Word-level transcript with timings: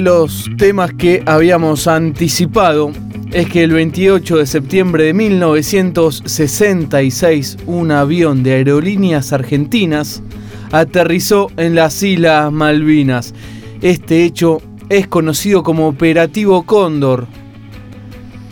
De 0.00 0.06
los 0.06 0.48
temas 0.56 0.94
que 0.94 1.22
habíamos 1.26 1.86
anticipado 1.86 2.90
es 3.32 3.50
que 3.50 3.64
el 3.64 3.72
28 3.72 4.38
de 4.38 4.46
septiembre 4.46 5.04
de 5.04 5.12
1966 5.12 7.58
un 7.66 7.90
avión 7.90 8.42
de 8.42 8.54
aerolíneas 8.54 9.34
argentinas 9.34 10.22
aterrizó 10.72 11.50
en 11.58 11.74
las 11.74 12.02
Islas 12.02 12.50
Malvinas. 12.50 13.34
Este 13.82 14.24
hecho 14.24 14.62
es 14.88 15.06
conocido 15.06 15.62
como 15.62 15.88
Operativo 15.88 16.62
Cóndor. 16.62 17.26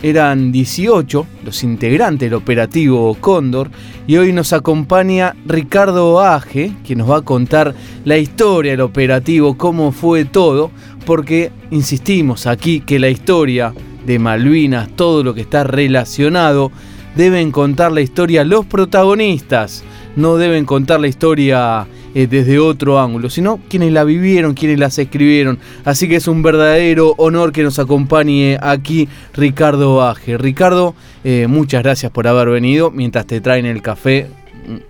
Eran 0.03 0.51
18 0.51 1.25
los 1.43 1.63
integrantes 1.63 2.29
del 2.29 2.35
Operativo 2.35 3.15
Cóndor 3.19 3.71
y 4.05 4.17
hoy 4.17 4.33
nos 4.33 4.53
acompaña 4.53 5.35
Ricardo 5.45 6.19
Aje, 6.19 6.73
que 6.83 6.95
nos 6.95 7.09
va 7.09 7.17
a 7.17 7.21
contar 7.21 7.73
la 8.05 8.17
historia 8.17 8.71
del 8.71 8.81
operativo, 8.81 9.57
cómo 9.57 9.91
fue 9.91 10.25
todo, 10.25 10.71
porque 11.09 11.51
insistimos 11.71 12.45
aquí 12.45 12.81
que 12.81 12.99
la 12.99 13.09
historia 13.09 13.73
de 14.05 14.19
Malvinas, 14.19 14.89
todo 14.95 15.23
lo 15.23 15.33
que 15.33 15.41
está 15.41 15.63
relacionado, 15.63 16.71
deben 17.15 17.51
contar 17.51 17.91
la 17.91 18.01
historia 18.01 18.43
los 18.43 18.67
protagonistas, 18.67 19.83
no 20.15 20.35
deben 20.35 20.65
contar 20.65 20.99
la 20.99 21.07
historia 21.07 21.87
eh, 22.13 22.27
desde 22.27 22.59
otro 22.59 22.99
ángulo, 22.99 23.31
sino 23.31 23.59
quienes 23.69 23.91
la 23.91 24.03
vivieron, 24.03 24.53
quienes 24.53 24.77
las 24.77 24.99
escribieron. 24.99 25.57
Así 25.83 26.07
que 26.07 26.17
es 26.17 26.27
un 26.27 26.43
verdadero 26.43 27.15
honor 27.17 27.53
que 27.53 27.63
nos 27.63 27.79
acompañe 27.79 28.59
aquí 28.61 29.09
Ricardo 29.33 30.03
Aje. 30.03 30.37
Ricardo, 30.37 30.93
eh, 31.23 31.47
muchas 31.49 31.81
gracias 31.81 32.11
por 32.11 32.27
haber 32.27 32.49
venido. 32.49 32.91
Mientras 32.91 33.25
te 33.25 33.41
traen 33.41 33.65
el 33.65 33.81
café, 33.81 34.27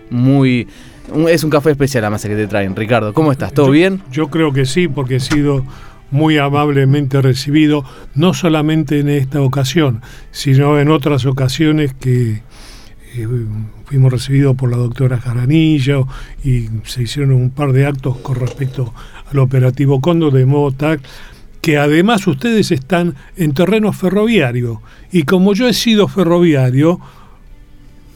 muy... 0.09 0.67
Es 1.30 1.45
un 1.45 1.50
café 1.50 1.72
especial 1.72 2.04
además 2.04 2.22
que 2.23 2.36
te 2.36 2.45
traen. 2.45 2.76
Ricardo, 2.76 3.14
¿cómo 3.14 3.31
estás? 3.31 3.54
¿Todo 3.54 3.72
bien? 3.72 4.02
Yo 4.11 4.28
creo 4.28 4.52
que 4.52 4.66
sí, 4.66 4.89
porque 4.89 5.16
he 5.16 5.20
sido 5.22 5.64
muy 6.12 6.38
amablemente 6.38 7.22
recibido, 7.22 7.84
no 8.16 8.34
solamente 8.34 9.00
en 9.00 9.10
esta 9.10 9.42
ocasión, 9.42 10.02
sino 10.32 10.80
en 10.80 10.90
otras 10.90 11.26
ocasiones 11.26 11.94
que 11.94 12.42
eh, 13.16 13.28
fuimos 13.86 14.12
recibidos 14.12 14.56
por 14.56 14.72
la 14.72 14.78
doctora 14.78 15.20
Jaranillo 15.20 16.08
y 16.44 16.70
se 16.84 17.04
hicieron 17.04 17.32
un 17.32 17.50
par 17.50 17.74
de 17.74 17.86
actos 17.86 18.18
con 18.18 18.36
respecto 18.36 18.94
al 19.32 19.40
operativo 19.40 20.02
Cóndor, 20.02 20.34
de 20.34 20.46
modo 20.46 20.72
tal 20.72 21.00
que 21.62 21.78
además 21.78 22.26
ustedes 22.28 22.72
están 22.72 23.16
en 23.36 23.54
terreno 23.54 23.92
ferroviario 23.92 24.82
y 25.12 25.23
como 25.23 25.54
yo 25.54 25.68
he 25.68 25.73
sido 25.73 26.08
ferroviario, 26.08 27.00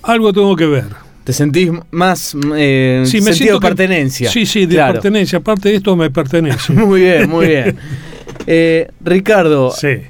algo 0.01 0.31
tengo 0.33 0.55
que 0.55 0.65
ver. 0.65 1.02
¿Te 1.23 1.31
sentís 1.31 1.71
más 1.91 2.35
eh, 2.55 3.03
sí, 3.05 3.21
me 3.21 3.33
sentido 3.33 3.59
de 3.59 3.67
pertenencia? 3.67 4.29
Sí, 4.29 4.45
sí, 4.45 4.65
de 4.65 4.75
pertenencia. 4.75 5.39
Aparte 5.39 5.69
de 5.69 5.75
esto 5.75 5.95
me 5.95 6.09
pertenece. 6.09 6.73
muy 6.73 7.01
bien, 7.01 7.29
muy 7.29 7.47
bien. 7.47 7.77
Eh, 8.45 8.89
Ricardo, 8.99 9.71
sí. 9.71 10.01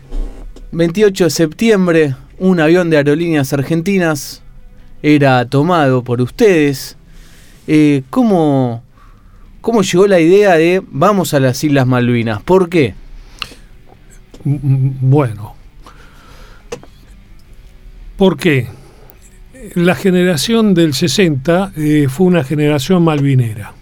28 0.71 1.25
de 1.25 1.29
septiembre, 1.29 2.15
un 2.39 2.59
avión 2.59 2.89
de 2.89 2.97
aerolíneas 2.97 3.53
argentinas 3.53 4.41
era 5.03 5.47
tomado 5.47 6.03
por 6.03 6.19
ustedes. 6.19 6.97
Eh, 7.67 8.01
¿cómo, 8.09 8.83
¿Cómo 9.61 9.83
llegó 9.83 10.07
la 10.07 10.19
idea 10.19 10.55
de 10.55 10.81
vamos 10.89 11.35
a 11.35 11.39
las 11.39 11.63
Islas 11.63 11.85
Malvinas? 11.85 12.41
¿Por 12.41 12.69
qué? 12.69 12.95
Bueno, 14.43 15.55
¿por 18.17 18.35
qué? 18.35 18.67
La 19.75 19.95
generación 19.95 20.73
del 20.73 20.93
60 20.93 21.71
eh, 21.77 22.07
fue 22.09 22.27
una 22.27 22.43
generación 22.43 23.03
malvinera. 23.03 23.73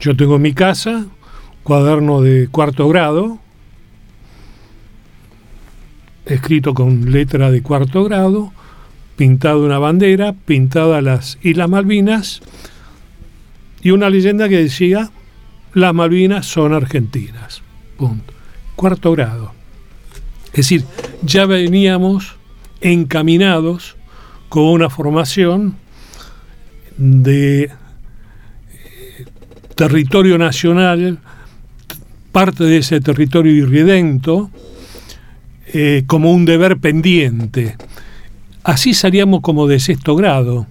Yo 0.00 0.16
tengo 0.16 0.36
en 0.36 0.42
mi 0.42 0.54
casa 0.54 1.06
cuaderno 1.62 2.22
de 2.22 2.48
cuarto 2.48 2.88
grado, 2.88 3.38
escrito 6.24 6.72
con 6.72 7.12
letra 7.12 7.50
de 7.50 7.60
cuarto 7.60 8.04
grado, 8.04 8.50
pintado 9.16 9.62
una 9.62 9.78
bandera, 9.78 10.32
pintada 10.32 11.02
las 11.02 11.38
Islas 11.42 11.68
Malvinas 11.68 12.40
y 13.82 13.90
una 13.90 14.08
leyenda 14.08 14.48
que 14.48 14.56
decía, 14.56 15.10
las 15.74 15.92
Malvinas 15.92 16.46
son 16.46 16.72
argentinas. 16.72 17.60
Punto. 17.98 18.32
Cuarto 18.74 19.12
grado. 19.12 19.52
Es 20.46 20.56
decir, 20.56 20.84
ya 21.22 21.44
veníamos 21.44 22.36
encaminados 22.80 23.96
con 24.50 24.64
una 24.64 24.90
formación 24.90 25.76
de 26.98 27.62
eh, 27.62 27.70
territorio 29.74 30.36
nacional, 30.36 31.18
parte 32.30 32.64
de 32.64 32.76
ese 32.76 33.00
territorio 33.00 33.52
irredento, 33.52 34.50
eh, 35.72 36.02
como 36.06 36.32
un 36.32 36.44
deber 36.44 36.76
pendiente 36.78 37.76
Así 38.62 38.92
salíamos 38.92 39.40
como 39.40 39.66
de 39.66 39.80
sexto 39.80 40.14
grado, 40.16 40.66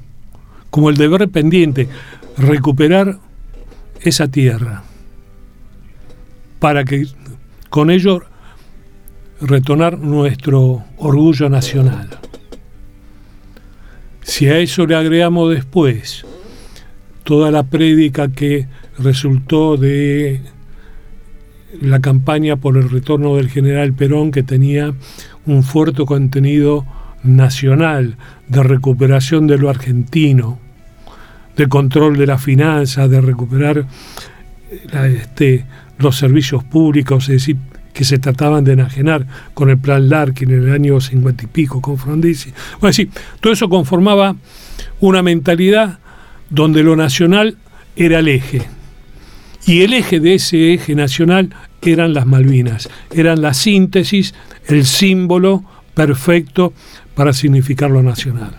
como 0.69 0.89
el 0.89 0.97
deber 0.97 1.27
pendiente, 1.29 1.89
recuperar 2.37 3.17
esa 4.01 4.27
tierra, 4.27 4.83
para 6.59 6.85
que 6.85 7.07
con 7.69 7.89
ello 7.89 8.21
retornar 9.41 9.97
nuestro 9.97 10.83
orgullo 10.97 11.49
nacional. 11.49 12.09
Si 14.29 14.47
a 14.47 14.59
eso 14.59 14.85
le 14.85 14.95
agregamos 14.95 15.49
después 15.49 16.23
toda 17.23 17.49
la 17.49 17.63
prédica 17.63 18.27
que 18.27 18.67
resultó 18.99 19.75
de 19.75 20.41
la 21.81 21.99
campaña 21.99 22.55
por 22.55 22.77
el 22.77 22.91
retorno 22.91 23.37
del 23.37 23.49
general 23.49 23.93
Perón, 23.93 24.29
que 24.29 24.43
tenía 24.43 24.93
un 25.47 25.63
fuerte 25.63 26.05
contenido 26.05 26.85
nacional 27.23 28.17
de 28.47 28.61
recuperación 28.61 29.47
de 29.47 29.57
lo 29.57 29.67
argentino, 29.67 30.59
de 31.57 31.67
control 31.67 32.15
de 32.15 32.27
las 32.27 32.43
finanzas, 32.43 33.09
de 33.09 33.21
recuperar 33.21 33.87
este, 34.93 35.65
los 35.97 36.17
servicios 36.17 36.63
públicos, 36.63 37.23
es 37.29 37.37
decir, 37.47 37.57
que 37.93 38.03
se 38.03 38.19
trataban 38.19 38.63
de 38.63 38.73
enajenar 38.73 39.25
con 39.53 39.69
el 39.69 39.77
plan 39.77 40.09
Larkin 40.09 40.51
en 40.51 40.63
el 40.63 40.71
año 40.71 41.01
cincuenta 41.01 41.43
y 41.43 41.47
pico 41.47 41.81
con 41.81 41.97
Frondizi. 41.97 42.51
Bueno, 42.79 42.93
sí, 42.93 43.09
todo 43.39 43.53
eso 43.53 43.69
conformaba 43.69 44.35
una 44.99 45.21
mentalidad 45.21 45.99
donde 46.49 46.83
lo 46.83 46.95
nacional 46.95 47.57
era 47.95 48.19
el 48.19 48.27
eje. 48.27 48.63
Y 49.65 49.81
el 49.81 49.93
eje 49.93 50.19
de 50.19 50.35
ese 50.35 50.73
eje 50.73 50.95
nacional 50.95 51.49
eran 51.81 52.13
las 52.13 52.25
Malvinas, 52.25 52.89
eran 53.11 53.41
la 53.41 53.53
síntesis, 53.53 54.33
el 54.67 54.85
símbolo 54.85 55.63
perfecto 55.93 56.73
para 57.15 57.33
significar 57.33 57.91
lo 57.91 58.01
nacional. 58.01 58.55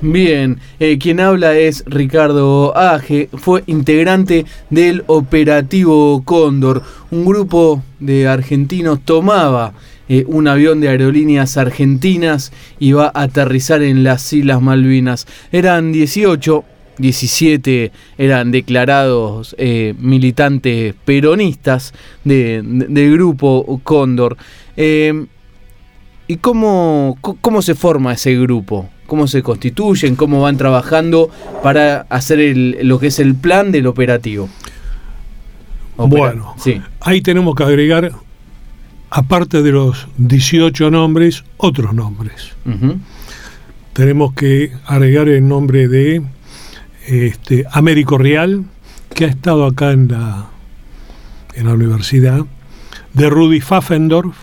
Bien, 0.00 0.60
eh, 0.78 0.96
quien 0.96 1.18
habla 1.18 1.56
es 1.56 1.82
Ricardo 1.84 2.76
Aje, 2.76 3.28
fue 3.32 3.64
integrante 3.66 4.46
del 4.70 5.02
Operativo 5.08 6.22
Cóndor. 6.24 6.84
Un 7.10 7.24
grupo 7.24 7.82
de 7.98 8.28
argentinos 8.28 9.00
tomaba 9.04 9.72
eh, 10.08 10.22
un 10.28 10.46
avión 10.46 10.80
de 10.80 10.88
aerolíneas 10.88 11.56
argentinas 11.56 12.52
y 12.78 12.92
va 12.92 13.10
a 13.12 13.22
aterrizar 13.22 13.82
en 13.82 14.04
las 14.04 14.32
Islas 14.32 14.62
Malvinas. 14.62 15.26
Eran 15.50 15.90
18, 15.90 16.64
17 16.98 17.90
eran 18.18 18.52
declarados 18.52 19.56
eh, 19.58 19.94
militantes 19.98 20.94
peronistas 21.04 21.92
del 22.22 23.12
grupo 23.14 23.80
Cóndor. 23.82 24.36
¿Y 24.76 26.36
cómo, 26.36 27.18
cómo 27.40 27.62
se 27.62 27.74
forma 27.74 28.12
ese 28.12 28.36
grupo? 28.36 28.88
¿Cómo 29.08 29.26
se 29.26 29.42
constituyen? 29.42 30.16
¿Cómo 30.16 30.42
van 30.42 30.58
trabajando 30.58 31.30
para 31.62 32.02
hacer 32.10 32.54
lo 32.82 32.98
que 32.98 33.06
es 33.06 33.18
el 33.20 33.34
plan 33.34 33.72
del 33.72 33.86
operativo? 33.86 34.50
bueno, 35.96 36.54
sí. 36.58 36.82
ahí 37.00 37.22
tenemos 37.22 37.54
que 37.54 37.62
agregar, 37.62 38.12
aparte 39.08 39.62
de 39.62 39.72
los 39.72 40.08
18 40.18 40.90
nombres, 40.90 41.42
otros 41.56 41.94
nombres. 41.94 42.52
Tenemos 43.94 44.34
que 44.34 44.72
agregar 44.84 45.30
el 45.30 45.48
nombre 45.48 45.88
de 45.88 46.20
este, 47.06 47.64
Américo 47.72 48.18
Real, 48.18 48.66
que 49.14 49.24
ha 49.24 49.28
estado 49.28 49.64
acá 49.64 49.92
en 49.92 50.08
la, 50.08 50.50
en 51.54 51.66
la 51.66 51.72
universidad, 51.72 52.44
de 53.14 53.30
Rudy 53.30 53.60
Pfaffendorf, 53.60 54.36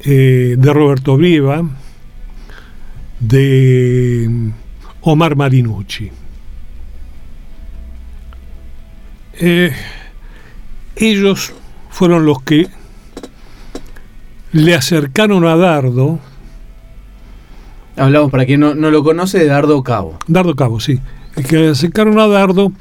eh, 0.00 0.54
de 0.56 0.72
Roberto 0.72 1.18
Brieva, 1.18 1.62
de 3.20 4.50
Omar 5.00 5.36
Marinucci. 5.36 6.10
Eh, 9.40 9.72
ellos 10.96 11.52
fueron 11.90 12.26
los 12.26 12.42
que 12.42 12.68
le 14.52 14.74
acercaron 14.74 15.44
a 15.44 15.56
Dardo. 15.56 16.18
Hablamos 17.96 18.30
para 18.30 18.46
quien 18.46 18.60
no, 18.60 18.74
no 18.74 18.90
lo 18.90 19.02
conoce 19.02 19.38
de 19.38 19.46
Dardo 19.46 19.82
Cabo. 19.82 20.18
Dardo 20.26 20.54
Cabo, 20.56 20.80
sí. 20.80 21.00
Que 21.48 21.56
le 21.56 21.68
acercaron 21.70 22.18
a 22.18 22.26
Dardo 22.26 22.72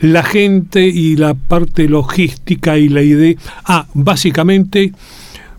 la 0.00 0.22
gente 0.22 0.86
y 0.86 1.16
la 1.16 1.34
parte 1.34 1.88
logística 1.88 2.78
y 2.78 2.88
la 2.88 3.02
idea. 3.02 3.36
Ah, 3.64 3.86
básicamente 3.94 4.92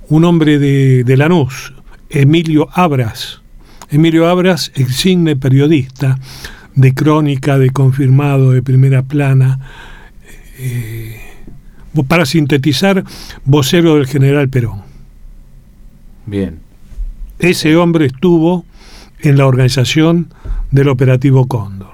un 0.09 0.23
hombre 0.25 0.59
de, 0.59 1.03
de 1.03 1.17
Lanús, 1.17 1.73
Emilio 2.09 2.69
Abras. 2.73 3.41
Emilio 3.89 4.27
Abras, 4.27 4.71
exingne 4.75 5.35
periodista 5.35 6.19
de 6.75 6.93
crónica, 6.93 7.57
de 7.57 7.71
confirmado, 7.71 8.51
de 8.51 8.61
primera 8.61 9.03
plana. 9.03 9.59
Eh, 10.59 11.21
para 12.07 12.25
sintetizar, 12.25 13.03
vocero 13.45 13.95
del 13.95 14.07
general 14.07 14.49
Perón. 14.49 14.83
Bien. 16.25 16.59
Ese 17.39 17.75
hombre 17.75 18.07
estuvo 18.07 18.65
en 19.19 19.37
la 19.37 19.47
organización 19.47 20.31
del 20.71 20.89
operativo 20.89 21.47
Cóndor. 21.47 21.91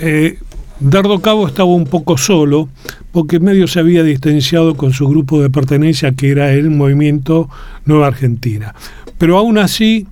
Eh, 0.00 0.38
Dardo 0.80 1.20
Cabo 1.20 1.46
estaba 1.46 1.70
un 1.70 1.86
poco 1.86 2.16
solo 2.16 2.68
porque 3.12 3.40
medio 3.40 3.68
se 3.68 3.78
había 3.80 4.02
distanciado 4.02 4.74
con 4.74 4.92
su 4.92 5.06
grupo 5.08 5.40
de 5.42 5.50
pertenencia 5.50 6.12
que 6.12 6.30
era 6.30 6.52
el 6.52 6.70
movimiento 6.70 7.48
Nueva 7.84 8.08
Argentina. 8.08 8.74
Pero 9.18 9.38
aún 9.38 9.58
así, 9.58 10.06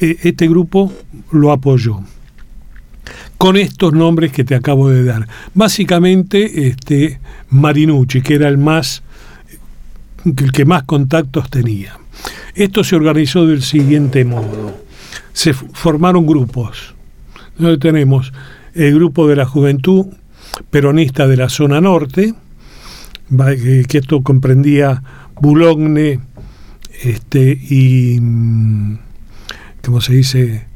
eh, 0.00 0.16
este 0.22 0.48
grupo 0.48 0.92
lo 1.32 1.52
apoyó 1.52 2.00
con 3.38 3.56
estos 3.56 3.94
nombres 3.94 4.32
que 4.32 4.44
te 4.44 4.54
acabo 4.54 4.90
de 4.90 5.04
dar. 5.04 5.26
Básicamente, 5.54 6.68
este, 6.68 7.20
Marinucci, 7.48 8.20
que 8.20 8.34
era 8.34 8.48
el 8.48 8.58
más 8.58 9.02
el 10.24 10.52
que 10.52 10.64
más 10.64 10.82
contactos 10.82 11.48
tenía. 11.48 11.98
Esto 12.54 12.84
se 12.84 12.96
organizó 12.96 13.46
del 13.46 13.62
siguiente 13.62 14.24
modo. 14.24 14.78
Se 15.32 15.54
formaron 15.54 16.26
grupos. 16.26 16.94
Donde 17.56 17.78
tenemos 17.78 18.32
el 18.74 18.94
grupo 18.94 19.26
de 19.28 19.36
la 19.36 19.46
juventud 19.46 20.06
peronista 20.70 21.26
de 21.26 21.36
la 21.36 21.48
zona 21.48 21.80
norte, 21.80 22.34
que 23.88 23.98
esto 23.98 24.22
comprendía 24.22 25.02
Boulogne 25.40 26.20
este, 27.02 27.52
y, 27.52 28.18
mm, 28.20 28.98
¿cómo 29.84 30.00
se 30.00 30.14
dice? 30.14 30.66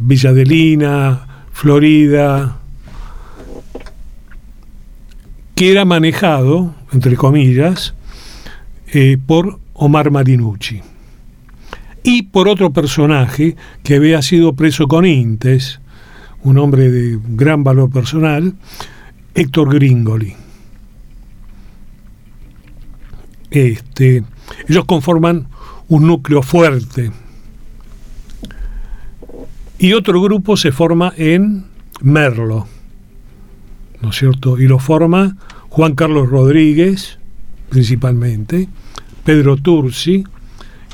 Villadelina, 0.00 1.44
Florida, 1.52 2.58
que 5.54 5.70
era 5.70 5.84
manejado, 5.84 6.74
entre 6.92 7.16
comillas, 7.16 7.94
eh, 8.92 9.18
por 9.24 9.58
Omar 9.74 10.10
Marinucci. 10.10 10.82
Y 12.02 12.22
por 12.22 12.48
otro 12.48 12.72
personaje 12.72 13.56
que 13.82 13.96
había 13.96 14.22
sido 14.22 14.54
preso 14.54 14.88
con 14.88 15.04
Intes, 15.04 15.80
un 16.42 16.58
hombre 16.58 16.90
de 16.90 17.18
gran 17.28 17.64
valor 17.64 17.90
personal, 17.90 18.54
Héctor 19.34 19.74
Gringoli. 19.74 20.34
Este, 23.50 24.22
ellos 24.68 24.84
conforman 24.84 25.48
un 25.88 26.06
núcleo 26.06 26.42
fuerte 26.42 27.10
y 29.78 29.92
otro 29.92 30.20
grupo 30.20 30.56
se 30.56 30.72
forma 30.72 31.12
en 31.16 31.64
Merlo, 32.00 32.66
¿no 34.02 34.10
es 34.10 34.16
cierto? 34.16 34.58
Y 34.58 34.66
lo 34.66 34.78
forma 34.80 35.36
Juan 35.68 35.94
Carlos 35.94 36.28
Rodríguez, 36.28 37.18
principalmente, 37.68 38.68
Pedro 39.24 39.56
Turci, 39.56 40.24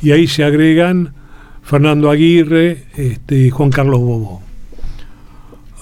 y 0.02 0.10
ahí 0.10 0.26
se 0.26 0.44
agregan 0.44 1.14
Fernando 1.62 2.10
Aguirre 2.10 2.84
este, 2.94 3.46
y 3.46 3.50
Juan 3.50 3.70
Carlos 3.70 4.00
Bobó. 4.00 4.43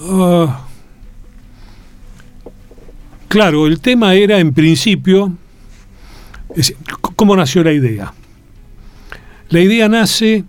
Ah, 0.05 0.67
claro, 3.29 3.67
el 3.67 3.79
tema 3.79 4.15
era 4.15 4.37
en 4.39 4.53
principio, 4.53 5.31
¿cómo 7.15 7.37
nació 7.37 7.63
la 7.63 7.71
idea? 7.71 8.13
La 9.49 9.61
idea 9.61 9.87
nace 9.87 10.43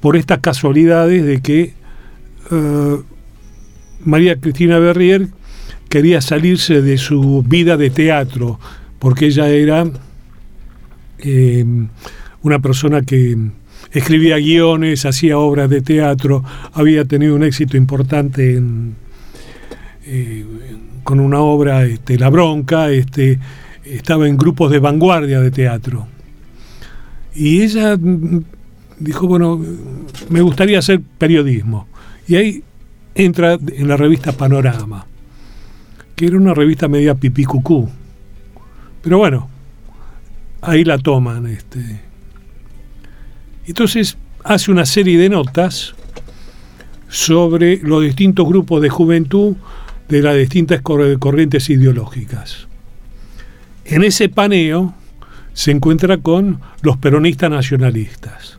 por 0.00 0.16
estas 0.16 0.38
casualidades 0.38 1.22
de 1.24 1.42
que 1.42 1.74
eh, 2.50 2.96
María 4.04 4.40
Cristina 4.40 4.78
Berrier 4.78 5.28
quería 5.90 6.22
salirse 6.22 6.80
de 6.80 6.96
su 6.96 7.42
vida 7.46 7.76
de 7.76 7.90
teatro, 7.90 8.58
porque 8.98 9.26
ella 9.26 9.48
era 9.50 9.84
eh, 11.18 11.64
una 12.40 12.58
persona 12.60 13.02
que 13.02 13.36
escribía 13.92 14.36
guiones, 14.36 15.04
hacía 15.04 15.38
obras 15.38 15.68
de 15.68 15.82
teatro, 15.82 16.44
había 16.72 17.04
tenido 17.04 17.34
un 17.34 17.42
éxito 17.42 17.76
importante 17.76 18.62
eh, 20.04 20.44
con 21.04 21.20
una 21.20 21.40
obra, 21.40 21.84
este, 21.84 22.18
La 22.18 22.28
Bronca, 22.30 22.90
este, 22.90 23.38
estaba 23.84 24.28
en 24.28 24.36
grupos 24.36 24.70
de 24.70 24.78
vanguardia 24.78 25.40
de 25.40 25.50
teatro. 25.50 26.06
Y 27.34 27.62
ella 27.62 27.96
dijo, 28.98 29.26
bueno, 29.26 29.60
me 30.28 30.40
gustaría 30.40 30.78
hacer 30.78 31.00
periodismo. 31.18 31.88
Y 32.28 32.36
ahí 32.36 32.64
entra 33.14 33.54
en 33.54 33.88
la 33.88 33.96
revista 33.96 34.32
Panorama, 34.32 35.06
que 36.14 36.26
era 36.26 36.36
una 36.36 36.54
revista 36.54 36.88
media 36.88 37.14
pipí 37.14 37.44
cucú. 37.44 37.88
Pero 39.02 39.18
bueno, 39.18 39.48
ahí 40.60 40.84
la 40.84 40.98
toman. 40.98 41.46
Este. 41.46 42.09
Entonces 43.70 44.16
hace 44.42 44.72
una 44.72 44.84
serie 44.84 45.16
de 45.16 45.28
notas 45.28 45.94
sobre 47.08 47.76
los 47.76 48.02
distintos 48.02 48.44
grupos 48.48 48.82
de 48.82 48.88
juventud 48.88 49.54
de 50.08 50.22
las 50.22 50.36
distintas 50.36 50.82
corrientes 50.82 51.70
ideológicas. 51.70 52.66
En 53.84 54.02
ese 54.02 54.28
paneo 54.28 54.92
se 55.52 55.70
encuentra 55.70 56.16
con 56.16 56.60
los 56.82 56.96
peronistas 56.96 57.48
nacionalistas 57.48 58.58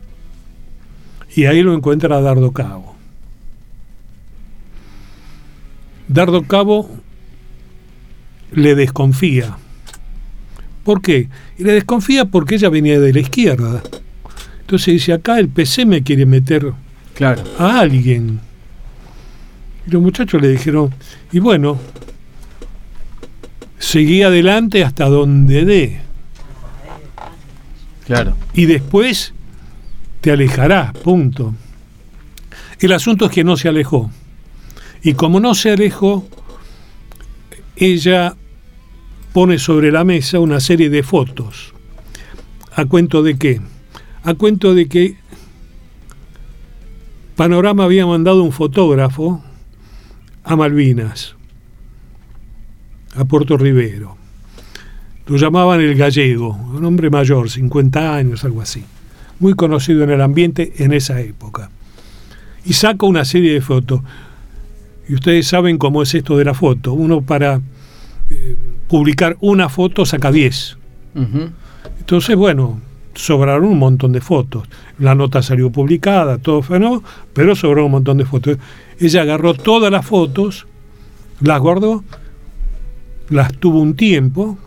y 1.36 1.44
ahí 1.44 1.60
lo 1.60 1.74
encuentra 1.74 2.22
Dardo 2.22 2.52
Cabo. 2.52 2.96
Dardo 6.08 6.42
Cabo 6.44 6.88
le 8.50 8.74
desconfía. 8.74 9.58
¿Por 10.84 11.02
qué? 11.02 11.28
Le 11.58 11.74
desconfía 11.74 12.24
porque 12.24 12.54
ella 12.54 12.70
venía 12.70 12.98
de 12.98 13.12
la 13.12 13.20
izquierda. 13.20 13.82
Entonces 14.72 14.94
dice, 14.94 15.12
acá 15.12 15.38
el 15.38 15.50
PC 15.50 15.84
me 15.84 16.02
quiere 16.02 16.24
meter 16.24 16.72
claro. 17.14 17.44
a 17.58 17.80
alguien. 17.80 18.40
Y 19.86 19.90
los 19.90 20.00
muchachos 20.00 20.40
le 20.40 20.48
dijeron, 20.48 20.94
y 21.30 21.40
bueno, 21.40 21.78
seguí 23.78 24.22
adelante 24.22 24.82
hasta 24.82 25.10
donde 25.10 25.66
dé. 25.66 26.00
Claro. 28.06 28.34
Y 28.54 28.64
después 28.64 29.34
te 30.22 30.32
alejarás, 30.32 30.94
punto. 30.94 31.54
El 32.80 32.92
asunto 32.92 33.26
es 33.26 33.30
que 33.30 33.44
no 33.44 33.58
se 33.58 33.68
alejó. 33.68 34.10
Y 35.02 35.12
como 35.12 35.38
no 35.38 35.54
se 35.54 35.72
alejó, 35.72 36.26
ella 37.76 38.34
pone 39.34 39.58
sobre 39.58 39.92
la 39.92 40.04
mesa 40.04 40.38
una 40.38 40.60
serie 40.60 40.88
de 40.88 41.02
fotos. 41.02 41.74
¿A 42.74 42.86
cuento 42.86 43.22
de 43.22 43.36
qué? 43.36 43.60
A 44.24 44.34
cuento 44.34 44.74
de 44.74 44.86
que 44.88 45.16
Panorama 47.36 47.84
había 47.84 48.06
mandado 48.06 48.42
un 48.42 48.52
fotógrafo 48.52 49.42
a 50.44 50.56
Malvinas, 50.56 51.34
a 53.14 53.24
Puerto 53.24 53.56
Rivero. 53.56 54.16
Lo 55.26 55.36
llamaban 55.36 55.80
el 55.80 55.94
gallego, 55.96 56.54
un 56.54 56.84
hombre 56.84 57.10
mayor, 57.10 57.50
50 57.50 58.14
años, 58.14 58.44
algo 58.44 58.60
así 58.60 58.84
muy 59.42 59.54
conocido 59.54 60.04
en 60.04 60.10
el 60.10 60.20
ambiente 60.20 60.72
en 60.78 60.92
esa 60.92 61.20
época. 61.20 61.68
Y 62.64 62.74
saco 62.74 63.08
una 63.08 63.24
serie 63.24 63.52
de 63.52 63.60
fotos. 63.60 64.00
Y 65.08 65.14
ustedes 65.14 65.48
saben 65.48 65.78
cómo 65.78 66.00
es 66.00 66.14
esto 66.14 66.38
de 66.38 66.44
la 66.44 66.54
foto. 66.54 66.92
Uno 66.92 67.22
para 67.22 67.60
eh, 68.30 68.56
publicar 68.86 69.36
una 69.40 69.68
foto 69.68 70.06
saca 70.06 70.30
10. 70.30 70.78
Entonces, 71.98 72.36
bueno, 72.36 72.80
sobraron 73.14 73.64
un 73.64 73.78
montón 73.78 74.12
de 74.12 74.20
fotos. 74.20 74.68
La 74.98 75.14
nota 75.14 75.42
salió 75.42 75.70
publicada, 75.70 76.38
todo 76.38 76.62
fue. 76.62 76.80
Pero 77.32 77.54
sobró 77.54 77.86
un 77.86 77.92
montón 77.92 78.18
de 78.18 78.24
fotos. 78.24 78.58
Ella 78.98 79.22
agarró 79.22 79.54
todas 79.54 79.90
las 79.90 80.04
fotos, 80.06 80.66
las 81.40 81.60
guardó, 81.60 82.04
las 83.28 83.52
tuvo 83.54 83.80
un 83.80 83.94
tiempo, 83.94 84.58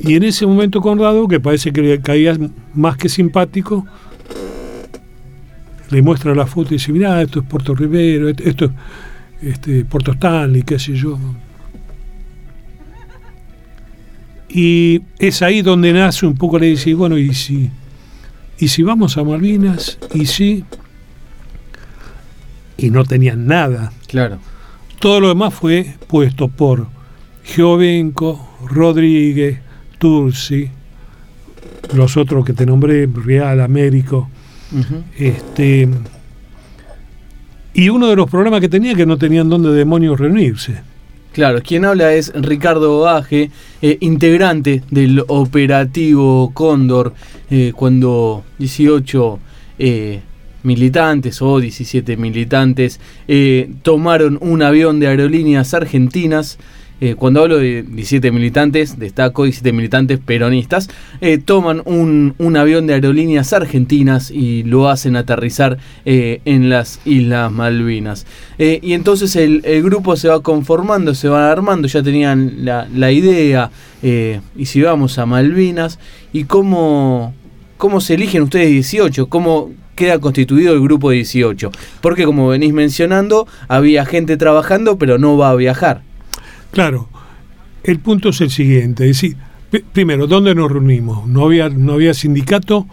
y 0.00 0.14
en 0.14 0.24
ese 0.24 0.46
momento 0.46 0.80
Conrado, 0.80 1.26
que 1.26 1.40
parece 1.40 1.72
que 1.72 1.82
le 1.82 2.00
caía 2.00 2.36
más 2.74 2.96
que 2.96 3.08
simpático, 3.08 3.86
le 5.90 6.02
muestra 6.02 6.34
la 6.34 6.46
foto 6.46 6.74
y 6.74 6.76
dice, 6.76 6.92
mira, 6.92 7.22
esto 7.22 7.40
es 7.40 7.46
Puerto 7.46 7.74
Rivero, 7.74 8.28
esto 8.28 8.66
es 8.66 8.70
este, 9.40 9.84
Puerto 9.84 10.12
Stanley, 10.12 10.62
qué 10.62 10.78
sé 10.78 10.94
yo. 10.94 11.18
Y 14.58 15.02
es 15.18 15.42
ahí 15.42 15.60
donde 15.60 15.92
nace 15.92 16.24
un 16.24 16.34
poco, 16.34 16.58
le 16.58 16.66
dice, 16.66 16.94
bueno, 16.94 17.18
¿y 17.18 17.34
si, 17.34 17.70
y 18.58 18.68
si 18.68 18.82
vamos 18.82 19.18
a 19.18 19.22
Malvinas? 19.22 19.98
¿Y 20.14 20.24
si? 20.24 20.64
y 22.76 22.90
no 22.90 23.04
tenían 23.04 23.46
nada. 23.46 23.92
Claro. 24.06 24.38
Todo 24.98 25.20
lo 25.20 25.28
demás 25.28 25.54
fue 25.54 25.94
puesto 26.06 26.48
por 26.48 26.86
Giovenco, 27.44 28.48
Rodríguez, 28.66 29.58
Tursi, 29.98 30.70
los 31.94 32.16
otros 32.16 32.44
que 32.44 32.52
te 32.52 32.66
nombré, 32.66 33.06
Real, 33.06 33.60
Américo. 33.60 34.28
este, 35.16 35.88
y 37.72 37.88
uno 37.88 38.08
de 38.08 38.16
los 38.16 38.28
problemas 38.28 38.60
que 38.60 38.68
tenía 38.68 38.92
es 38.92 38.96
que 38.96 39.06
no 39.06 39.16
tenían 39.16 39.48
dónde 39.48 39.70
demonios 39.70 40.18
reunirse. 40.18 40.80
Claro, 41.36 41.60
quien 41.62 41.84
habla 41.84 42.14
es 42.14 42.32
Ricardo 42.34 43.00
Baje, 43.00 43.50
eh, 43.82 43.98
integrante 44.00 44.82
del 44.90 45.22
operativo 45.28 46.50
Cóndor, 46.54 47.12
eh, 47.50 47.74
cuando 47.76 48.42
18 48.56 49.38
eh, 49.78 50.20
militantes 50.62 51.42
o 51.42 51.60
17 51.60 52.16
militantes 52.16 52.98
tomaron 53.82 54.38
un 54.40 54.62
avión 54.62 54.98
de 54.98 55.08
aerolíneas 55.08 55.74
argentinas 55.74 56.56
eh, 56.98 57.14
cuando 57.14 57.42
hablo 57.42 57.58
de 57.58 57.82
17 57.82 58.30
militantes, 58.32 58.98
destaco 58.98 59.44
17 59.44 59.72
militantes 59.72 60.18
peronistas, 60.18 60.88
eh, 61.20 61.36
toman 61.36 61.82
un, 61.84 62.34
avión 62.56 62.86
de 62.86 62.94
aerolíneas 62.94 63.52
argentinas 63.52 64.30
y 64.30 64.62
lo 64.62 64.88
hacen 64.88 65.14
aterrizar 65.16 65.76
eh, 66.06 66.40
en 66.46 66.70
las 66.70 67.00
Islas 67.04 67.52
Malvinas. 67.52 68.26
y 68.58 68.94
entonces 68.94 69.36
el, 69.36 69.62
grupo 69.82 70.16
se 70.16 70.28
va 70.28 70.40
conformando, 70.40 71.14
se 71.14 71.28
va 71.28 71.52
armando, 71.52 71.86
ya 71.86 72.02
tenían 72.02 72.64
la, 72.64 73.12
idea, 73.12 73.70
y 74.02 74.64
si 74.64 74.80
vamos 74.80 75.18
a 75.18 75.26
Malvinas, 75.26 75.98
y 76.32 76.44
cómo, 76.44 77.34
cómo 77.76 78.00
se 78.00 78.14
eligen 78.14 78.42
ustedes 78.42 78.70
18, 78.70 79.28
cómo 79.28 79.70
queda 79.94 80.18
constituido 80.18 80.72
el 80.72 80.80
grupo 80.80 81.10
de 81.10 81.16
18. 81.16 81.70
Porque 82.00 82.24
como 82.24 82.48
venís 82.48 82.72
mencionando, 82.72 83.46
había 83.68 84.06
gente 84.06 84.36
trabajando, 84.36 84.96
pero 84.98 85.18
no 85.18 85.36
va 85.36 85.50
a 85.50 85.56
viajar. 85.56 86.05
Claro, 86.72 87.08
el 87.82 88.00
punto 88.00 88.30
es 88.30 88.40
el 88.40 88.50
siguiente, 88.50 89.08
es 89.08 89.20
decir, 89.20 89.36
primero, 89.92 90.26
¿dónde 90.26 90.54
nos 90.54 90.70
reunimos? 90.70 91.26
No 91.26 91.44
había, 91.44 91.68
no 91.68 91.94
había 91.94 92.14
sindicato, 92.14 92.86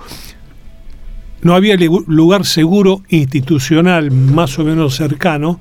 no 1.42 1.56
había 1.56 1.76
lugar 1.76 2.46
seguro 2.46 3.04
institucional 3.10 4.12
más 4.12 4.58
o 4.60 4.64
menos 4.64 4.96
cercano 4.96 5.60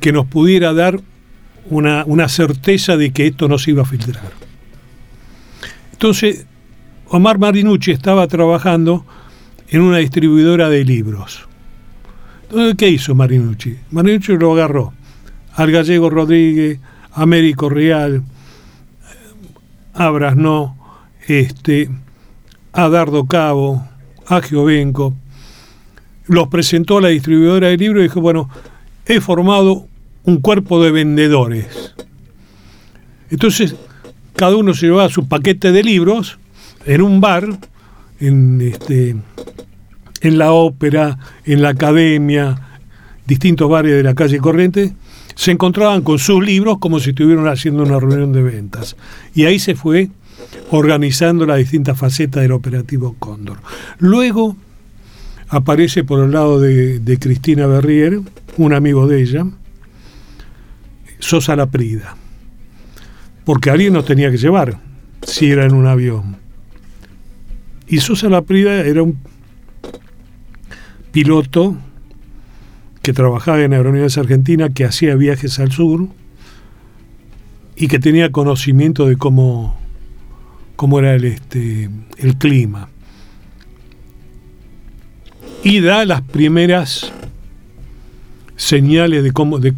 que 0.00 0.12
nos 0.12 0.26
pudiera 0.26 0.72
dar 0.72 1.00
una, 1.68 2.04
una 2.06 2.28
certeza 2.28 2.96
de 2.96 3.12
que 3.12 3.26
esto 3.26 3.48
no 3.48 3.58
se 3.58 3.72
iba 3.72 3.82
a 3.82 3.86
filtrar. 3.86 4.32
Entonces, 5.92 6.46
Omar 7.08 7.38
Marinucci 7.38 7.90
estaba 7.90 8.26
trabajando 8.28 9.04
en 9.68 9.82
una 9.82 9.98
distribuidora 9.98 10.68
de 10.68 10.84
libros. 10.84 11.46
¿qué 12.76 12.88
hizo 12.88 13.14
Marinucci? 13.14 13.76
Marinucci 13.90 14.36
lo 14.36 14.52
agarró 14.52 14.92
al 15.60 15.70
gallego 15.72 16.08
Rodríguez, 16.08 16.78
Américo 17.12 17.68
Real, 17.68 18.22
a 19.92 20.10
no, 20.34 20.78
este, 21.28 21.90
a 22.72 22.88
Dardo 22.88 23.26
Cabo, 23.26 23.86
a 24.26 24.40
Giovenco, 24.40 25.14
los 26.24 26.48
presentó 26.48 26.96
a 26.96 27.02
la 27.02 27.08
distribuidora 27.08 27.68
de 27.68 27.76
libros 27.76 28.00
y 28.00 28.04
dijo, 28.04 28.22
bueno, 28.22 28.48
he 29.04 29.20
formado 29.20 29.86
un 30.24 30.40
cuerpo 30.40 30.82
de 30.82 30.92
vendedores. 30.92 31.94
Entonces, 33.28 33.76
cada 34.36 34.56
uno 34.56 34.72
se 34.72 34.86
llevaba 34.86 35.10
su 35.10 35.28
paquete 35.28 35.72
de 35.72 35.82
libros 35.82 36.38
en 36.86 37.02
un 37.02 37.20
bar, 37.20 37.46
en, 38.18 38.62
este, 38.62 39.14
en 40.22 40.38
la 40.38 40.52
ópera, 40.52 41.18
en 41.44 41.60
la 41.60 41.68
academia, 41.68 42.80
distintos 43.26 43.68
bares 43.68 43.92
de 43.92 44.02
la 44.02 44.14
calle 44.14 44.38
Corriente, 44.38 44.94
se 45.34 45.52
encontraban 45.52 46.02
con 46.02 46.18
sus 46.18 46.44
libros 46.44 46.78
como 46.78 47.00
si 47.00 47.10
estuvieran 47.10 47.48
haciendo 47.48 47.82
una 47.82 47.98
reunión 47.98 48.32
de 48.32 48.42
ventas. 48.42 48.96
Y 49.34 49.44
ahí 49.44 49.58
se 49.58 49.74
fue 49.74 50.10
organizando 50.70 51.46
las 51.46 51.58
distintas 51.58 51.98
facetas 51.98 52.42
del 52.42 52.52
operativo 52.52 53.16
Cóndor. 53.18 53.58
Luego 53.98 54.56
aparece 55.48 56.04
por 56.04 56.24
el 56.24 56.30
lado 56.30 56.60
de, 56.60 57.18
Cristina 57.20 57.66
Berrier, 57.66 58.20
un 58.56 58.72
amigo 58.72 59.06
de 59.06 59.22
ella, 59.22 59.46
Sosa 61.18 61.56
Laprida, 61.56 62.16
porque 63.44 63.70
alguien 63.70 63.92
nos 63.92 64.06
tenía 64.06 64.30
que 64.30 64.38
llevar, 64.38 64.78
si 65.22 65.50
era 65.50 65.66
en 65.66 65.74
un 65.74 65.86
avión. 65.86 66.36
Y 67.88 67.98
Sosa 67.98 68.28
Laprida 68.28 68.80
era 68.86 69.02
un 69.02 69.18
piloto 71.10 71.76
que 73.02 73.12
trabajaba 73.12 73.62
en 73.62 73.72
Aerolíneas 73.72 74.18
Argentina, 74.18 74.68
que 74.70 74.84
hacía 74.84 75.14
viajes 75.14 75.58
al 75.58 75.72
sur 75.72 76.08
y 77.76 77.88
que 77.88 77.98
tenía 77.98 78.30
conocimiento 78.30 79.06
de 79.06 79.16
cómo, 79.16 79.78
cómo 80.76 80.98
era 80.98 81.14
el, 81.14 81.24
este, 81.24 81.88
el 82.18 82.36
clima. 82.36 82.88
Y 85.62 85.80
da 85.80 86.04
las 86.04 86.22
primeras 86.22 87.12
señales 88.56 89.22
de 89.22 89.32
cómo, 89.32 89.58
de, 89.58 89.72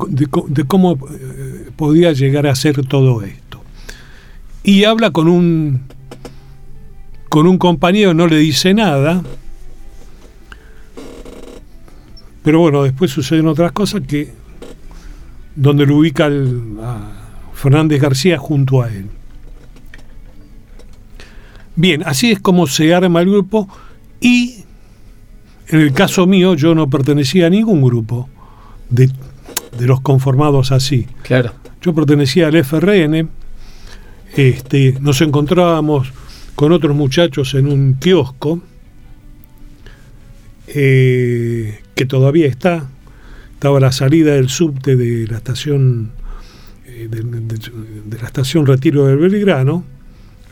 cómo 0.66 0.94
eh, 0.94 1.70
podía 1.76 2.12
llegar 2.12 2.48
a 2.48 2.54
ser 2.56 2.84
todo 2.86 3.22
esto. 3.22 3.62
Y 4.64 4.84
habla 4.84 5.12
con 5.12 5.28
un, 5.28 5.82
con 7.28 7.46
un 7.46 7.58
compañero, 7.58 8.14
no 8.14 8.26
le 8.26 8.36
dice 8.36 8.74
nada, 8.74 9.22
pero 12.42 12.60
bueno, 12.60 12.82
después 12.82 13.10
suceden 13.10 13.46
otras 13.46 13.72
cosas 13.72 14.02
que 14.06 14.32
donde 15.54 15.86
lo 15.86 15.96
ubica 15.96 16.26
a 16.26 17.12
Fernández 17.54 18.00
García 18.00 18.38
junto 18.38 18.82
a 18.82 18.88
él. 18.88 19.08
Bien, 21.76 22.02
así 22.04 22.32
es 22.32 22.40
como 22.40 22.66
se 22.66 22.94
arma 22.94 23.20
el 23.20 23.30
grupo 23.30 23.68
y 24.20 24.64
en 25.68 25.80
el 25.80 25.92
caso 25.92 26.26
mío 26.26 26.54
yo 26.54 26.74
no 26.74 26.90
pertenecía 26.90 27.46
a 27.46 27.50
ningún 27.50 27.82
grupo 27.82 28.28
de, 28.90 29.10
de 29.78 29.86
los 29.86 30.00
conformados 30.00 30.72
así. 30.72 31.06
Claro. 31.22 31.52
Yo 31.80 31.94
pertenecía 31.94 32.48
al 32.48 32.56
FRN, 32.56 33.28
este, 34.36 34.96
nos 35.00 35.20
encontrábamos 35.20 36.12
con 36.54 36.72
otros 36.72 36.94
muchachos 36.94 37.54
en 37.54 37.66
un 37.66 37.94
kiosco, 37.94 38.60
eh, 40.68 41.81
que 41.94 42.06
todavía 42.06 42.46
está, 42.46 42.88
estaba 43.54 43.80
la 43.80 43.92
salida 43.92 44.34
del 44.34 44.48
subte 44.48 44.96
de 44.96 45.26
la 45.26 45.36
estación 45.36 46.12
eh, 46.86 47.08
de, 47.08 48.18
la 48.18 48.26
estación 48.26 48.66
Retiro 48.66 49.06
del 49.06 49.18
Belgrano, 49.18 49.84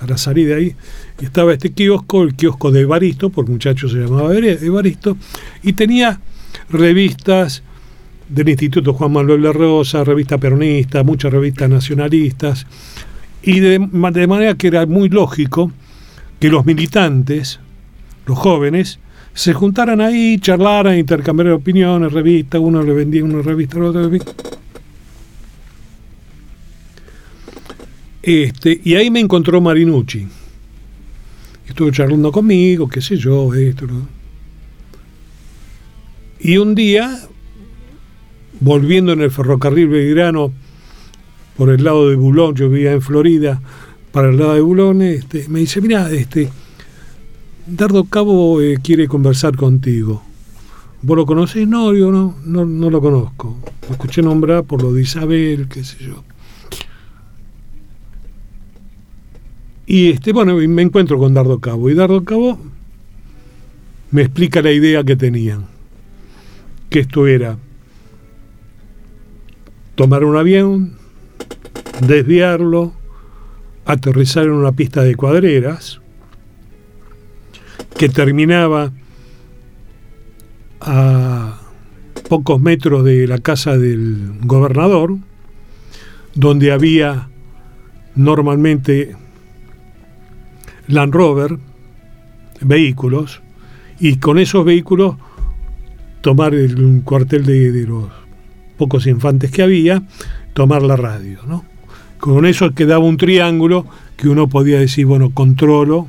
a 0.01 0.07
la 0.07 0.17
salida 0.17 0.57
ahí, 0.57 0.75
y 1.21 1.25
estaba 1.25 1.53
este 1.53 1.73
kiosco, 1.73 2.23
el 2.23 2.35
kiosco 2.35 2.71
de 2.71 2.81
Evaristo, 2.81 3.31
por 3.31 3.49
muchacho 3.49 3.89
se 3.89 3.99
llamaba 3.99 4.35
Evaristo, 4.35 5.17
y 5.63 5.75
tenía 5.75 6.21
revistas 6.71 7.63
del 8.29 8.49
Instituto 8.49 8.95
Juan 8.95 9.13
Manuel 9.13 9.43
de 9.43 9.53
Rosa, 9.53 10.05
revista 10.05 10.39
peronista, 10.39 11.03
muchas 11.03 11.33
revistas 11.33 11.69
nacionalistas, 11.69 12.67
y 13.43 13.61
de 13.61 13.79
manera 13.79 14.55
que 14.55 14.69
era 14.69 14.87
muy 14.87 15.09
lógico 15.09 15.73
que 16.39 16.49
los 16.49 16.65
militantes, 16.65 17.61
los 18.27 18.39
jóvenes, 18.39 18.99
se 19.41 19.55
juntaran 19.55 20.03
ahí, 20.03 20.39
charlaran, 20.39 20.99
intercambiaran 20.99 21.55
opiniones, 21.55 22.13
revistas, 22.13 22.61
uno 22.61 22.83
le 22.83 22.93
vendía 22.93 23.25
una 23.25 23.41
revista 23.41 23.79
al 23.79 23.85
otro. 23.85 24.11
Este, 28.23 28.81
y 28.85 28.97
ahí 28.97 29.11
me 29.11 29.21
encontró 29.21 29.59
Marinucci. 29.63 30.29
Estuvo 31.67 31.91
charlando 31.91 32.31
conmigo, 32.31 32.87
qué 32.87 33.01
sé 33.01 33.17
yo, 33.17 33.55
esto. 33.55 33.87
Y 36.41 36.59
un 36.59 36.75
día, 36.75 37.19
volviendo 38.61 39.15
en 39.15 39.23
el 39.23 39.31
ferrocarril 39.31 39.89
Belgrano 39.89 40.53
por 41.57 41.71
el 41.71 41.83
lado 41.83 42.11
de 42.11 42.17
Bulón, 42.17 42.55
yo 42.57 42.69
vivía 42.69 42.93
en 42.93 43.01
Florida, 43.01 43.59
para 44.13 44.29
el 44.29 44.37
lado 44.37 44.55
de 44.55 44.61
Bulón, 44.61 45.01
este, 45.01 45.49
me 45.49 45.61
dice, 45.61 45.81
mira, 45.81 46.11
este, 46.11 46.51
Dardo 47.67 48.05
Cabo 48.05 48.61
eh, 48.61 48.79
quiere 48.83 49.09
conversar 49.09 49.57
contigo. 49.57 50.23
¿Vos 51.03 51.17
lo 51.17 51.27
conocés? 51.27 51.67
No, 51.67 51.95
yo 51.95 52.11
no, 52.11 52.37
no, 52.45 52.91
lo 52.91 53.01
conozco. 53.01 53.57
Lo 53.89 53.95
escuché 53.95 54.23
nombrar 54.23 54.65
por 54.65 54.83
lo 54.83 54.93
de 54.93 55.03
Isabel, 55.03 55.69
qué 55.69 55.83
sé 55.83 55.97
yo. 56.05 56.23
Y 59.87 60.11
este, 60.11 60.33
bueno, 60.33 60.57
me 60.57 60.83
encuentro 60.83 61.19
con 61.19 61.33
Dardo 61.33 61.59
Cabo. 61.59 61.89
Y 61.91 61.95
Dardo 61.95 62.23
Cabo 62.25 62.59
me 64.11 64.23
explica 64.23 64.61
la 64.63 64.73
idea 64.73 65.03
que 65.03 65.17
tenían. 65.17 65.67
Que 66.91 67.01
esto 67.01 67.27
era 67.27 67.57
tomar 69.95 70.25
un 70.25 70.37
avión, 70.37 70.95
desviarlo, 72.07 72.93
aterrizar 73.85 74.45
en 74.45 74.53
una 74.53 74.73
pista 74.73 75.03
de 75.03 75.15
cuadreras, 75.15 76.01
que 78.01 78.09
terminaba 78.09 78.93
a 80.81 81.61
pocos 82.31 82.59
metros 82.59 83.05
de 83.05 83.27
la 83.27 83.37
casa 83.41 83.77
del 83.77 84.39
gobernador, 84.41 85.19
donde 86.35 86.73
había 86.73 87.29
normalmente 88.15 89.15
Land 90.89 91.13
Rover, 91.13 91.59
vehículos, 92.63 93.43
y 93.99 94.17
con 94.17 94.39
esos 94.39 94.65
vehículos 94.65 95.17
tomar 96.23 96.55
el 96.55 97.03
cuartel 97.05 97.45
de, 97.45 97.71
de, 97.71 97.87
los 97.87 98.09
pocos 98.79 99.07
infantes 99.07 99.51
que 99.51 99.61
había, 99.61 100.05
tomar 100.55 100.81
la 100.81 100.97
radio. 100.97 101.41
¿no? 101.47 101.67
Con 102.19 102.47
eso 102.47 102.71
quedaba 102.71 103.05
un 103.05 103.19
triángulo 103.19 103.85
que 104.17 104.31
uno 104.31 104.49
podía 104.49 104.81
decir, 104.81 105.05
bueno, 105.05 105.33
controlo 105.35 106.09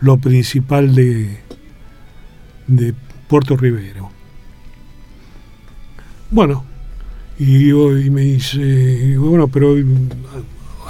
lo 0.00 0.16
principal 0.18 0.94
de, 0.94 1.38
de 2.66 2.94
Puerto 3.28 3.56
Rivero. 3.56 4.10
Bueno, 6.30 6.64
y, 7.38 7.70
y 7.70 8.10
me 8.10 8.22
dice, 8.22 9.16
bueno, 9.18 9.48
pero 9.48 9.76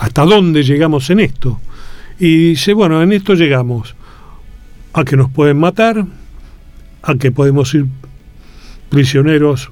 ¿hasta 0.01 0.25
dónde 0.25 0.63
llegamos 0.63 1.09
en 1.11 1.21
esto? 1.21 1.61
Y 2.19 2.51
dice, 2.51 2.73
bueno, 2.73 3.03
en 3.03 3.13
esto 3.13 3.35
llegamos 3.35 3.95
a 4.93 5.05
que 5.05 5.17
nos 5.17 5.31
pueden 5.31 5.59
matar, 5.59 6.07
a 7.03 7.15
que 7.15 7.31
podemos 7.31 7.73
ir 7.75 7.87
prisioneros 8.89 9.71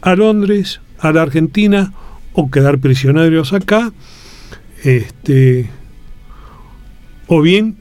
a 0.00 0.16
Londres, 0.16 0.80
a 0.98 1.12
la 1.12 1.22
Argentina, 1.22 1.92
o 2.32 2.50
quedar 2.50 2.78
prisioneros 2.78 3.52
acá, 3.52 3.92
este, 4.82 5.70
o 7.28 7.40
bien 7.40 7.76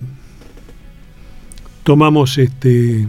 tomamos 1.84 2.38
este 2.38 3.08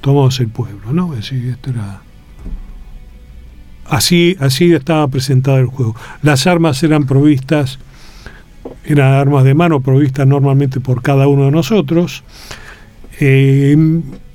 tomamos 0.00 0.38
el 0.40 0.48
pueblo, 0.48 0.92
¿no? 0.92 1.12
Así, 1.12 1.48
esto 1.48 1.70
era, 1.70 2.00
así, 3.86 4.36
así 4.40 4.72
estaba 4.72 5.08
presentado 5.08 5.58
el 5.58 5.66
juego. 5.66 5.96
Las 6.22 6.46
armas 6.46 6.82
eran 6.82 7.06
provistas, 7.06 7.78
eran 8.84 9.12
armas 9.14 9.44
de 9.44 9.54
mano 9.54 9.80
provistas 9.80 10.26
normalmente 10.26 10.80
por 10.80 11.02
cada 11.02 11.26
uno 11.28 11.46
de 11.46 11.50
nosotros. 11.50 12.22
Eh, 13.20 13.76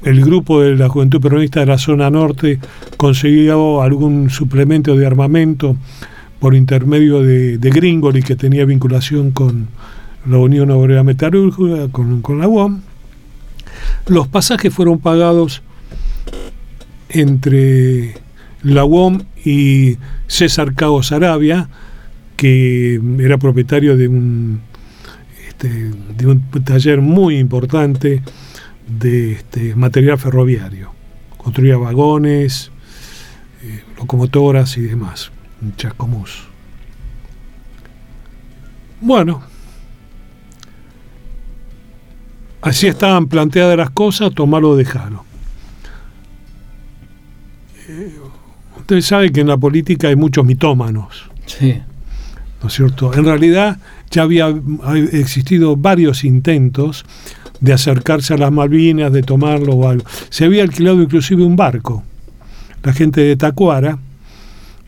el 0.04 0.26
grupo 0.26 0.62
de 0.62 0.76
la 0.76 0.90
Juventud 0.90 1.22
Peronista 1.22 1.62
de 1.62 1.68
la 1.68 1.78
zona 1.78 2.10
norte 2.10 2.60
consiguió 2.98 3.82
algún 3.82 4.30
suplemento 4.30 4.98
de 4.98 5.08
armamento 5.08 5.78
por 6.40 6.56
intermedio 6.56 7.22
de, 7.22 7.58
de 7.58 7.70
Gringoli, 7.70 8.22
que 8.22 8.36
tenía 8.36 8.66
vinculación 8.66 9.32
con 9.32 9.70
la 10.26 10.38
Unión 10.38 10.72
Obrera 10.72 11.04
Metalúrgica, 11.04 11.88
con, 11.90 12.22
con 12.22 12.40
la 12.40 12.50
UOM 12.50 12.82
los 14.08 14.28
pasajes 14.28 14.74
fueron 14.74 15.00
pagados 15.00 15.62
entre 17.10 18.16
la 18.64 18.86
UOM 18.86 19.22
y 19.46 19.98
César 20.28 20.74
Caos 20.74 21.12
Arabia, 21.12 21.70
que 22.38 23.00
era 23.20 23.38
propietario 23.38 23.96
de 23.98 24.08
un, 24.08 24.62
este, 25.48 25.92
de 26.18 26.28
un 26.28 26.42
taller 26.64 27.02
muy 27.02 27.38
importante 27.38 28.22
de 28.88 29.34
este, 29.34 29.76
material 29.76 30.18
ferroviario. 30.18 30.92
Construía 31.38 31.78
vagones, 31.78 32.72
eh, 33.64 33.84
locomotoras 33.98 34.78
y 34.78 34.82
demás, 34.82 35.32
en 35.62 35.76
Chascomús. 35.76 36.48
Bueno, 39.02 39.44
Así 42.64 42.88
estaban 42.88 43.28
planteadas 43.28 43.78
las 43.78 43.90
cosas, 43.90 44.34
tomarlo 44.34 44.72
o 44.72 44.76
dejarlo. 44.78 45.26
Eh, 47.90 48.14
usted 48.78 49.02
sabe 49.02 49.32
que 49.32 49.42
en 49.42 49.48
la 49.48 49.58
política 49.58 50.08
hay 50.08 50.16
muchos 50.16 50.46
mitómanos. 50.46 51.30
Sí. 51.46 51.76
¿No 52.62 52.70
es 52.70 52.74
cierto? 52.74 53.14
En 53.14 53.26
realidad 53.26 53.78
ya 54.10 54.22
había 54.22 54.48
existido 55.12 55.76
varios 55.76 56.24
intentos 56.24 57.04
de 57.60 57.74
acercarse 57.74 58.34
a 58.34 58.38
las 58.38 58.52
Malvinas, 58.52 59.12
de 59.12 59.24
tomarlo 59.24 59.74
o 59.74 59.90
algo. 59.90 60.06
Se 60.30 60.46
había 60.46 60.64
alquilado 60.64 61.02
inclusive 61.02 61.44
un 61.44 61.58
barco. 61.58 62.04
La 62.82 62.94
gente 62.94 63.22
de 63.22 63.36
Tacuara 63.36 64.00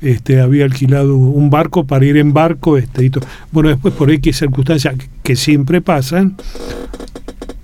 este, 0.01 0.39
había 0.39 0.65
alquilado 0.65 1.17
un 1.17 1.49
barco 1.49 1.85
para 1.85 2.05
ir 2.05 2.15
en 2.17 2.31
barco. 2.31 2.77
Este, 2.77 3.05
y 3.05 3.11
bueno, 3.51 3.69
después 3.69 3.93
por 3.93 4.11
X 4.11 4.37
circunstancias 4.37 4.95
que 5.23 5.35
siempre 5.35 5.81
pasan, 5.81 6.37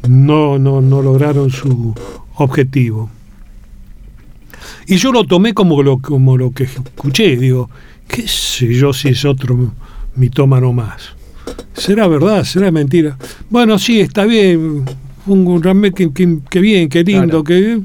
no, 0.08 0.58
no, 0.58 0.82
no 0.82 1.02
lograron 1.02 1.50
su 1.50 1.94
objetivo. 2.36 3.10
Y 4.88 4.98
yo 4.98 5.12
lo 5.12 5.24
tomé 5.26 5.54
como 5.54 5.82
lo, 5.84 6.00
como 6.00 6.38
lo 6.38 6.52
que 6.52 6.64
escuché, 6.64 7.38
digo, 7.38 7.70
qué 8.08 8.28
sé 8.28 8.74
yo 8.74 8.94
si 8.94 9.10
es 9.10 9.26
otro 9.26 9.74
mitómano 10.16 10.74
más. 10.74 11.16
¿Será 11.74 12.08
verdad? 12.08 12.44
¿Será 12.44 12.72
mentira? 12.72 13.18
Bueno, 13.50 13.80
sí, 13.80 14.00
está 14.00 14.26
bien, 14.26 14.86
un 15.28 15.64
remake 15.64 16.12
que, 16.14 16.60
bien, 16.60 16.90
qué 16.90 17.04
lindo, 17.04 17.44
que... 17.44 17.80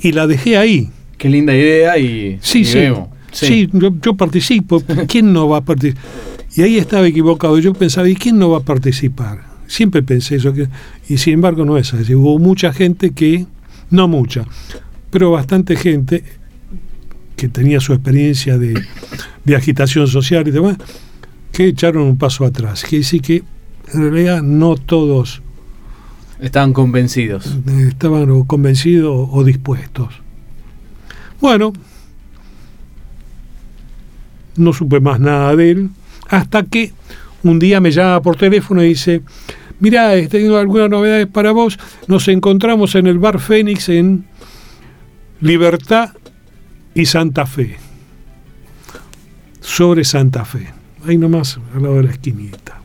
Y 0.00 0.12
la 0.12 0.26
dejé 0.26 0.56
ahí. 0.56 0.90
Qué 1.16 1.28
linda 1.28 1.54
idea 1.54 1.96
y... 1.98 2.38
Sí, 2.42 2.64
sí, 2.64 2.80
sí. 3.30 3.68
yo, 3.72 3.90
yo, 4.02 4.14
participo. 4.14 4.82
¿Quién 5.08 5.32
no 5.32 5.48
va 5.48 5.58
a 5.58 5.60
participar? 5.60 6.02
Y 6.56 6.62
ahí 6.62 6.78
estaba 6.78 7.06
equivocado. 7.06 7.58
Yo 7.58 7.72
pensaba, 7.72 8.08
¿y 8.08 8.16
quién 8.16 8.38
no 8.38 8.50
va 8.50 8.58
a 8.58 8.62
participar? 8.62 9.53
Siempre 9.66 10.02
pensé 10.02 10.36
eso, 10.36 10.52
que, 10.52 10.68
y 11.08 11.18
sin 11.18 11.34
embargo 11.34 11.64
no 11.64 11.76
es 11.76 11.92
así. 11.94 12.14
Hubo 12.14 12.38
mucha 12.38 12.72
gente 12.72 13.12
que, 13.12 13.46
no 13.90 14.08
mucha, 14.08 14.44
pero 15.10 15.30
bastante 15.30 15.76
gente 15.76 16.24
que 17.36 17.48
tenía 17.48 17.80
su 17.80 17.92
experiencia 17.92 18.58
de, 18.58 18.74
de 19.44 19.56
agitación 19.56 20.06
social 20.06 20.46
y 20.46 20.50
demás, 20.50 20.76
que 21.52 21.68
echaron 21.68 22.02
un 22.04 22.18
paso 22.18 22.44
atrás. 22.44 22.84
Que 22.84 23.02
sí 23.02 23.20
que 23.20 23.42
en 23.92 24.00
realidad 24.00 24.42
no 24.42 24.76
todos 24.76 25.42
estaban 26.40 26.72
convencidos. 26.72 27.56
Estaban 27.88 28.30
o 28.30 28.44
convencidos 28.44 29.28
o 29.30 29.44
dispuestos. 29.44 30.08
Bueno, 31.40 31.72
no 34.56 34.72
supe 34.72 35.00
más 35.00 35.20
nada 35.20 35.54
de 35.56 35.70
él, 35.70 35.90
hasta 36.28 36.62
que 36.64 36.92
un 37.44 37.58
día 37.58 37.80
me 37.80 37.90
llama 37.90 38.20
por 38.22 38.36
teléfono 38.36 38.82
y 38.82 38.88
dice, 38.88 39.22
mira, 39.78 40.12
tengo 40.28 40.56
algunas 40.56 40.90
novedades 40.90 41.26
para 41.26 41.52
vos, 41.52 41.78
nos 42.08 42.26
encontramos 42.28 42.94
en 42.94 43.06
el 43.06 43.18
bar 43.18 43.38
Fénix 43.38 43.88
en 43.88 44.24
Libertad 45.40 46.10
y 46.94 47.06
Santa 47.06 47.46
Fe, 47.46 47.76
sobre 49.60 50.04
Santa 50.04 50.44
Fe, 50.44 50.68
ahí 51.06 51.18
nomás 51.18 51.60
al 51.74 51.82
lado 51.82 51.96
de 51.96 52.02
la 52.04 52.10
esquinita. 52.10 52.80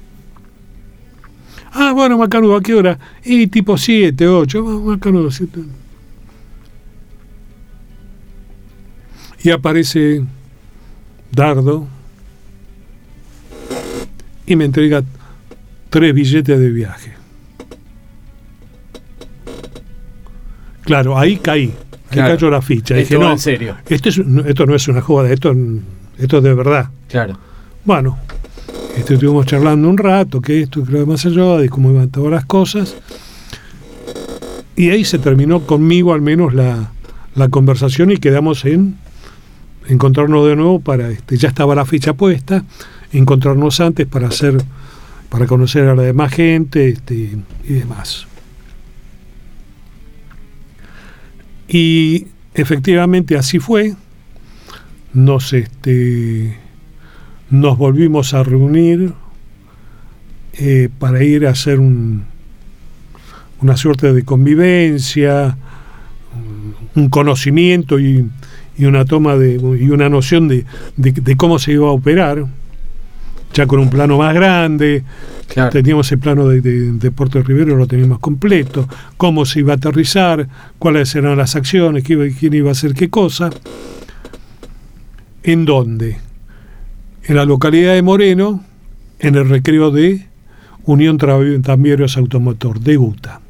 Ah, 1.71 1.93
bueno, 1.93 2.17
Macanudo, 2.17 2.55
¿a 2.55 2.61
qué 2.61 2.73
hora? 2.73 2.99
Y 3.23 3.47
tipo 3.47 3.77
7, 3.77 4.27
8, 4.27 4.63
Macanudo, 4.63 5.31
7. 5.31 5.61
Y 9.43 9.51
aparece 9.51 10.23
Dardo, 11.31 11.87
y 14.49 14.55
me 14.55 14.65
entrega 14.65 15.03
tres 15.91 16.13
billetes 16.13 16.59
de 16.59 16.69
viaje. 16.71 17.13
Claro, 20.81 21.17
ahí 21.17 21.37
caí, 21.37 21.71
ahí 22.09 22.17
cayó 22.17 22.49
la 22.49 22.61
ficha. 22.61 22.97
Esto 22.97 23.13
Dije, 23.15 23.23
no, 23.23 23.31
en 23.31 23.37
serio. 23.37 23.77
Esto, 23.87 24.09
es, 24.09 24.19
esto 24.47 24.65
no 24.65 24.73
es 24.73 24.87
una 24.87 25.01
joda, 25.01 25.31
esto, 25.31 25.55
esto 26.17 26.37
es 26.39 26.43
de 26.43 26.53
verdad. 26.55 26.89
Claro. 27.07 27.37
Bueno, 27.85 28.17
este, 28.97 29.13
estuvimos 29.13 29.45
charlando 29.45 29.87
un 29.87 29.99
rato, 29.99 30.41
que 30.41 30.61
esto, 30.63 30.83
que 30.83 30.93
lo 30.93 30.99
demás 30.99 31.23
allá, 31.27 31.57
de 31.57 31.69
cómo 31.69 31.91
iban 31.91 32.09
todas 32.09 32.31
las 32.31 32.45
cosas. 32.45 32.95
Y 34.75 34.89
ahí 34.89 35.05
se 35.05 35.19
terminó 35.19 35.59
conmigo 35.67 36.11
al 36.11 36.21
menos 36.21 36.55
la, 36.55 36.91
la 37.35 37.49
conversación 37.49 38.09
y 38.11 38.17
quedamos 38.17 38.65
en 38.65 38.97
encontrarnos 39.87 40.47
de 40.47 40.55
nuevo 40.55 40.79
para, 40.79 41.11
este, 41.11 41.37
ya 41.37 41.49
estaba 41.49 41.75
la 41.75 41.85
ficha 41.85 42.13
puesta 42.13 42.63
encontrarnos 43.11 43.79
antes 43.79 44.05
para 44.05 44.27
hacer, 44.27 44.61
para 45.29 45.47
conocer 45.47 45.87
a 45.87 45.95
la 45.95 46.03
demás 46.03 46.31
gente 46.31 46.89
este, 46.89 47.37
y 47.63 47.73
demás. 47.73 48.27
Y 51.67 52.27
efectivamente 52.53 53.37
así 53.37 53.59
fue. 53.59 53.95
Nos, 55.13 55.53
este, 55.53 56.55
nos 57.49 57.77
volvimos 57.77 58.33
a 58.33 58.43
reunir 58.43 59.13
eh, 60.53 60.89
para 60.99 61.23
ir 61.23 61.47
a 61.47 61.51
hacer 61.51 61.79
un, 61.79 62.25
una 63.61 63.77
suerte 63.77 64.13
de 64.13 64.23
convivencia, 64.23 65.57
un 66.95 67.09
conocimiento 67.09 67.99
y, 67.99 68.29
y 68.77 68.85
una 68.85 69.05
toma 69.05 69.35
de, 69.35 69.55
y 69.55 69.89
una 69.89 70.09
noción 70.09 70.47
de, 70.47 70.65
de, 70.95 71.35
cómo 71.35 71.59
se 71.59 71.73
iba 71.73 71.87
a 71.87 71.91
operar 71.91 72.45
ya 73.53 73.67
con 73.67 73.79
un 73.79 73.89
plano 73.89 74.17
más 74.17 74.33
grande. 74.33 75.03
Teníamos 75.71 76.11
el 76.11 76.19
plano 76.19 76.47
de, 76.47 76.61
de, 76.61 77.11
Puerto 77.11 77.41
Rivero, 77.41 77.75
lo 77.75 77.87
teníamos 77.87 78.19
completo, 78.19 78.87
cómo 79.17 79.45
se 79.45 79.59
iba 79.59 79.73
a 79.73 79.77
aterrizar, 79.77 80.47
cuáles 80.77 81.15
eran 81.15 81.37
las 81.37 81.55
acciones, 81.55 82.03
quién 82.03 82.53
iba 82.53 82.69
a 82.69 82.73
hacer 82.73 82.93
qué 82.93 83.09
cosa. 83.09 83.49
¿En 85.41 85.65
dónde? 85.65 86.17
En 87.23 87.35
la 87.35 87.45
localidad 87.45 87.95
de 87.95 88.01
Moreno, 88.03 88.63
en 89.19 89.35
el 89.35 89.49
recreo 89.49 89.89
de 89.89 90.27
Unión 90.83 91.17
Tranviarios 91.17 92.17
Automotor, 92.17 92.79
de 92.79 92.97
UTA. 92.97 93.41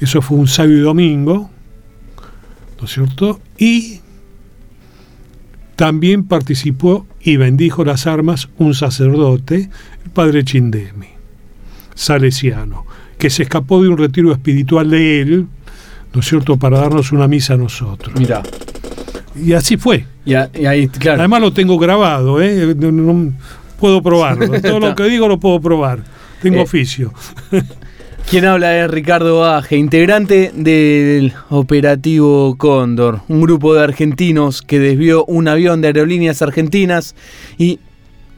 Eso 0.00 0.22
fue 0.22 0.38
un 0.38 0.48
sábado 0.48 0.74
y 0.74 0.80
domingo, 0.80 1.50
¿no 2.78 2.84
es 2.84 2.92
cierto? 2.92 3.40
Y 3.58 4.00
también 5.76 6.24
participó 6.24 7.06
y 7.20 7.36
bendijo 7.36 7.84
las 7.84 8.06
armas 8.06 8.48
un 8.58 8.74
sacerdote, 8.74 9.68
el 10.04 10.10
padre 10.10 10.42
Chindemi, 10.42 11.08
salesiano, 11.94 12.86
que 13.18 13.30
se 13.30 13.44
escapó 13.44 13.82
de 13.82 13.88
un 13.88 13.98
retiro 13.98 14.32
espiritual 14.32 14.90
de 14.90 15.20
él, 15.20 15.46
¿no 16.12 16.20
es 16.20 16.26
cierto?, 16.26 16.56
para 16.56 16.80
darnos 16.80 17.12
una 17.12 17.28
misa 17.28 17.54
a 17.54 17.56
nosotros. 17.58 18.14
Mira. 18.18 18.42
Y 19.36 19.52
así 19.52 19.76
fue. 19.76 20.06
Y, 20.24 20.34
ahí, 20.34 20.88
claro. 20.88 21.20
Además 21.20 21.42
lo 21.42 21.52
tengo 21.52 21.78
grabado, 21.78 22.40
¿eh? 22.40 22.74
puedo 23.78 24.02
probarlo. 24.02 24.60
Todo 24.62 24.80
lo 24.80 24.94
que 24.94 25.04
digo 25.04 25.28
lo 25.28 25.38
puedo 25.38 25.60
probar. 25.60 26.02
Tengo 26.40 26.58
eh, 26.58 26.62
oficio. 26.62 27.12
Quien 28.28 28.44
habla 28.44 28.84
es 28.84 28.90
Ricardo 28.90 29.44
Aje, 29.44 29.76
integrante 29.76 30.50
del 30.52 31.32
operativo 31.48 32.56
Cóndor, 32.58 33.20
un 33.28 33.40
grupo 33.40 33.72
de 33.72 33.84
argentinos 33.84 34.62
que 34.62 34.80
desvió 34.80 35.24
un 35.26 35.46
avión 35.46 35.80
de 35.80 35.86
aerolíneas 35.86 36.42
argentinas 36.42 37.14
y 37.56 37.78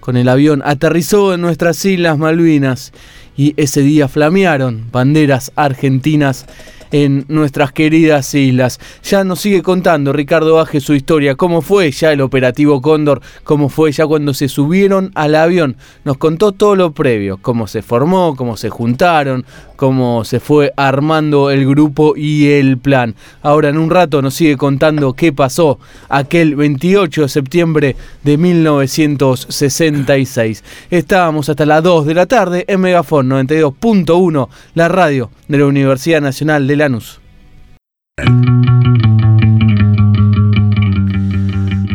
con 0.01 0.19
el 0.19 0.29
avión 0.29 0.61
aterrizó 0.63 1.33
en 1.33 1.41
nuestras 1.41 1.83
islas 1.87 2.19
Malvinas. 2.19 2.93
Y 3.35 3.55
ese 3.57 3.81
día 3.81 4.09
flamearon 4.09 4.91
banderas 4.93 5.53
argentinas 5.57 6.45
en 6.91 7.25
nuestras 7.29 7.73
queridas 7.73 8.35
islas. 8.35 8.81
Ya 9.03 9.25
nos 9.25 9.41
sigue 9.41 9.63
contando 9.63 10.13
Ricardo 10.13 10.61
Aje 10.61 10.81
su 10.81 10.95
historia, 10.95 11.35
cómo 11.35 11.63
fue 11.63 11.91
ya 11.91 12.13
el 12.13 12.21
operativo 12.21 12.81
Cóndor, 12.81 13.21
cómo 13.45 13.69
fue 13.69 13.93
ya 13.93 14.07
cuando 14.07 14.35
se 14.35 14.49
subieron 14.49 15.11
al 15.15 15.35
avión. 15.35 15.77
Nos 16.05 16.19
contó 16.19 16.53
todo 16.53 16.77
lo 16.77 16.93
previo, 16.93 17.39
cómo 17.39 17.67
se 17.67 17.83
formó, 17.83 18.37
cómo 18.37 18.57
se 18.57 18.71
juntaron, 18.71 19.45
cómo 19.77 20.25
se 20.25 20.41
fue 20.41 20.73
armando 20.77 21.51
el 21.51 21.67
grupo 21.67 22.15
y 22.17 22.49
el 22.49 22.79
plan. 22.79 23.15
Ahora 23.43 23.69
en 23.69 23.79
un 23.79 23.91
rato 23.91 24.23
nos 24.23 24.35
sigue 24.35 24.57
contando 24.57 25.13
qué 25.13 25.33
pasó 25.33 25.79
aquel 26.09 26.57
28 26.57 27.23
de 27.23 27.29
septiembre 27.29 27.95
de 28.25 28.37
1966. 28.37 30.65
Estábamos 30.91 31.49
hasta 31.49 31.65
las 31.65 31.81
2 31.83 32.07
de 32.07 32.15
la 32.15 32.27
tarde 32.27 32.65
en 32.67 32.81
Megafon 32.81 33.29
92.1, 33.29 34.49
la 34.75 34.89
radio 34.89 35.31
de 35.47 35.59
la 35.59 35.67
Universidad 35.67 36.21
Nacional 36.21 36.67
de 36.67 36.77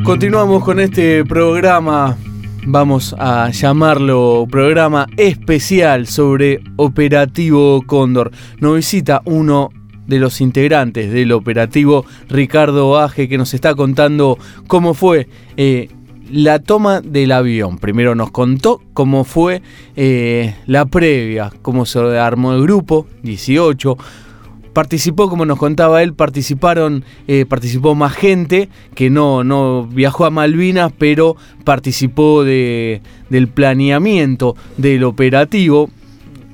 Continuamos 0.04 0.64
con 0.64 0.80
este 0.80 1.24
programa 1.24 2.18
vamos 2.66 3.16
a 3.18 3.50
llamarlo 3.50 4.46
programa 4.50 5.08
especial 5.18 6.08
sobre 6.08 6.62
Operativo 6.78 7.82
Cóndor. 7.86 8.32
Nos 8.60 8.76
visita 8.76 9.22
uno 9.26 9.70
de 10.08 10.20
los 10.20 10.42
integrantes 10.42 11.12
del 11.12 11.32
operativo, 11.32 12.06
Ricardo 12.30 13.00
Aje, 13.00 13.30
que 13.30 13.38
nos 13.38 13.54
está 13.54 13.76
contando 13.76 14.38
cómo 14.68 14.94
fue 14.94 15.28
eh, 15.58 15.90
la 16.32 16.60
toma 16.60 17.02
del 17.02 17.32
avión. 17.32 17.78
Primero 17.78 18.16
nos 18.16 18.32
contó 18.32 18.82
cómo 18.94 19.24
fue 19.24 19.62
eh, 19.96 20.56
la 20.66 20.86
previa, 20.86 21.52
cómo 21.62 21.86
se 21.86 22.00
armó 22.18 22.54
el 22.54 22.64
grupo, 22.64 23.08
18 23.24 23.98
participó, 24.74 25.30
como 25.30 25.46
nos 25.46 25.58
contaba 25.58 26.02
él, 26.04 26.14
participaron, 26.14 27.06
eh, 27.28 27.46
participó 27.46 27.96
más 27.96 28.14
gente 28.14 28.70
que 28.96 29.10
no, 29.10 29.44
no 29.44 29.88
viajó 29.88 30.26
a 30.26 30.32
Malvinas, 30.32 30.92
pero 30.98 31.38
participó 31.64 32.44
de, 32.44 33.02
del 33.30 33.48
planeamiento 33.48 34.56
del 34.78 35.04
operativo. 35.04 35.90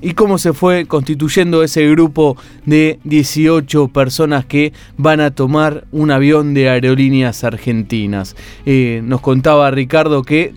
Y 0.02 0.14
cómo 0.14 0.38
se 0.38 0.54
fue 0.54 0.86
constituyendo 0.86 1.62
ese 1.62 1.90
grupo 1.90 2.38
de 2.66 3.00
18 3.04 3.90
personas 3.90 4.46
que 4.46 4.72
van 4.96 5.20
a 5.20 5.32
tomar 5.32 5.88
un 5.92 6.10
avión 6.12 6.54
de 6.54 6.70
aerolíneas 6.70 7.44
argentinas. 7.44 8.38
Eh, 8.66 9.02
nos 9.04 9.20
contaba 9.20 9.72
Ricardo 9.72 10.24
que 10.24 10.54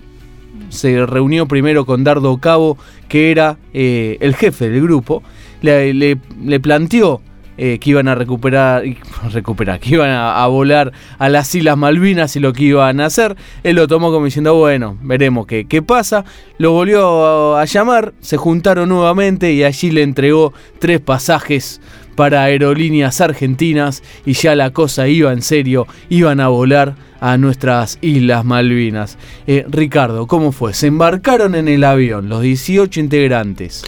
se 0.68 1.04
reunió 1.06 1.48
primero 1.48 1.84
con 1.84 2.04
Dardo 2.04 2.38
Cabo, 2.38 2.78
que 3.08 3.32
era 3.32 3.58
eh, 3.74 4.16
el 4.20 4.36
jefe 4.36 4.70
del 4.70 4.82
grupo, 4.82 5.24
le, 5.60 5.92
le 5.92 6.60
planteó 6.60 7.20
eh, 7.58 7.78
que 7.78 7.90
iban 7.90 8.08
a 8.08 8.14
recuperar, 8.14 8.82
recuperar, 9.32 9.78
que 9.78 9.90
iban 9.90 10.10
a, 10.10 10.46
volar 10.46 10.92
a 11.18 11.28
las 11.28 11.54
Islas 11.54 11.76
Malvinas 11.76 12.34
y 12.36 12.40
lo 12.40 12.52
que 12.52 12.64
iban 12.64 13.00
a 13.00 13.06
hacer. 13.06 13.36
Él 13.62 13.76
lo 13.76 13.86
tomó 13.86 14.10
como 14.10 14.24
diciendo, 14.24 14.54
bueno, 14.54 14.96
veremos 15.02 15.46
qué, 15.46 15.66
qué 15.66 15.82
pasa. 15.82 16.24
Lo 16.58 16.72
volvió 16.72 17.56
a, 17.56 17.64
llamar, 17.64 18.14
se 18.20 18.36
juntaron 18.36 18.88
nuevamente 18.88 19.52
y 19.52 19.64
allí 19.64 19.90
le 19.90 20.02
entregó 20.02 20.52
tres 20.78 21.00
pasajes 21.00 21.80
para 22.14 22.42
aerolíneas 22.42 23.20
argentinas 23.20 24.02
y 24.24 24.32
ya 24.34 24.54
la 24.54 24.70
cosa 24.70 25.08
iba 25.08 25.32
en 25.32 25.42
serio, 25.42 25.86
iban 26.08 26.40
a 26.40 26.48
volar 26.48 26.94
a 27.20 27.36
nuestras 27.36 27.98
Islas 28.00 28.44
Malvinas. 28.44 29.16
Eh, 29.46 29.64
Ricardo, 29.68 30.26
¿cómo 30.26 30.52
fue? 30.52 30.74
Se 30.74 30.88
embarcaron 30.88 31.54
en 31.54 31.68
el 31.68 31.84
avión 31.84 32.28
los 32.28 32.42
18 32.42 32.98
integrantes. 32.98 33.84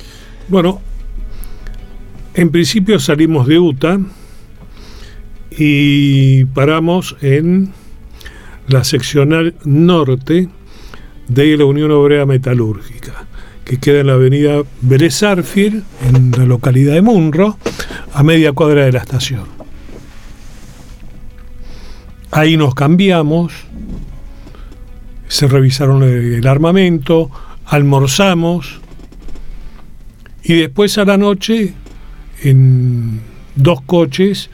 Bueno, 0.48 0.80
en 2.34 2.50
principio 2.50 2.98
salimos 2.98 3.46
de 3.46 3.58
UTA 3.58 4.00
y 5.56 6.44
paramos 6.46 7.16
en 7.22 7.72
la 8.66 8.82
seccional 8.82 9.54
norte 9.64 10.48
de 11.28 11.56
la 11.56 11.64
Unión 11.64 11.92
Obrera 11.92 12.26
Metalúrgica, 12.26 13.26
que 13.64 13.78
queda 13.78 14.00
en 14.00 14.08
la 14.08 14.14
avenida 14.14 14.62
Vélez 14.82 15.22
en 15.22 16.32
la 16.36 16.44
localidad 16.44 16.94
de 16.94 17.02
Munro, 17.02 17.56
a 18.12 18.22
media 18.22 18.52
cuadra 18.52 18.84
de 18.84 18.92
la 18.92 18.98
estación. 18.98 19.44
Ahí 22.32 22.56
nos 22.56 22.74
cambiamos, 22.74 23.52
se 25.28 25.46
revisaron 25.46 26.02
el 26.02 26.46
armamento, 26.48 27.30
almorzamos 27.64 28.80
y 30.42 30.54
después 30.54 30.98
a 30.98 31.04
la 31.04 31.16
noche 31.16 31.74
en 32.44 33.20
dos 33.56 33.80
coches 33.80 34.50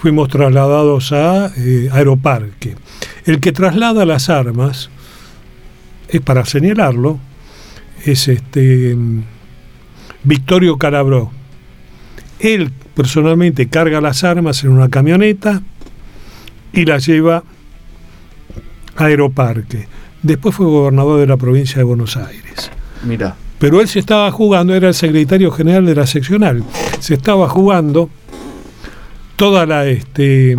fuimos 0.00 0.28
trasladados 0.28 1.12
a 1.12 1.50
eh, 1.56 1.88
Aeroparque. 1.90 2.76
El 3.24 3.40
que 3.40 3.52
traslada 3.52 4.04
las 4.04 4.28
armas, 4.28 4.90
es 6.08 6.20
para 6.20 6.44
señalarlo, 6.44 7.18
es 8.04 8.28
este 8.28 8.96
Victorio 10.22 10.76
Calabró. 10.76 11.30
Él 12.38 12.70
personalmente 12.94 13.68
carga 13.68 14.00
las 14.00 14.22
armas 14.22 14.62
en 14.62 14.70
una 14.70 14.90
camioneta 14.90 15.62
y 16.72 16.84
las 16.84 17.06
lleva 17.06 17.42
a 18.96 19.04
Aeroparque. 19.04 19.88
Después 20.22 20.54
fue 20.54 20.66
gobernador 20.66 21.20
de 21.20 21.26
la 21.26 21.38
provincia 21.38 21.78
de 21.78 21.84
Buenos 21.84 22.16
Aires. 22.16 22.70
Mira 23.04 23.36
pero 23.64 23.80
él 23.80 23.88
se 23.88 23.98
estaba 23.98 24.30
jugando, 24.30 24.74
era 24.74 24.88
el 24.88 24.94
secretario 24.94 25.50
general 25.50 25.86
de 25.86 25.94
la 25.94 26.06
seccional, 26.06 26.62
se 27.04 27.12
estaba 27.12 27.50
jugando 27.50 28.08
toda 29.36 29.66
la 29.66 29.84
este 29.84 30.56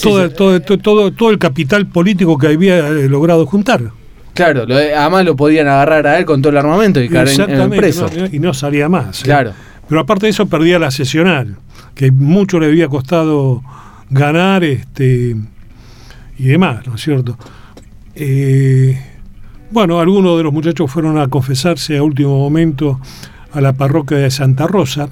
todo, 0.00 0.30
todo, 0.30 1.12
todo, 1.12 1.30
el 1.30 1.38
capital 1.40 1.88
político 1.88 2.38
que 2.38 2.46
había 2.46 2.78
eh, 2.78 3.08
logrado 3.08 3.44
juntar. 3.44 3.90
Claro, 4.34 4.66
además 4.70 5.24
lo 5.24 5.34
podían 5.34 5.66
agarrar 5.66 6.06
a 6.06 6.18
él 6.20 6.24
con 6.24 6.40
todo 6.40 6.50
el 6.50 6.58
armamento 6.58 7.00
y 7.02 7.08
caer 7.08 7.28
en, 7.40 7.70
preso. 7.70 8.08
y 8.30 8.38
no 8.38 8.54
salía 8.54 8.88
más. 8.88 9.22
¿eh? 9.22 9.24
Claro. 9.24 9.52
Pero 9.88 10.00
aparte 10.00 10.26
de 10.26 10.30
eso 10.30 10.46
perdía 10.46 10.78
la 10.78 10.92
seccional, 10.92 11.56
que 11.96 12.12
mucho 12.12 12.60
le 12.60 12.66
había 12.66 12.86
costado 12.86 13.64
ganar 14.10 14.62
este 14.62 15.34
y 16.38 16.44
demás, 16.44 16.86
¿no 16.86 16.94
es 16.94 17.02
cierto? 17.02 17.36
Eh, 18.14 19.15
bueno, 19.70 20.00
algunos 20.00 20.36
de 20.36 20.44
los 20.44 20.52
muchachos 20.52 20.90
fueron 20.90 21.18
a 21.18 21.28
confesarse 21.28 21.96
a 21.96 22.02
último 22.02 22.38
momento 22.38 23.00
a 23.52 23.60
la 23.60 23.72
parroquia 23.72 24.18
de 24.18 24.30
Santa 24.30 24.66
Rosa, 24.66 25.08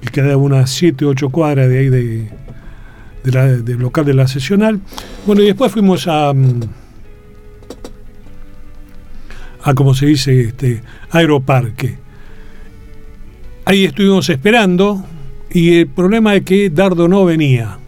que 0.00 0.08
queda 0.08 0.36
unas 0.36 0.70
7 0.70 1.04
o 1.04 1.08
8 1.08 1.30
cuadras 1.30 1.68
de 1.68 1.78
ahí 1.78 1.88
de, 1.88 2.30
del 3.24 3.78
local 3.78 4.04
de 4.04 4.14
la 4.14 4.28
sesional. 4.28 4.80
Bueno, 5.26 5.42
y 5.42 5.46
después 5.46 5.72
fuimos 5.72 6.06
a, 6.06 6.32
mm, 6.32 6.60
a 9.62 9.74
como 9.74 9.94
se 9.94 10.06
dice, 10.06 10.40
este, 10.42 10.82
Aeroparque. 11.10 11.98
Ahí 13.64 13.86
estuvimos 13.86 14.28
esperando 14.28 15.04
y 15.50 15.78
el 15.78 15.86
problema 15.88 16.34
es 16.34 16.44
que 16.44 16.70
Dardo 16.70 17.08
no 17.08 17.24
venía. 17.24 17.78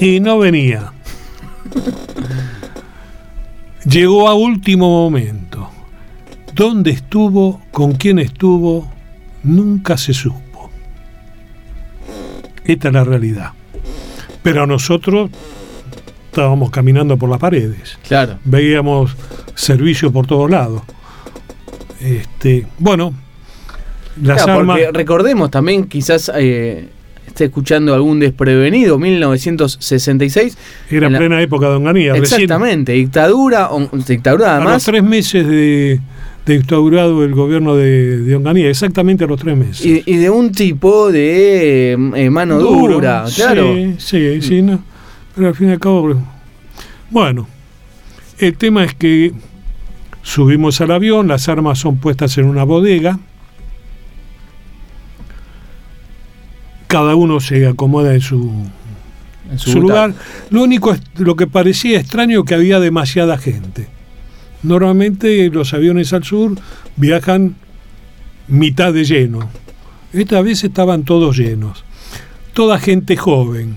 Y 0.00 0.20
no 0.20 0.38
venía. 0.38 0.92
Llegó 3.88 4.28
a 4.28 4.34
último 4.34 4.88
momento. 4.88 5.70
¿Dónde 6.54 6.90
estuvo? 6.90 7.60
¿Con 7.70 7.92
quién 7.92 8.18
estuvo? 8.18 8.90
Nunca 9.44 9.96
se 9.96 10.12
supo. 10.12 10.70
Esta 12.64 12.88
es 12.88 12.94
la 12.94 13.04
realidad. 13.04 13.52
Pero 14.42 14.66
nosotros 14.66 15.30
estábamos 16.26 16.70
caminando 16.70 17.16
por 17.16 17.30
las 17.30 17.38
paredes. 17.38 17.98
Claro. 18.06 18.38
Veíamos 18.44 19.16
servicio 19.54 20.12
por 20.12 20.26
todos 20.26 20.50
lados. 20.50 20.82
Este, 22.00 22.66
bueno, 22.78 23.12
las 24.22 24.42
Claro, 24.42 24.60
armas. 24.60 24.76
porque 24.78 24.92
recordemos 24.92 25.50
también, 25.50 25.84
quizás 25.88 26.30
eh, 26.36 26.88
esté 27.38 27.44
escuchando 27.46 27.94
algún 27.94 28.18
desprevenido, 28.18 28.98
1966. 28.98 30.58
Era 30.90 31.08
la- 31.08 31.18
plena 31.18 31.40
época 31.40 31.68
de 31.68 31.76
Onganía. 31.76 32.12
recién- 32.14 32.24
Exactamente, 32.42 32.92
dictadura, 32.92 33.68
on- 33.70 33.88
dictadura 34.06 34.54
a 34.56 34.56
los 34.58 34.66
además. 34.66 34.84
tres 34.84 35.02
meses 35.04 35.46
de, 35.46 36.00
de 36.44 36.54
instaurado 36.54 37.22
el 37.24 37.34
gobierno 37.34 37.76
de, 37.76 38.18
de 38.18 38.34
Onganía, 38.34 38.68
exactamente 38.68 39.22
a 39.22 39.26
los 39.28 39.38
tres 39.40 39.56
meses. 39.56 39.86
Y, 39.86 40.02
y 40.04 40.16
de 40.16 40.30
un 40.30 40.50
tipo 40.50 41.12
de 41.12 41.92
eh, 42.16 42.30
mano 42.30 42.58
Duro, 42.58 42.94
dura, 42.94 43.24
claro. 43.34 43.72
Sí, 43.74 43.94
sí, 43.98 44.42
sí, 44.42 44.62
no. 44.62 44.82
Pero 45.36 45.48
al 45.48 45.54
fin 45.54 45.68
y 45.68 45.72
al 45.72 45.78
cabo. 45.78 46.20
Bueno, 47.10 47.46
el 48.38 48.56
tema 48.56 48.82
es 48.84 48.94
que 48.94 49.32
subimos 50.22 50.80
al 50.80 50.90
avión, 50.90 51.28
las 51.28 51.48
armas 51.48 51.78
son 51.78 51.98
puestas 51.98 52.36
en 52.38 52.46
una 52.46 52.64
bodega. 52.64 53.18
Cada 56.88 57.14
uno 57.14 57.38
se 57.38 57.68
acomoda 57.68 58.12
en 58.14 58.20
su, 58.20 58.50
en 59.52 59.58
su, 59.58 59.70
su 59.70 59.80
lugar. 59.80 60.14
Lo 60.50 60.62
único 60.62 60.92
es 60.92 61.00
lo 61.18 61.36
que 61.36 61.46
parecía 61.46 62.00
extraño 62.00 62.44
que 62.44 62.54
había 62.54 62.80
demasiada 62.80 63.38
gente. 63.38 63.88
Normalmente 64.62 65.48
los 65.50 65.72
aviones 65.72 66.12
al 66.12 66.24
sur 66.24 66.58
viajan 66.96 67.54
mitad 68.48 68.92
de 68.92 69.04
lleno. 69.04 69.48
Esta 70.12 70.40
vez 70.42 70.64
estaban 70.64 71.04
todos 71.04 71.36
llenos. 71.36 71.84
Toda 72.54 72.78
gente 72.78 73.16
joven. 73.16 73.76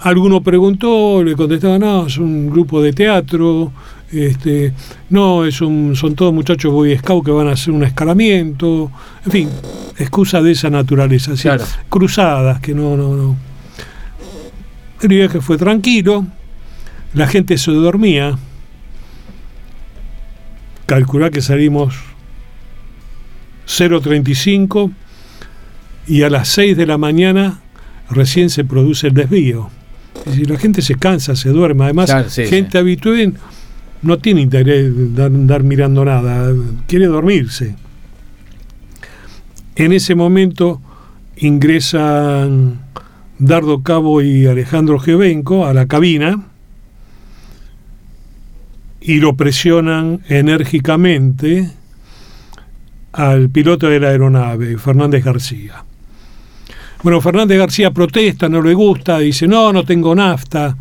Alguno 0.00 0.42
preguntó, 0.42 1.22
le 1.22 1.36
contestaban, 1.36 1.80
no, 1.80 2.06
es 2.06 2.18
un 2.18 2.50
grupo 2.50 2.82
de 2.82 2.92
teatro, 2.92 3.72
este, 4.12 4.72
no, 5.10 5.44
es 5.44 5.60
un, 5.60 5.96
son 5.96 6.14
todos 6.14 6.32
muchachos 6.34 6.72
Boy 6.72 6.96
Scout 6.98 7.24
que 7.24 7.30
van 7.30 7.48
a 7.48 7.52
hacer 7.52 7.72
un 7.72 7.82
escalamiento, 7.84 8.90
en 9.24 9.32
fin, 9.32 9.48
excusa 9.98 10.40
de 10.42 10.52
esa 10.52 10.70
naturaleza, 10.70 11.32
Claro. 11.40 11.64
cruzadas, 11.88 12.60
que 12.60 12.74
no, 12.74 12.96
no, 12.96 13.14
no. 13.16 13.36
El 15.00 15.08
viaje 15.08 15.40
fue 15.40 15.56
tranquilo, 15.58 16.26
la 17.14 17.26
gente 17.26 17.58
se 17.58 17.72
dormía, 17.72 18.38
calculá 20.86 21.30
que 21.30 21.40
salimos 21.42 21.94
0.35 23.66 24.92
y 26.06 26.22
a 26.22 26.30
las 26.30 26.48
6 26.48 26.76
de 26.76 26.86
la 26.86 26.98
mañana 26.98 27.60
recién 28.10 28.50
se 28.50 28.64
produce 28.64 29.08
el 29.08 29.14
desvío. 29.14 29.70
Es 30.26 30.32
decir, 30.32 30.50
la 30.50 30.58
gente 30.58 30.82
se 30.82 30.94
cansa, 30.96 31.34
se 31.36 31.48
duerme. 31.48 31.84
Además, 31.84 32.10
Claro, 32.10 32.28
sí, 32.28 32.44
gente 32.46 32.76
habitué 32.78 33.32
no 34.02 34.18
tiene 34.18 34.40
interés 34.40 35.14
dar, 35.14 35.26
andar 35.26 35.62
mirando 35.62 36.04
nada, 36.04 36.52
quiere 36.86 37.06
dormirse. 37.06 37.76
En 39.76 39.92
ese 39.92 40.14
momento 40.14 40.80
ingresan 41.36 42.80
Dardo 43.38 43.82
Cabo 43.82 44.22
y 44.22 44.46
Alejandro 44.46 44.98
Gevenco 44.98 45.66
a 45.66 45.74
la 45.74 45.86
cabina 45.86 46.44
y 49.00 49.18
lo 49.18 49.36
presionan 49.36 50.20
enérgicamente 50.28 51.70
al 53.12 53.50
piloto 53.50 53.88
de 53.88 54.00
la 54.00 54.08
aeronave, 54.08 54.78
Fernández 54.78 55.24
García. 55.24 55.84
Bueno, 57.02 57.20
Fernández 57.20 57.58
García 57.58 57.90
protesta, 57.90 58.48
no 58.48 58.62
le 58.62 58.74
gusta, 58.74 59.18
dice, 59.18 59.48
no, 59.48 59.72
no 59.72 59.84
tengo 59.84 60.14
nafta. 60.14 60.76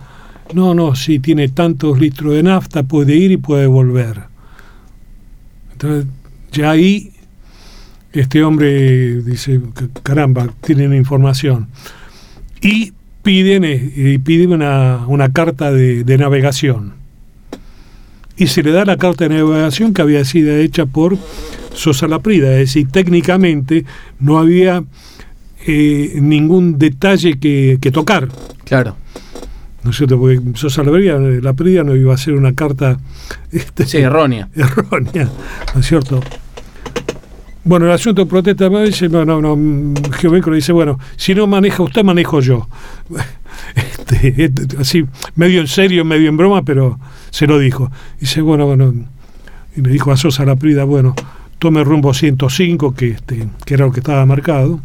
No, 0.53 0.73
no, 0.73 0.95
si 0.95 1.19
tiene 1.19 1.47
tantos 1.49 1.99
litros 1.99 2.33
de 2.33 2.43
nafta, 2.43 2.83
puede 2.83 3.15
ir 3.15 3.31
y 3.31 3.37
puede 3.37 3.67
volver. 3.67 4.21
Entonces, 5.73 6.05
ya 6.51 6.71
ahí 6.71 7.11
este 8.13 8.43
hombre 8.43 9.21
dice, 9.23 9.59
"C- 9.77 9.87
caramba, 10.03 10.49
tienen 10.61 10.93
información. 10.93 11.67
Y 12.61 12.91
piden, 13.23 13.63
eh, 13.63 13.91
y 13.95 14.17
piden 14.17 14.51
una, 14.53 15.29
carta 15.33 15.71
de, 15.71 16.03
de 16.03 16.17
navegación. 16.17 16.93
Y 18.37 18.47
se 18.47 18.63
le 18.63 18.71
da 18.71 18.85
la 18.85 18.97
carta 18.97 19.27
de 19.27 19.35
navegación 19.35 19.93
que 19.93 20.01
había 20.01 20.25
sido 20.25 20.55
hecha 20.55 20.85
por 20.85 21.17
Sosa 21.73 22.07
Laprida, 22.07 22.51
es 22.53 22.59
decir, 22.73 22.87
técnicamente 22.89 23.85
no 24.19 24.39
había 24.39 24.83
eh, 25.67 26.17
ningún 26.21 26.77
detalle 26.79 27.39
que, 27.39 27.77
que 27.79 27.91
tocar. 27.91 28.27
Claro. 28.65 28.97
¿No 29.83 29.89
es 29.91 29.97
cierto? 29.97 30.19
Porque 30.19 30.39
Sosa 30.55 30.83
Laprida, 30.83 31.17
Laprida 31.17 31.83
no 31.83 31.95
iba 31.95 32.11
a 32.11 32.15
hacer 32.15 32.33
una 32.35 32.53
carta 32.53 32.99
este, 33.51 33.85
Sí, 33.85 33.97
errónea. 33.97 34.49
errónea, 34.55 35.29
¿no 35.73 35.79
es 35.81 35.87
cierto? 35.87 36.21
Bueno, 37.63 37.85
el 37.85 37.91
asunto 37.91 38.27
protesta 38.27 38.69
me 38.71 38.83
dice, 38.85 39.07
no, 39.07 39.23
no, 39.23 39.39
no, 39.39 39.55
mm, 39.55 39.93
dice, 40.53 40.71
bueno, 40.71 40.99
si 41.15 41.35
no 41.35 41.45
maneja 41.45 41.83
usted, 41.83 42.03
manejo 42.03 42.39
yo. 42.39 42.67
Este, 43.75 44.45
este, 44.45 44.77
así, 44.77 45.05
medio 45.35 45.61
en 45.61 45.67
serio, 45.67 46.03
medio 46.03 46.29
en 46.29 46.37
broma, 46.37 46.63
pero 46.63 46.99
se 47.29 47.45
lo 47.45 47.59
dijo. 47.59 47.91
Dice, 48.19 48.41
bueno, 48.41 48.65
bueno, 48.65 48.93
y 49.75 49.81
le 49.81 49.91
dijo 49.91 50.11
a 50.11 50.17
Sosa 50.17 50.45
Laprida, 50.45 50.83
bueno, 50.83 51.13
tome 51.59 51.83
rumbo 51.83 52.13
105, 52.13 52.95
que, 52.95 53.09
este, 53.11 53.47
que 53.63 53.73
era 53.75 53.85
lo 53.85 53.91
que 53.91 53.99
estaba 53.99 54.25
marcado. 54.25 54.79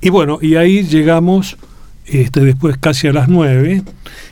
Y 0.00 0.10
bueno, 0.10 0.38
y 0.42 0.56
ahí 0.56 0.82
llegamos 0.82 1.56
este, 2.06 2.40
después 2.40 2.76
casi 2.78 3.06
a 3.08 3.12
las 3.12 3.28
9. 3.28 3.82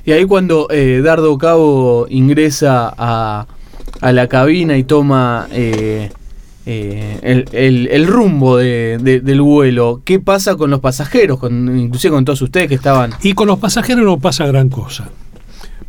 Y 0.04 0.12
ahí 0.12 0.24
cuando 0.24 0.68
eh, 0.70 1.00
Dardo 1.04 1.36
Cabo 1.38 2.06
ingresa 2.10 2.92
a, 2.96 3.46
a 4.00 4.12
la 4.12 4.26
cabina 4.28 4.76
y 4.76 4.84
toma 4.84 5.46
eh, 5.52 6.10
eh, 6.66 7.18
el, 7.22 7.44
el- 7.52 7.88
el 7.90 8.06
rumbo 8.06 8.56
de- 8.56 8.98
de- 9.00 9.20
del 9.20 9.40
vuelo, 9.40 10.02
¿qué 10.04 10.20
pasa 10.20 10.56
con 10.56 10.70
los 10.70 10.80
pasajeros? 10.80 11.38
Con, 11.38 11.78
inclusive 11.78 12.12
con 12.14 12.24
todos 12.24 12.42
ustedes 12.42 12.68
que 12.68 12.74
estaban... 12.74 13.12
Y 13.22 13.32
con 13.32 13.46
los 13.48 13.58
pasajeros 13.58 14.04
no 14.04 14.18
pasa 14.18 14.46
gran 14.46 14.68
cosa. 14.68 15.08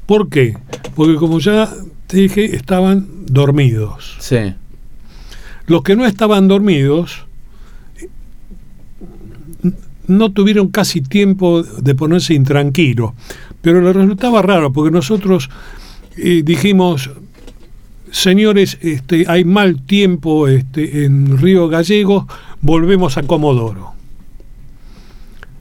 ¿Por 0.06 0.30
qué? 0.30 0.58
Porque 0.96 1.16
como 1.16 1.40
ya 1.40 1.70
te 2.08 2.18
dije, 2.18 2.56
estaban 2.56 3.08
dormidos. 3.26 4.18
Sí, 4.20 4.54
Los 5.68 5.84
que 5.84 5.96
no 5.96 6.06
estaban 6.06 6.48
dormidos 6.48 7.26
no 10.08 10.32
tuvieron 10.32 10.70
casi 10.70 11.02
tiempo 11.02 11.64
de 11.64 11.96
ponerse 11.96 12.34
intranquilos. 12.34 13.12
Pero 13.62 13.82
les 13.82 13.96
resultaba 13.96 14.42
raro 14.42 14.74
porque 14.74 14.92
nosotros 14.92 15.50
eh, 16.18 16.42
dijimos, 16.44 17.12
señores, 18.12 18.78
este, 18.82 19.26
hay 19.28 19.46
mal 19.46 19.82
tiempo 19.84 20.48
este, 20.48 21.06
en 21.06 21.38
Río 21.38 21.68
Gallegos, 21.68 22.26
volvemos 22.62 23.18
a 23.18 23.24
Comodoro. 23.24 23.92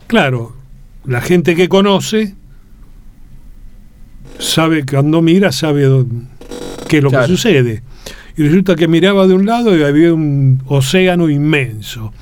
Claro, 0.07 0.57
la 1.05 1.21
gente 1.21 1.55
que 1.55 1.69
conoce 1.69 2.35
sabe 4.39 4.85
que 4.85 4.97
cuando 4.97 5.23
mira 5.23 5.53
sabe 5.53 6.05
qué 6.89 6.99
es 6.99 7.03
lo 7.03 7.11
Claro. 7.11 7.27
que 7.27 7.33
sucede. 7.33 7.83
Y 8.37 8.43
resulta 8.43 8.75
que 8.75 8.89
miraba 8.89 9.27
de 9.27 9.35
un 9.35 9.45
lado 9.47 9.77
y 9.77 9.83
había 9.83 10.15
un 10.15 10.63
océano 10.67 11.29
inmenso. 11.29 12.13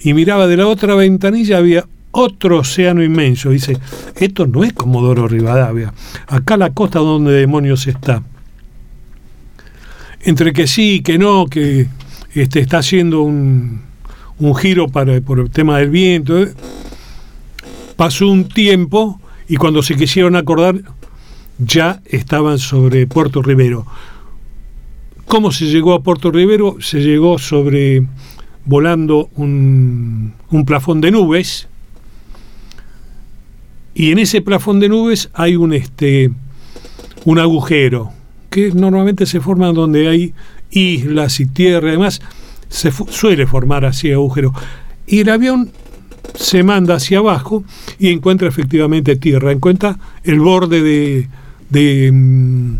Y 0.00 0.14
miraba 0.14 0.46
de 0.46 0.56
la 0.56 0.66
otra 0.66 0.94
ventanilla 0.94 1.58
había 1.58 1.86
otro 2.10 2.58
océano 2.58 3.02
inmenso. 3.02 3.50
Dice, 3.50 3.76
esto 4.16 4.46
no 4.46 4.64
es 4.64 4.72
Comodoro 4.72 5.28
Rivadavia. 5.28 5.92
Acá 6.26 6.56
la 6.56 6.70
costa 6.70 7.00
donde 7.00 7.32
demonios 7.32 7.86
está. 7.86 8.22
Entre 10.22 10.52
que 10.52 10.66
sí 10.66 11.00
que 11.00 11.18
no, 11.18 11.46
que 11.46 11.86
este, 12.34 12.60
está 12.60 12.78
haciendo 12.78 13.22
un, 13.22 13.82
un 14.38 14.54
giro 14.54 14.88
para, 14.88 15.20
por 15.20 15.40
el 15.40 15.50
tema 15.50 15.78
del 15.78 15.90
viento. 15.90 16.38
¿eh? 16.42 16.52
Pasó 17.96 18.28
un 18.28 18.48
tiempo 18.48 19.20
y 19.48 19.56
cuando 19.56 19.82
se 19.82 19.96
quisieron 19.96 20.36
acordar 20.36 20.76
ya 21.58 22.00
estaban 22.04 22.58
sobre 22.58 23.06
Puerto 23.06 23.42
Rivero. 23.42 23.86
¿Cómo 25.26 25.52
se 25.52 25.66
llegó 25.66 25.92
a 25.94 26.02
Puerto 26.02 26.30
Rivero? 26.30 26.76
Se 26.80 27.00
llegó 27.00 27.38
sobre 27.38 28.06
volando 28.64 29.28
un, 29.36 30.34
un 30.50 30.64
plafón 30.64 31.00
de 31.00 31.10
nubes. 31.10 31.68
Y 33.94 34.12
en 34.12 34.18
ese 34.18 34.40
plafón 34.42 34.80
de 34.80 34.88
nubes 34.88 35.30
hay 35.34 35.56
un 35.56 35.72
este 35.72 36.30
un 37.24 37.38
agujero 37.38 38.12
que 38.50 38.70
normalmente 38.72 39.26
se 39.26 39.40
forma 39.40 39.72
donde 39.72 40.08
hay 40.08 40.34
islas 40.70 41.40
y 41.40 41.46
tierra 41.46 41.88
y 41.88 41.92
demás. 41.92 42.20
Se 42.68 42.92
suele 42.92 43.46
formar 43.46 43.84
así 43.84 44.12
agujero. 44.12 44.52
Y 45.06 45.20
el 45.20 45.30
avión 45.30 45.70
se 46.34 46.62
manda 46.62 46.94
hacia 46.96 47.18
abajo 47.18 47.64
y 47.98 48.08
encuentra 48.10 48.48
efectivamente 48.48 49.16
tierra. 49.16 49.50
Encuentra 49.52 49.98
el 50.24 50.38
borde 50.40 50.82
de 50.82 51.28
de, 51.70 52.10
mm, 52.12 52.76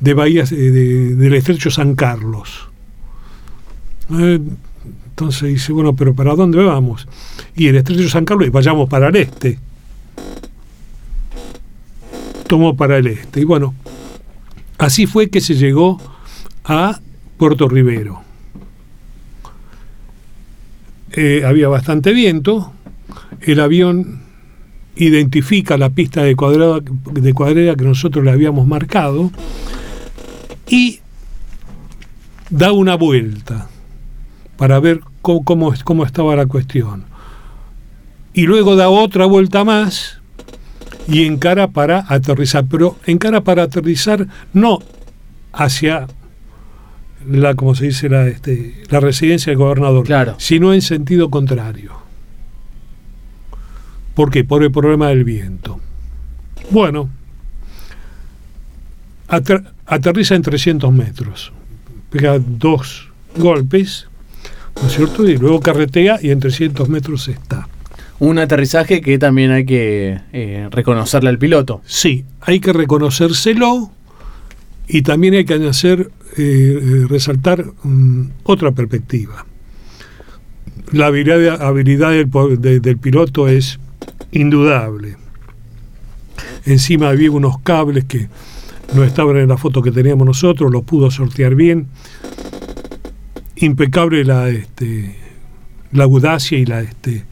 de 0.00 0.14
bahías 0.14 0.52
eh, 0.52 0.56
de- 0.56 1.14
del 1.14 1.34
estrecho 1.34 1.70
San 1.70 1.94
Carlos. 1.94 2.68
Eh, 4.18 4.40
entonces 5.16 5.48
dice 5.48 5.72
bueno 5.72 5.96
pero 5.96 6.14
para 6.14 6.34
dónde 6.34 6.62
vamos 6.62 7.08
y 7.54 7.68
el 7.68 7.76
estrecho 7.76 8.08
San 8.08 8.24
Carlos 8.24 8.50
vayamos 8.50 8.88
para 8.88 9.08
el 9.08 9.16
este 9.16 9.58
tomó 12.46 12.76
para 12.76 12.98
el 12.98 13.06
este. 13.08 13.40
Y 13.40 13.44
bueno, 13.44 13.74
así 14.78 15.06
fue 15.06 15.28
que 15.28 15.40
se 15.40 15.54
llegó 15.54 16.00
a 16.64 17.00
Puerto 17.36 17.68
Rivero. 17.68 18.22
Eh, 21.12 21.44
había 21.46 21.68
bastante 21.68 22.12
viento, 22.12 22.72
el 23.40 23.60
avión 23.60 24.22
identifica 24.96 25.76
la 25.76 25.90
pista 25.90 26.22
de 26.22 26.36
cuadrada, 26.36 26.80
de 26.80 27.34
cuadrera 27.34 27.74
que 27.74 27.84
nosotros 27.84 28.24
le 28.24 28.30
habíamos 28.30 28.66
marcado 28.66 29.30
y 30.68 31.00
da 32.50 32.72
una 32.72 32.96
vuelta 32.96 33.68
para 34.56 34.80
ver 34.80 35.00
cómo, 35.22 35.74
cómo, 35.84 36.04
estaba 36.04 36.36
la 36.36 36.46
cuestión. 36.46 37.04
Y 38.32 38.42
luego 38.42 38.76
da 38.76 38.88
otra 38.88 39.26
vuelta 39.26 39.64
más 39.64 40.20
y 41.08 41.24
encara 41.24 41.68
para 41.68 42.04
aterrizar, 42.08 42.66
pero 42.66 42.96
encara 43.06 43.42
para 43.42 43.64
aterrizar 43.64 44.26
no 44.52 44.80
hacia 45.52 46.06
la, 47.28 47.54
como 47.54 47.74
se 47.74 47.86
dice, 47.86 48.08
la, 48.08 48.26
este, 48.26 48.82
la 48.90 49.00
residencia 49.00 49.50
del 49.50 49.58
gobernador, 49.58 50.04
claro. 50.04 50.34
sino 50.38 50.72
en 50.72 50.82
sentido 50.82 51.30
contrario. 51.30 51.92
¿Por 54.14 54.30
qué? 54.30 54.44
Por 54.44 54.62
el 54.62 54.72
problema 54.72 55.08
del 55.08 55.24
viento. 55.24 55.80
Bueno, 56.70 57.10
aterriza 59.28 60.34
en 60.34 60.42
300 60.42 60.92
metros, 60.92 61.52
pega 62.10 62.38
dos 62.38 63.08
golpes, 63.36 64.08
¿no 64.80 64.88
es 64.88 64.94
cierto? 64.94 65.28
Y 65.28 65.36
luego 65.36 65.60
carretea 65.60 66.18
y 66.22 66.30
en 66.30 66.40
300 66.40 66.88
metros 66.88 67.28
está. 67.28 67.68
Un 68.18 68.38
aterrizaje 68.38 69.00
que 69.00 69.18
también 69.18 69.50
hay 69.50 69.66
que 69.66 70.20
eh, 70.32 70.68
reconocerle 70.70 71.28
al 71.28 71.38
piloto. 71.38 71.82
Sí, 71.84 72.24
hay 72.40 72.60
que 72.60 72.72
reconocérselo 72.72 73.90
y 74.88 75.02
también 75.02 75.34
hay 75.34 75.44
que 75.44 75.54
hacer, 75.54 76.10
eh, 76.36 76.80
eh, 76.82 77.06
resaltar 77.08 77.64
mm, 77.82 78.22
otra 78.44 78.72
perspectiva. 78.72 79.44
La 80.92 81.06
habilidad, 81.06 82.12
del, 82.58 82.98
piloto 82.98 83.48
es 83.48 83.80
indudable. 84.30 85.16
Encima 86.64 87.08
había 87.08 87.30
unos 87.30 87.58
cables 87.60 88.04
que 88.04 88.28
no 88.94 89.02
estaban 89.02 89.36
en 89.36 89.48
la 89.48 89.56
foto 89.56 89.82
que 89.82 89.90
teníamos 89.90 90.26
nosotros, 90.26 90.70
lo 90.70 90.82
pudo 90.82 91.10
sortear 91.10 91.56
bien. 91.56 91.88
Impecable 93.56 94.24
la, 94.24 94.48
este, 94.48 95.16
la 95.92 96.04
audacia 96.04 96.58
y 96.58 96.66
la, 96.66 96.80
este, 96.80 97.24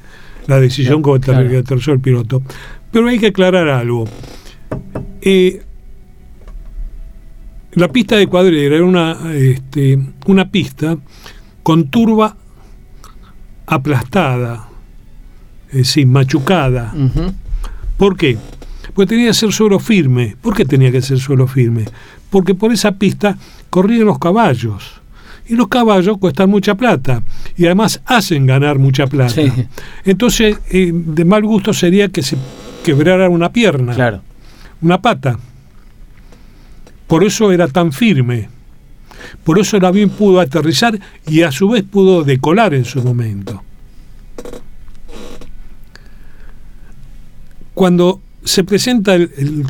la 0.46 0.60
decisión 0.60 1.02
que 1.02 1.56
aterrizó 1.58 1.92
el 1.92 2.00
piloto. 2.00 2.42
Pero 2.90 3.08
hay 3.08 3.18
que 3.18 3.28
aclarar 3.28 3.68
algo. 3.68 4.06
Eh, 5.20 5.62
la 7.72 7.88
pista 7.88 8.16
de 8.16 8.26
cuadrera 8.26 8.76
era 8.76 8.84
una, 8.84 9.34
este, 9.34 9.98
una 10.26 10.50
pista 10.50 10.96
con 11.62 11.88
turba 11.88 12.36
aplastada, 13.66 14.68
es 15.68 15.78
decir, 15.78 16.06
machucada. 16.06 16.94
¿Por 17.96 18.16
qué? 18.16 18.38
Porque 18.94 19.08
tenía 19.08 19.28
que 19.28 19.34
ser 19.34 19.52
suelo 19.52 19.80
firme. 19.80 20.36
¿Por 20.40 20.54
qué 20.54 20.64
tenía 20.64 20.92
que 20.92 21.02
ser 21.02 21.18
suelo 21.18 21.46
firme? 21.46 21.86
Porque 22.30 22.54
por 22.54 22.72
esa 22.72 22.92
pista 22.92 23.36
corrían 23.70 24.06
los 24.06 24.18
caballos. 24.18 25.00
Y 25.46 25.56
los 25.56 25.68
caballos 25.68 26.18
cuestan 26.18 26.50
mucha 26.50 26.74
plata. 26.74 27.22
Y 27.56 27.66
además 27.66 28.00
hacen 28.06 28.46
ganar 28.46 28.78
mucha 28.78 29.06
plata. 29.06 29.42
Entonces, 30.04 30.58
eh, 30.70 30.90
de 30.92 31.24
mal 31.24 31.42
gusto 31.42 31.72
sería 31.72 32.08
que 32.08 32.22
se 32.22 32.36
quebrara 32.82 33.28
una 33.28 33.52
pierna. 33.52 33.94
Claro. 33.94 34.22
Una 34.80 35.00
pata. 35.00 35.38
Por 37.06 37.24
eso 37.24 37.52
era 37.52 37.68
tan 37.68 37.92
firme. 37.92 38.48
Por 39.42 39.58
eso 39.58 39.76
el 39.76 39.84
avión 39.84 40.10
pudo 40.10 40.40
aterrizar 40.40 40.98
y 41.26 41.42
a 41.42 41.52
su 41.52 41.68
vez 41.68 41.82
pudo 41.82 42.24
decolar 42.24 42.74
en 42.74 42.84
su 42.84 43.02
momento. 43.02 43.62
Cuando 47.74 48.20
se 48.44 48.64
presenta 48.64 49.14
el, 49.14 49.64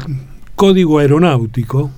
código 0.55 0.99
aeronáutico, 0.99 1.91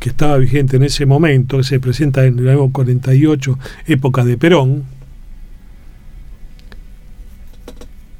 que 0.00 0.08
estaba 0.08 0.38
vigente 0.38 0.78
en 0.78 0.82
ese 0.82 1.06
momento, 1.06 1.58
que 1.58 1.64
se 1.64 1.78
presenta 1.78 2.24
en 2.24 2.38
el 2.38 2.48
año 2.48 2.72
48, 2.72 3.58
época 3.86 4.24
de 4.24 4.38
Perón, 4.38 4.84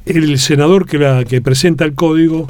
el 0.05 0.39
senador 0.39 0.87
que, 0.87 0.99
la, 0.99 1.25
que 1.25 1.41
presenta 1.41 1.85
el 1.85 1.95
código, 1.95 2.47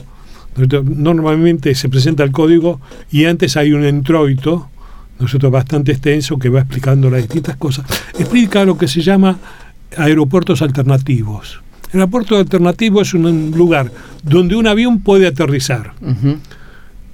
normalmente 0.84 1.74
se 1.74 1.88
presenta 1.88 2.24
el 2.24 2.32
código 2.32 2.80
y 3.10 3.24
antes 3.26 3.56
hay 3.56 3.72
un 3.72 3.86
introito, 3.86 4.68
nosotros 5.20 5.52
bastante 5.52 5.92
extenso, 5.92 6.38
que 6.38 6.48
va 6.48 6.60
explicando 6.60 7.08
las 7.08 7.22
distintas 7.22 7.56
cosas, 7.56 7.86
explica 8.18 8.64
lo 8.64 8.76
que 8.76 8.88
se 8.88 9.00
llama 9.00 9.38
aeropuertos 9.96 10.60
alternativos. 10.60 11.60
El 11.92 12.00
aeropuerto 12.00 12.36
alternativo 12.36 13.00
es 13.02 13.14
un 13.14 13.52
lugar 13.56 13.92
donde 14.22 14.56
un 14.56 14.66
avión 14.66 15.00
puede 15.00 15.26
aterrizar, 15.26 15.92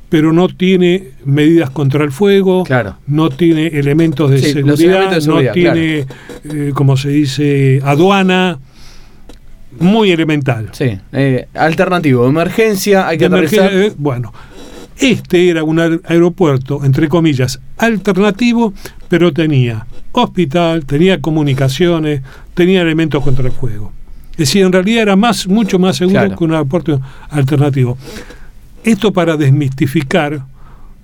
pero 0.08 0.32
no 0.32 0.48
tiene 0.48 1.10
medidas 1.24 1.70
contra 1.70 2.04
el 2.04 2.12
fuego, 2.12 2.64
no 3.06 3.30
tiene 3.30 3.66
elementos 3.68 4.30
de, 4.30 4.38
seguridad, 4.38 5.20
no 5.22 5.52
tiene, 5.52 6.06
eh, 6.44 6.70
como 6.74 6.96
se 6.96 7.10
dice, 7.10 7.80
aduana. 7.84 8.58
Muy 9.78 10.10
elemental. 10.10 10.70
Sí, 10.72 10.98
eh, 11.12 11.48
alternativo, 11.52 12.26
emergencia, 12.26 13.08
hay 13.08 13.18
que 13.18 13.26
aterrizar. 13.26 13.70
Eh, 13.74 13.92
bueno, 13.98 14.32
este 14.98 15.50
era 15.50 15.64
un 15.64 15.78
aeropuerto, 15.78 16.82
entre 16.82 17.08
comillas, 17.08 17.60
alternativo, 17.76 18.72
pero 19.08 19.34
tenía 19.34 19.86
hospital, 20.12 20.86
tenía 20.86 21.20
comunicaciones, 21.20 22.22
tenía 22.54 22.80
elementos 22.80 23.22
contra 23.22 23.44
el 23.44 23.52
fuego. 23.52 23.92
Es 24.32 24.38
decir, 24.38 24.64
en 24.64 24.72
realidad 24.72 25.02
era 25.02 25.16
más, 25.16 25.46
mucho 25.46 25.78
más 25.78 25.96
seguro 25.96 26.34
que 26.36 26.44
un 26.44 26.52
aeropuerto 26.52 27.00
alternativo. 27.28 27.98
Esto 28.86 29.12
para 29.12 29.36
desmistificar, 29.36 30.42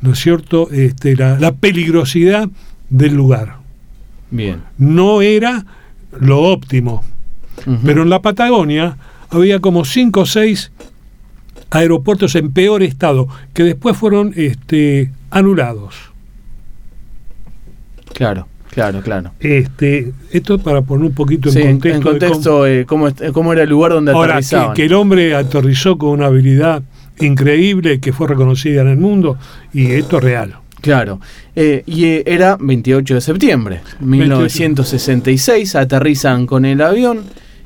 ¿no 0.01 0.13
es 0.13 0.19
cierto?, 0.21 0.71
este, 0.71 1.17
la, 1.17 1.53
peligrosidad 1.53 2.49
del 2.89 3.15
lugar. 3.15 3.57
Bien. 4.31 4.63
No 4.79 5.21
era 5.21 5.67
lo 6.21 6.43
óptimo. 6.43 7.05
Pero 7.85 8.03
en 8.03 8.11
la 8.11 8.23
Patagonia 8.23 8.97
había 9.31 9.59
como 9.59 9.85
cinco 9.85 10.21
o 10.21 10.27
seis 10.27 10.71
aeropuertos 11.71 12.37
en 12.37 12.53
peor 12.53 12.85
estado, 12.85 13.27
que 13.53 13.65
después 13.65 13.97
fueron 13.97 14.33
este, 14.37 15.11
anulados. 15.31 16.13
Claro. 18.15 18.47
Claro, 18.71 19.03
claro. 19.03 19.33
Este, 19.41 20.13
esto 20.31 20.59
para 20.59 20.81
poner 20.81 21.05
un 21.05 21.15
poquito 21.15 21.51
en 21.51 21.79
contexto. 21.79 21.97
En 21.97 22.03
contexto, 22.03 22.63
de 22.63 22.87
cómo, 22.87 23.53
era 23.53 23.65
el 23.65 23.69
lugar 23.69 23.93
donde 23.93 24.13
Ahora, 24.13 24.41
que, 24.41 24.71
que, 24.75 24.85
el 24.87 24.95
hombre 24.95 25.35
aterrizó 25.35 25.99
con 25.99 26.11
una 26.11 26.27
habilidad 26.27 26.83
increíble 27.23 28.01
que 28.01 28.13
fue 28.13 28.29
reconocida 28.29 28.83
en 28.83 28.89
el 28.89 28.97
mundo 28.99 29.39
y 29.73 29.93
esto 29.93 30.19
es 30.19 30.25
real. 30.25 30.57
Claro. 30.81 31.21
Eh, 31.55 31.85
y 31.87 32.07
eh, 32.07 32.23
era 32.27 32.57
28 32.59 33.15
de 33.15 33.21
septiembre, 33.21 33.81
1966, 34.01 35.77
aterrizan 35.77 36.47
con 36.47 36.65
el 36.65 36.81
avión 36.81 37.25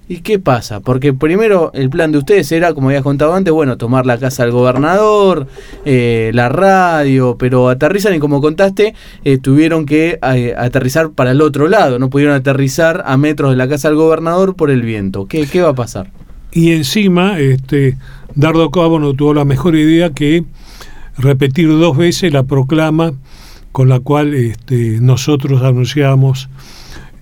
¿Y 0.09 0.19
qué 0.19 0.39
pasa? 0.39 0.81
Porque 0.81 1.13
primero 1.13 1.73
el 1.75 1.91
plan 1.91 2.13
de 2.13 2.19
ustedes 2.19 2.53
era, 2.53 2.73
como 2.75 2.89
habías 2.89 3.03
contado 3.03 3.35
antes, 3.35 3.53
bueno, 3.53 3.77
tomar 3.77 4.07
la 4.07 4.19
casa 4.19 4.45
del 4.45 4.53
gobernador, 4.53 5.49
eh, 5.85 6.31
la 6.33 6.49
radio, 6.49 7.37
pero 7.37 7.69
aterrizan 7.69 8.15
y 8.15 8.21
como 8.21 8.41
contaste, 8.41 8.95
eh, 9.25 9.39
tuvieron 9.39 9.85
que 9.85 10.21
eh, 10.23 10.55
aterrizar 10.57 11.11
para 11.11 11.33
el 11.33 11.41
otro 11.41 11.67
lado, 11.67 11.99
no 11.99 12.09
pudieron 12.09 12.37
aterrizar 12.37 13.03
a 13.05 13.17
metros 13.17 13.51
de 13.51 13.57
la 13.57 13.69
casa 13.69 13.89
del 13.89 13.97
gobernador 13.97 14.55
por 14.55 14.71
el 14.71 14.83
viento. 14.83 15.27
¿Qué, 15.27 15.47
qué 15.47 15.61
va 15.61 15.71
a 15.71 15.75
pasar? 15.75 16.13
Y 16.53 16.71
encima, 16.71 17.41
este, 17.41 17.97
Dardo 18.37 18.71
Cabo 18.71 18.99
no 19.01 19.15
tuvo 19.15 19.33
la 19.33 19.47
mejor 19.47 19.75
idea 19.77 20.11
que 20.11 20.45
repetir 21.17 21.69
dos 21.69 21.97
veces 21.97 22.33
la 22.33 22.43
proclama 22.43 23.15
con 23.73 23.89
la 23.89 23.99
cual 24.01 24.35
este, 24.35 25.01
nosotros 25.01 25.63
anunciamos 25.63 26.51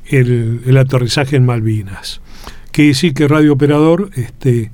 el, 0.06 0.76
aterrizaje 0.76 1.36
en 1.36 1.46
Malvinas 1.46 2.20
que 2.72 2.88
decir 2.88 3.14
que 3.14 3.28
Radio 3.28 3.52
Operador 3.52 4.10
este, 4.16 4.72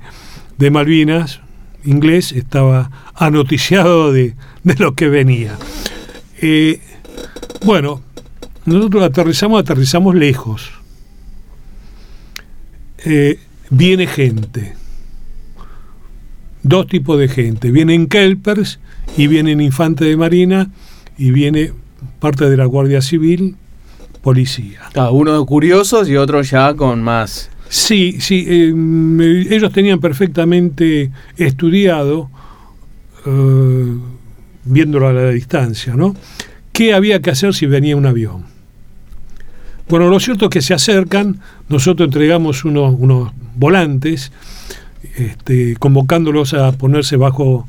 de 0.57 0.71
Malvinas, 0.71 1.41
inglés, 1.85 2.31
estaba 2.31 2.89
anoticiado 3.13 4.11
de, 4.11 4.33
lo 4.79 4.95
que 4.95 5.07
venía. 5.07 5.55
Eh, 6.41 6.81
bueno, 7.63 8.01
nosotros 8.65 9.03
aterrizamos, 9.03 9.61
aterrizamos 9.61 10.15
lejos. 10.15 10.71
Eh, 13.05 13.39
viene 13.69 14.07
gente. 14.07 14.80
Dos 16.63 16.87
tipos 16.87 17.19
de 17.19 17.27
gente. 17.27 17.71
Vienen 17.71 18.07
kelpers 18.07 18.79
y 19.17 19.27
vienen 19.27 19.61
infantes 19.61 20.07
de 20.07 20.17
marina 20.17 20.69
y 21.17 21.31
viene 21.31 21.71
parte 22.19 22.49
de 22.49 22.57
la 22.57 22.65
Guardia 22.65 23.01
Civil, 23.01 23.55
policía. 24.21 24.79
Ah, 24.95 25.11
uno 25.11 25.45
curiosos 25.45 26.09
y 26.09 26.15
otro 26.15 26.41
ya 26.41 26.73
con 26.75 27.01
más 27.01 27.51
Sí, 27.71 28.17
sí, 28.19 28.45
em, 28.49 29.21
ellos 29.21 29.71
tenían 29.71 30.01
perfectamente 30.01 31.09
estudiado 31.37 32.29
eh, 33.25 33.95
viéndolo 34.65 35.07
a 35.07 35.13
la 35.13 35.29
distancia, 35.29 35.95
¿no? 35.95 36.13
¿Qué 36.73 36.93
había 36.93 37.21
que 37.21 37.29
hacer 37.29 37.53
si 37.53 37.67
venía 37.67 37.95
un 37.95 38.05
avión? 38.05 38.43
Bueno, 39.87 40.09
lo 40.09 40.19
cierto 40.19 40.45
es 40.45 40.51
que 40.51 40.61
se 40.61 40.73
acercan, 40.73 41.39
nosotros 41.69 42.07
entregamos 42.07 42.65
unos, 42.65 42.93
unos 42.99 43.31
volantes, 43.55 44.33
este, 45.15 45.75
convocándolos 45.77 46.53
a 46.53 46.71
ponerse 46.73 47.17
bajo 47.17 47.67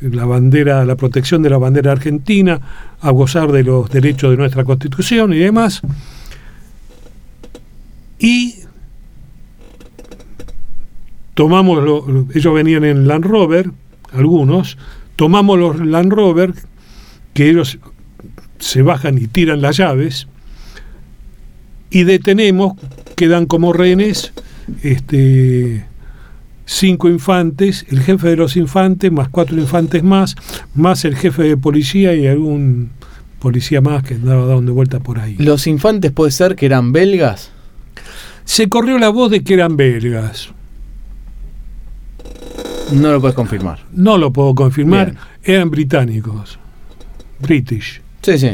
la 0.00 0.24
bandera, 0.24 0.84
la 0.84 0.96
protección 0.96 1.42
de 1.42 1.50
la 1.50 1.58
bandera 1.58 1.92
argentina, 1.92 2.60
a 3.00 3.10
gozar 3.10 3.52
de 3.52 3.62
los 3.62 3.90
derechos 3.90 4.30
de 4.30 4.36
nuestra 4.36 4.64
constitución 4.64 5.32
y 5.32 5.38
demás. 5.38 5.82
Y 8.18 8.56
tomamos, 11.34 11.82
lo, 11.82 12.26
ellos 12.34 12.54
venían 12.54 12.84
en 12.84 13.06
Land 13.06 13.24
Rover, 13.24 13.70
algunos, 14.12 14.76
tomamos 15.16 15.58
los 15.58 15.80
Land 15.80 16.12
Rover, 16.12 16.54
que 17.34 17.48
ellos 17.48 17.78
se 18.58 18.82
bajan 18.82 19.18
y 19.18 19.26
tiran 19.26 19.62
las 19.62 19.76
llaves, 19.76 20.28
y 21.90 22.04
detenemos, 22.04 22.74
quedan 23.16 23.46
como 23.46 23.72
rehenes, 23.72 24.32
este, 24.82 25.84
cinco 26.64 27.08
infantes, 27.08 27.84
el 27.90 28.00
jefe 28.00 28.28
de 28.28 28.36
los 28.36 28.56
infantes, 28.56 29.10
más 29.12 29.28
cuatro 29.28 29.56
infantes 29.58 30.02
más, 30.02 30.36
más 30.74 31.04
el 31.04 31.16
jefe 31.16 31.42
de 31.42 31.56
policía 31.56 32.14
y 32.14 32.26
algún 32.26 32.90
policía 33.40 33.80
más 33.80 34.02
que 34.04 34.14
andaba 34.14 34.46
dando 34.46 34.72
vuelta 34.74 35.00
por 35.00 35.18
ahí. 35.18 35.36
¿Los 35.38 35.66
infantes 35.66 36.12
puede 36.12 36.30
ser 36.30 36.54
que 36.56 36.66
eran 36.66 36.92
belgas? 36.92 37.50
Se 38.44 38.68
corrió 38.68 38.98
la 38.98 39.08
voz 39.08 39.30
de 39.30 39.42
que 39.44 39.54
eran 39.54 39.76
belgas. 39.76 40.50
No 42.92 43.10
lo 43.12 43.20
puedes 43.20 43.34
confirmar. 43.34 43.80
No 43.92 44.18
lo 44.18 44.32
puedo 44.32 44.54
confirmar. 44.54 45.12
Bien. 45.12 45.18
Eran 45.44 45.70
británicos. 45.70 46.58
British. 47.40 48.00
Sí, 48.22 48.38
sí. 48.38 48.50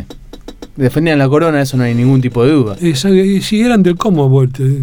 Defendían 0.76 1.18
la 1.18 1.28
corona, 1.28 1.60
eso 1.60 1.76
no 1.76 1.82
hay 1.82 1.94
ningún 1.94 2.20
tipo 2.20 2.44
de 2.44 2.52
duda. 2.52 2.76
Esa- 2.80 3.08
si 3.40 3.60
eran 3.60 3.82
del 3.82 3.96
Commonwealth. 3.96 4.60
eh, 4.60 4.80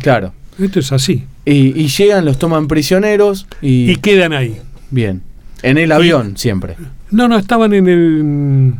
Claro. 0.00 0.32
Esto 0.58 0.80
es 0.80 0.92
así. 0.92 1.24
Y, 1.44 1.80
y 1.80 1.88
llegan, 1.88 2.24
los 2.24 2.38
toman 2.38 2.68
prisioneros 2.68 3.46
y, 3.60 3.90
Y 3.90 3.96
quedan 3.96 4.32
ahí. 4.32 4.58
bien. 4.90 5.22
En 5.62 5.78
el 5.78 5.92
avión 5.92 6.36
siempre. 6.36 6.76
No, 7.10 7.28
no, 7.28 7.38
estaban 7.38 7.72
en 7.72 7.86
el. 7.88 8.24
mm, 8.24 8.72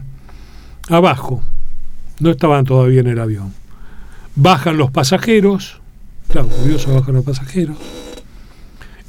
abajo. 0.88 1.42
No 2.18 2.30
estaban 2.30 2.64
todavía 2.64 3.00
en 3.00 3.06
el 3.08 3.18
avión. 3.20 3.52
Bajan 4.34 4.76
los 4.76 4.90
pasajeros. 4.90 5.80
Claro, 6.28 6.48
curioso, 6.48 6.92
bajan 6.94 7.14
los 7.14 7.24
pasajeros. 7.24 7.76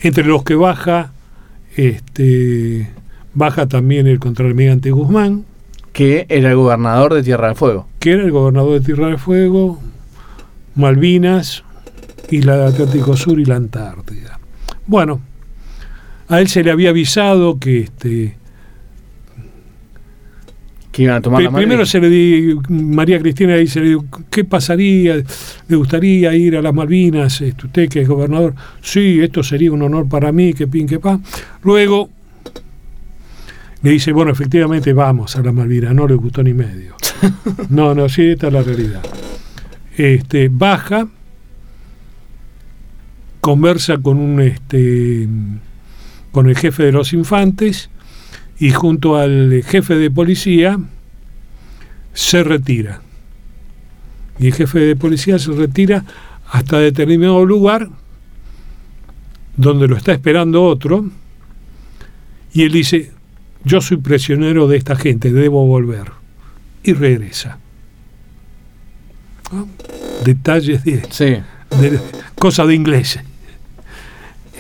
Entre 0.02 0.24
los 0.26 0.44
que 0.44 0.56
baja, 0.56 1.12
este, 1.76 2.90
baja 3.34 3.68
también 3.68 4.08
el 4.08 4.20
contraalmirante 4.20 4.92
Guzmán, 4.92 5.46
Que 5.94 6.26
era 6.30 6.50
el 6.50 6.56
gobernador 6.58 7.14
de 7.14 7.24
Tierra 7.24 7.48
del 7.48 7.56
Fuego. 7.56 7.88
que 8.00 8.12
era 8.12 8.24
el 8.24 8.32
gobernador 8.32 8.74
de 8.80 8.86
Tierra 8.86 9.08
del 9.08 9.18
Fuego, 9.20 9.80
Malvinas, 10.76 11.64
Isla 12.30 12.58
del 12.58 12.68
Atlántico 12.68 13.16
Sur 13.16 13.40
y 13.40 13.46
la 13.46 13.56
Antártida. 13.56 14.40
Bueno, 14.88 15.22
a 16.28 16.40
él 16.40 16.48
se 16.48 16.64
le 16.64 16.72
había 16.72 16.90
avisado 16.90 17.60
que 17.60 17.82
este, 17.82 18.36
Que 20.92 21.04
iban 21.04 21.18
a 21.18 21.22
tomar 21.22 21.42
la. 21.42 21.52
Primero 21.52 21.86
se 21.86 22.00
le 22.00 22.10
di, 22.10 22.56
María 22.70 23.20
Cristina 23.20 23.56
dice, 23.56 23.80
le 23.80 23.88
digo, 23.88 24.06
¿qué 24.30 24.46
pasaría? 24.46 25.16
¿Le 25.68 25.76
gustaría 25.76 26.34
ir 26.36 26.58
a 26.58 26.62
las 26.62 26.74
Malvinas? 26.74 27.42
Este, 27.42 27.66
usted 27.66 27.90
que 27.90 28.02
es 28.02 28.08
gobernador, 28.08 28.56
sí, 28.82 29.20
esto 29.22 29.44
sería 29.44 29.72
un 29.72 29.82
honor 29.82 30.08
para 30.08 30.32
mí, 30.32 30.54
que 30.54 30.68
pin, 30.68 30.88
que 30.88 31.00
pa. 31.00 31.20
Luego 31.64 32.10
le 33.82 33.92
dice, 33.92 34.14
bueno, 34.14 34.32
efectivamente 34.32 34.94
vamos 34.94 35.36
a 35.36 35.42
las 35.42 35.54
Malvinas, 35.54 35.94
no 35.94 36.08
le 36.08 36.16
gustó 36.16 36.42
ni 36.44 36.54
medio. 36.54 36.96
No, 37.70 37.96
no, 37.96 38.10
sí, 38.10 38.32
esta 38.32 38.48
es 38.48 38.54
la 38.54 38.64
realidad. 38.64 39.02
Este, 39.96 40.50
baja, 40.50 41.08
conversa 43.44 43.98
con 43.98 44.20
un 44.20 44.40
este 44.40 45.28
con 46.32 46.48
el 46.48 46.58
jefe 46.58 46.84
de 46.84 46.94
los 46.94 47.12
infantes 47.12 47.90
y 48.58 48.72
junto 48.72 49.18
al 49.18 49.62
jefe 49.66 49.96
de 49.96 50.10
policía 50.10 50.80
se 52.14 52.42
retira. 52.42 53.02
Y 54.40 54.48
el 54.48 54.54
jefe 54.54 54.80
de 54.80 54.96
policía 54.96 55.40
se 55.40 55.52
retira 55.52 56.06
hasta 56.52 56.80
determinado 56.80 57.46
lugar 57.46 57.90
donde 59.58 59.90
lo 59.90 59.98
está 59.98 60.14
esperando 60.14 60.64
otro 60.64 61.06
y 62.54 62.64
él 62.64 62.72
dice, 62.72 63.12
yo 63.66 63.82
soy 63.82 63.98
prisionero 63.98 64.70
de 64.70 64.78
esta 64.78 64.96
gente, 64.96 65.34
debo 65.34 65.68
volver. 65.68 66.14
Y 66.82 66.94
regresa. 66.94 67.58
¿No? 69.52 69.68
Detalles 70.24 70.86
de, 70.86 71.04
Sí. 71.12 71.26
de 71.82 72.00
cosa 72.40 72.66
de 72.66 72.76
inglés. 72.76 73.20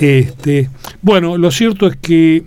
Este, 0.03 0.69
bueno, 1.01 1.37
lo 1.37 1.49
cierto 1.49 1.87
es 1.87 1.95
que 1.95 2.43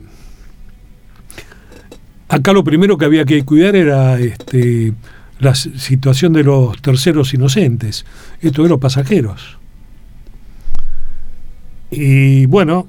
acá 2.28 2.52
lo 2.52 2.62
primero 2.62 2.98
que 2.98 3.06
había 3.06 3.24
que 3.24 3.42
cuidar 3.46 3.74
era 3.74 4.20
este, 4.20 4.92
la 5.38 5.54
situación 5.54 6.34
de 6.34 6.44
los 6.44 6.82
terceros 6.82 7.32
inocentes, 7.32 8.04
esto 8.42 8.62
de 8.62 8.68
los 8.68 8.78
pasajeros. 8.78 9.56
Y 11.90 12.44
bueno, 12.44 12.86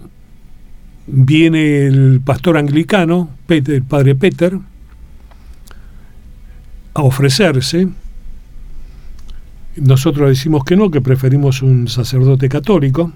viene 1.05 1.85
el 1.85 2.19
pastor 2.19 2.57
anglicano, 2.57 3.29
el 3.47 3.83
padre 3.83 4.15
Peter, 4.15 4.59
a 6.93 7.01
ofrecerse. 7.03 7.87
Nosotros 9.77 10.27
decimos 10.27 10.65
que 10.65 10.75
no, 10.75 10.91
que 10.91 10.99
preferimos 10.99 11.61
un 11.61 11.87
sacerdote 11.87 12.49
católico. 12.49 13.13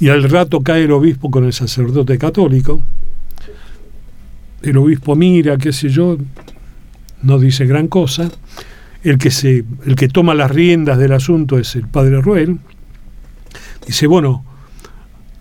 Y 0.00 0.08
al 0.08 0.28
rato 0.28 0.60
cae 0.62 0.84
el 0.84 0.92
obispo 0.92 1.30
con 1.30 1.44
el 1.44 1.52
sacerdote 1.52 2.18
católico. 2.18 2.82
El 4.62 4.76
obispo 4.78 5.14
mira, 5.14 5.56
qué 5.56 5.72
sé 5.72 5.88
yo, 5.88 6.16
no 7.22 7.38
dice 7.38 7.66
gran 7.66 7.88
cosa. 7.88 8.30
El 9.02 9.18
que, 9.18 9.30
se, 9.30 9.64
el 9.84 9.96
que 9.96 10.08
toma 10.08 10.34
las 10.34 10.50
riendas 10.50 10.98
del 10.98 11.12
asunto 11.12 11.58
es 11.58 11.76
el 11.76 11.86
padre 11.86 12.20
Ruel. 12.22 12.58
Dice, 13.86 14.06
bueno, 14.06 14.44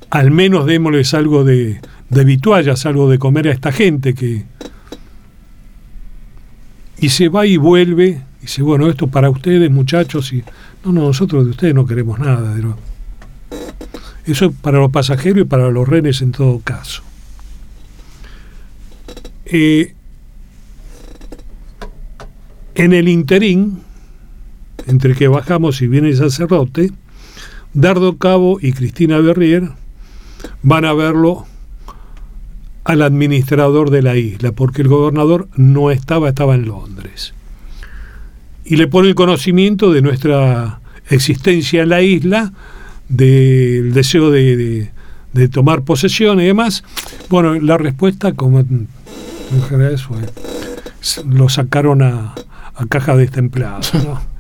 al 0.10 0.32
menos 0.32 0.66
démosles 0.66 1.14
algo 1.14 1.44
de, 1.44 1.80
de 2.10 2.24
vituallas, 2.24 2.86
algo 2.86 3.10
de 3.10 3.20
comer 3.20 3.48
a 3.48 3.52
esta 3.52 3.72
gente 3.72 4.14
que... 4.14 4.46
Y 7.00 7.10
se 7.10 7.28
va 7.28 7.46
y 7.46 7.58
vuelve, 7.58 8.22
y 8.40 8.42
dice, 8.44 8.62
bueno, 8.62 8.90
esto 8.90 9.08
para 9.08 9.30
ustedes, 9.30 9.70
muchachos, 9.72 10.32
y 10.32 10.44
no, 10.86 10.92
no, 10.92 11.02
nosotros 11.02 11.44
de 11.46 11.52
ustedes 11.52 11.74
no 11.74 11.86
queremos 11.86 12.20
nada. 12.20 12.56
Eso 14.26 14.46
es 14.46 14.52
para 14.62 14.80
los 14.80 14.92
pasajeros 14.92 15.42
y 15.42 15.46
para 15.46 15.70
los 15.70 15.88
renes 15.88 16.22
en 16.22 16.32
todo 16.32 16.60
caso. 16.60 17.04
Eh, 19.46 19.94
en 22.76 22.94
el 22.94 23.08
interín, 23.08 23.82
entre 24.88 25.16
que 25.16 25.28
bajamos 25.28 25.82
y 25.82 25.88
viene 25.88 26.10
el 26.10 26.18
sacerdote, 26.18 26.92
Dardo 27.74 28.18
Cabo 28.18 28.60
y 28.62 28.74
Cristina 28.74 29.20
Berrier 29.20 29.70
van 30.62 30.86
a 30.86 30.94
verlo 30.94 31.46
al 32.84 33.02
administrador 33.02 33.90
de 33.90 34.02
la 34.02 34.16
isla, 34.16 34.52
porque 34.52 34.82
el 34.82 34.88
gobernador 34.88 35.48
no 35.56 35.92
estaba, 35.92 36.30
estaba 36.30 36.56
en 36.56 36.66
Londres. 36.66 37.34
Y 38.66 38.76
le 38.76 38.88
pone 38.88 39.10
el 39.10 39.16
conocimiento 39.16 39.92
de 39.92 40.02
nuestra 40.02 40.82
existencia 41.10 41.84
en 41.84 41.90
la 41.90 42.02
isla, 42.02 42.54
del 43.16 43.94
deseo 43.94 44.30
de, 44.32 44.56
de- 44.58 44.92
de 45.34 45.48
tomar 45.50 45.82
posesión 45.82 46.40
y 46.40 46.46
demás. 46.46 46.84
Bueno, 47.30 47.56
la 47.56 47.78
respuesta, 47.80 48.34
como 48.34 48.60
en 48.60 48.88
general, 49.68 49.98
fue, 49.98 50.18
lo 51.28 51.50
sacaron 51.50 52.04
a, 52.04 52.36
a 52.76 52.86
caja 52.88 53.16
destemplada. 53.16 53.80
¿no? 54.04 54.22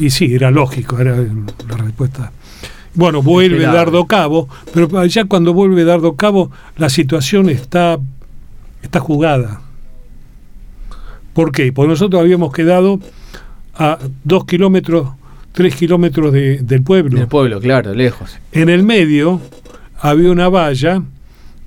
Y 0.00 0.10
sí, 0.10 0.32
era 0.34 0.50
lógico, 0.52 1.00
era 1.00 1.16
la 1.16 1.76
respuesta. 1.78 2.30
Bueno, 2.94 3.22
vuelve 3.22 3.56
Esperable. 3.56 3.78
Dardo 3.78 4.04
Cabo, 4.06 4.48
pero 4.72 5.04
ya 5.06 5.24
cuando 5.24 5.52
vuelve 5.52 5.84
Dardo 5.84 6.14
Cabo, 6.14 6.50
la 6.76 6.88
situación 6.90 7.48
está, 7.50 7.98
está 8.82 9.00
jugada. 9.00 9.60
¿Por 11.32 11.52
qué? 11.52 11.72
Porque 11.72 11.88
nosotros 11.88 12.20
habíamos 12.20 12.52
quedado 12.52 13.00
a 13.74 13.98
dos 14.24 14.44
kilómetros, 14.44 15.08
tres 15.56 15.74
kilómetros 15.74 16.34
de- 16.34 16.58
del 16.58 16.82
pueblo. 16.82 17.16
Del 17.18 17.28
pueblo, 17.28 17.58
claro, 17.60 17.94
lejos. 17.94 18.36
En 18.52 18.68
el 18.68 18.82
medio 18.82 19.40
había 19.98 20.30
una 20.30 20.50
valla 20.50 21.02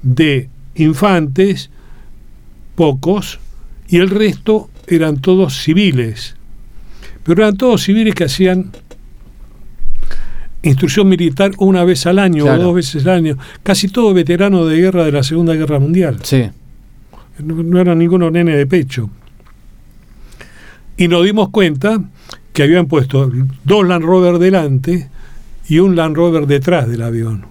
de 0.04 0.48
infantes, 0.76 1.72
pocos, 2.76 3.40
y 3.88 3.98
el 3.98 4.12
resto 4.12 4.70
eran 4.86 5.20
todos 5.22 5.64
civiles. 5.64 6.36
Pero 7.24 7.42
eran 7.42 7.58
todos 7.58 7.82
civiles 7.82 8.14
que 8.14 8.26
hacían 8.26 8.72
instrucción 10.62 11.10
militar 11.10 11.52
una 11.58 11.84
vez 11.84 12.06
al 12.06 12.20
año 12.20 12.44
Claro. 12.44 12.62
o 12.62 12.64
dos 12.66 12.76
veces 12.76 13.08
al 13.08 13.14
año. 13.16 13.38
Casi 13.64 13.88
todos 13.88 14.14
veteranos 14.14 14.70
de 14.70 14.78
guerra 14.78 15.04
de 15.04 15.12
la 15.14 15.24
Segunda 15.24 15.56
Guerra 15.56 15.80
Mundial. 15.80 16.20
Sí. 16.22 16.44
no, 17.40 17.64
no 17.64 17.80
eran 17.80 17.98
ninguno 17.98 18.30
nene 18.30 18.56
de 18.56 18.68
pecho. 18.68 19.10
Y 20.96 21.08
nos 21.08 21.24
dimos 21.24 21.50
cuenta 21.50 22.00
que 22.60 22.64
habían 22.64 22.88
puesto 22.88 23.32
dos 23.64 23.88
Land 23.88 24.04
Rover 24.04 24.38
delante 24.38 25.08
y 25.70 25.80
un 25.80 25.96
Land 25.96 26.18
Rover 26.18 26.46
detrás 26.46 26.90
del 26.90 27.02
avión. 27.04 27.46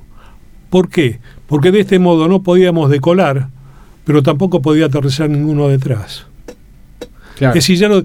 ¿Por 0.68 0.90
qué? 0.90 1.18
Porque 1.46 1.70
de 1.72 1.80
este 1.80 1.98
modo 1.98 2.28
no 2.28 2.42
podíamos 2.42 2.90
decolar, 2.90 3.48
pero 4.04 4.22
tampoco 4.22 4.60
podía 4.60 4.84
aterrizar 4.84 5.30
ninguno 5.30 5.66
detrás. 5.68 6.26
Claro. 7.38 7.52
Es 7.52 7.64
decir, 7.64 7.78
ya 7.78 7.88
no- 7.88 8.02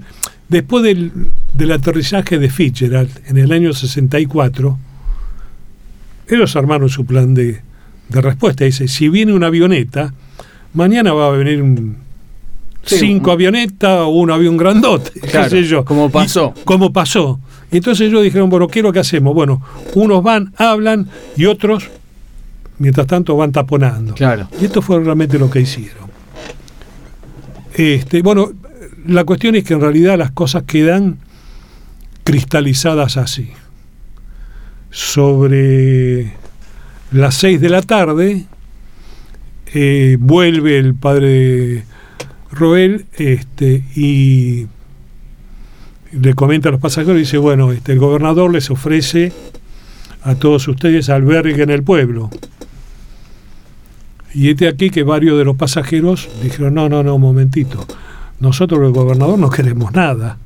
después 0.47 0.81
del, 0.85 1.11
del 1.53 1.71
aterrizaje 1.73 2.39
de 2.39 2.49
Fitzgerald 2.49 3.09
en 3.27 3.37
el 3.37 3.51
año 3.51 3.73
64, 3.73 4.77
ellos 6.29 6.55
armaron 6.55 6.87
su 6.87 7.05
plan 7.05 7.33
de, 7.33 7.59
de 8.07 8.21
respuesta. 8.21 8.63
Dice, 8.63 8.87
si 8.87 9.09
viene 9.09 9.33
una 9.33 9.47
avioneta, 9.47 10.13
mañana 10.73 11.11
va 11.11 11.27
a 11.27 11.31
venir 11.31 11.61
un, 11.61 11.97
Sí, 12.85 12.97
cinco 12.99 13.29
un- 13.29 13.33
avionetas 13.35 13.99
o 14.01 14.09
un 14.09 14.29
avión 14.31 14.57
grandote, 14.57 15.11
qué 15.19 15.49
sé 15.49 15.63
yo. 15.63 15.85
como 15.85 16.07
Y- 16.07 16.09
pasó. 16.09 16.53
como 16.65 16.91
pasó. 16.93 17.39
Entonces 17.71 18.07
ellos 18.09 18.21
dijeron, 18.23 18.49
bueno, 18.49 18.67
¿qué 18.67 18.79
es 18.79 18.83
lo 18.83 18.91
que 18.93 18.99
hacemos? 18.99 19.33
Bueno, 19.33 19.61
unos 19.95 20.21
van, 20.21 20.53
hablan 20.57 21.07
y 21.35 21.45
otros, 21.45 21.89
mientras 22.77 23.07
tanto, 23.07 23.35
van 23.35 23.51
taponando. 23.51 24.13
Claro. 24.13 24.47
Y 24.61 24.65
esto 24.65 24.81
fue 24.81 24.99
realmente 24.99 25.39
lo 25.39 25.49
que 25.49 25.61
hicieron. 25.61 26.11
Este, 27.73 28.21
bueno, 28.21 28.51
la 29.07 29.23
cuestión 29.23 29.55
es 29.55 29.63
que 29.63 29.73
en 29.73 29.81
realidad 29.81 30.17
las 30.17 30.31
cosas 30.31 30.63
quedan 30.63 31.17
cristalizadas 32.23 33.17
así. 33.17 33.49
Sobre 34.91 36.33
las 37.11 37.35
seis 37.35 37.59
de 37.59 37.69
la 37.69 37.81
tarde 37.81 38.45
eh, 39.73 40.17
vuelve 40.19 40.77
el 40.77 40.93
padre 40.93 41.83
Roel 42.53 43.05
este, 43.17 43.83
y 43.95 44.67
le 46.11 46.33
comenta 46.35 46.69
a 46.69 46.71
los 46.71 46.81
pasajeros 46.81 47.17
y 47.17 47.21
dice, 47.21 47.37
bueno, 47.37 47.71
este, 47.71 47.93
el 47.93 47.99
gobernador 47.99 48.51
les 48.51 48.69
ofrece 48.69 49.31
a 50.23 50.35
todos 50.35 50.67
ustedes 50.67 51.09
albergue 51.09 51.63
en 51.63 51.69
el 51.69 51.83
pueblo. 51.83 52.29
Y 54.33 54.49
este 54.49 54.67
aquí 54.67 54.89
que 54.89 55.03
varios 55.03 55.37
de 55.37 55.45
los 55.45 55.55
pasajeros 55.55 56.29
dijeron, 56.41 56.73
no, 56.73 56.89
no, 56.89 57.03
no, 57.03 57.15
un 57.15 57.21
momentito, 57.21 57.85
nosotros 58.39 58.81
el 58.81 58.91
gobernador 58.91 59.37
no 59.37 59.49
queremos 59.49 59.93
nada. 59.93 60.37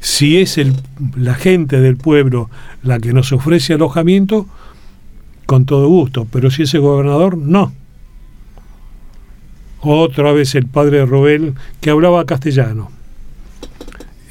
Si 0.00 0.38
es 0.38 0.58
el, 0.58 0.74
la 1.16 1.34
gente 1.34 1.80
del 1.80 1.96
pueblo 1.96 2.50
la 2.82 2.98
que 2.98 3.12
nos 3.12 3.32
ofrece 3.32 3.74
alojamiento, 3.74 4.46
con 5.46 5.66
todo 5.66 5.88
gusto, 5.88 6.26
pero 6.30 6.50
si 6.50 6.62
es 6.62 6.74
el 6.74 6.80
gobernador, 6.80 7.36
no. 7.36 7.72
Otra 9.84 10.32
vez 10.32 10.54
el 10.54 10.66
padre 10.66 11.04
Robel, 11.04 11.54
que 11.80 11.90
hablaba 11.90 12.24
castellano, 12.24 12.90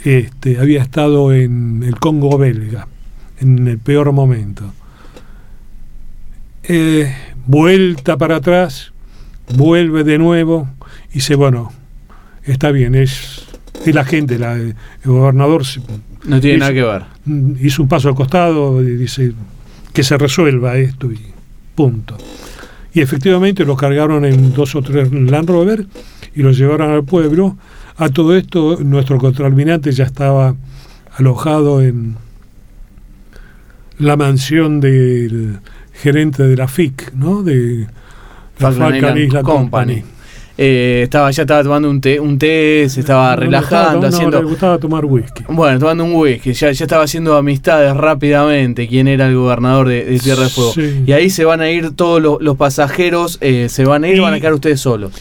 este, 0.03 0.59
había 0.59 0.81
estado 0.81 1.31
en 1.31 1.83
el 1.83 1.95
Congo 1.99 2.37
belga, 2.37 2.87
en 3.39 3.67
el 3.67 3.77
peor 3.77 4.11
momento. 4.11 4.63
Eh, 6.63 7.13
vuelta 7.45 8.17
para 8.17 8.37
atrás, 8.37 8.93
vuelve 9.55 10.03
de 10.03 10.17
nuevo 10.17 10.69
y 11.11 11.15
dice, 11.15 11.35
bueno, 11.35 11.71
está 12.43 12.71
bien, 12.71 12.95
es, 12.95 13.45
es 13.85 13.93
la 13.93 14.05
gente, 14.05 14.39
la- 14.39 14.53
el 14.55 14.75
gobernador 15.03 15.63
No 16.25 16.39
tiene 16.39 16.57
Hizo- 16.57 16.59
nada 16.59 16.73
que 16.73 16.83
ver. 16.83 17.03
hizo 17.61 17.83
un 17.83 17.89
paso 17.89 18.07
al 18.09 18.15
costado 18.15 18.81
y 18.81 18.95
dice 18.95 19.33
que 19.93 20.03
se 20.03 20.17
resuelva 20.17 20.77
esto 20.77 21.11
y 21.11 21.19
punto. 21.75 22.17
Y 22.93 23.01
efectivamente 23.01 23.65
los 23.65 23.77
cargaron 23.77 24.23
en 24.25 24.53
dos 24.53 24.75
o 24.75 24.81
tres 24.81 25.11
Land 25.11 25.49
Rover 25.49 25.85
y 26.35 26.41
los 26.41 26.57
llevaron 26.57 26.91
al 26.91 27.03
pueblo. 27.03 27.57
A 27.97 28.09
todo 28.09 28.35
esto 28.35 28.77
nuestro 28.83 29.17
contraalmirante 29.17 29.91
ya 29.91 30.03
estaba 30.03 30.55
alojado 31.17 31.81
en 31.81 32.15
la 33.99 34.15
mansión 34.15 34.79
del 34.79 35.59
gerente 35.93 36.43
de 36.43 36.55
la 36.55 36.67
FIC, 36.67 37.13
¿no? 37.13 37.43
De 37.43 37.87
la 38.59 38.71
Falcon 38.71 38.95
Island 38.95 39.17
Island 39.19 39.45
Company. 39.45 39.93
Company. 40.01 40.12
Eh, 40.55 41.01
estaba, 41.03 41.31
ya 41.31 41.43
estaba 41.43 41.63
tomando 41.63 41.89
un 41.89 41.99
té, 41.99 42.19
un 42.19 42.37
té 42.37 42.85
se 42.87 42.99
estaba 42.99 43.31
No, 43.31 43.35
no, 43.35 43.41
relajando, 43.41 43.93
no, 43.93 44.01
no, 44.01 44.07
haciendo. 44.07 44.39
le 44.41 44.47
gustaba 44.47 44.77
tomar 44.77 45.03
whisky. 45.05 45.43
Bueno, 45.49 45.79
tomando 45.79 46.03
un 46.05 46.13
whisky, 46.13 46.53
ya, 46.53 46.71
ya 46.71 46.85
estaba 46.85 47.03
haciendo 47.05 47.35
amistades 47.35 47.95
rápidamente, 47.97 48.87
quién 48.87 49.07
era 49.07 49.27
el 49.27 49.35
gobernador 49.35 49.87
de, 49.87 50.05
de 50.05 50.19
Tierra 50.19 50.43
de 50.43 50.49
Fuego. 50.49 50.73
Sí. 50.73 51.03
Y 51.07 51.11
ahí 51.13 51.29
se 51.31 51.43
van 51.45 51.61
a 51.61 51.71
ir 51.71 51.91
todos 51.95 52.21
los, 52.21 52.39
los 52.41 52.55
pasajeros, 52.55 53.39
eh, 53.41 53.67
se 53.69 53.85
van 53.85 54.03
a 54.03 54.09
ir 54.09 54.17
y 54.17 54.19
van 54.19 54.35
a 54.35 54.39
quedar 54.39 54.53
ustedes 54.53 54.79
solos. 54.79 55.11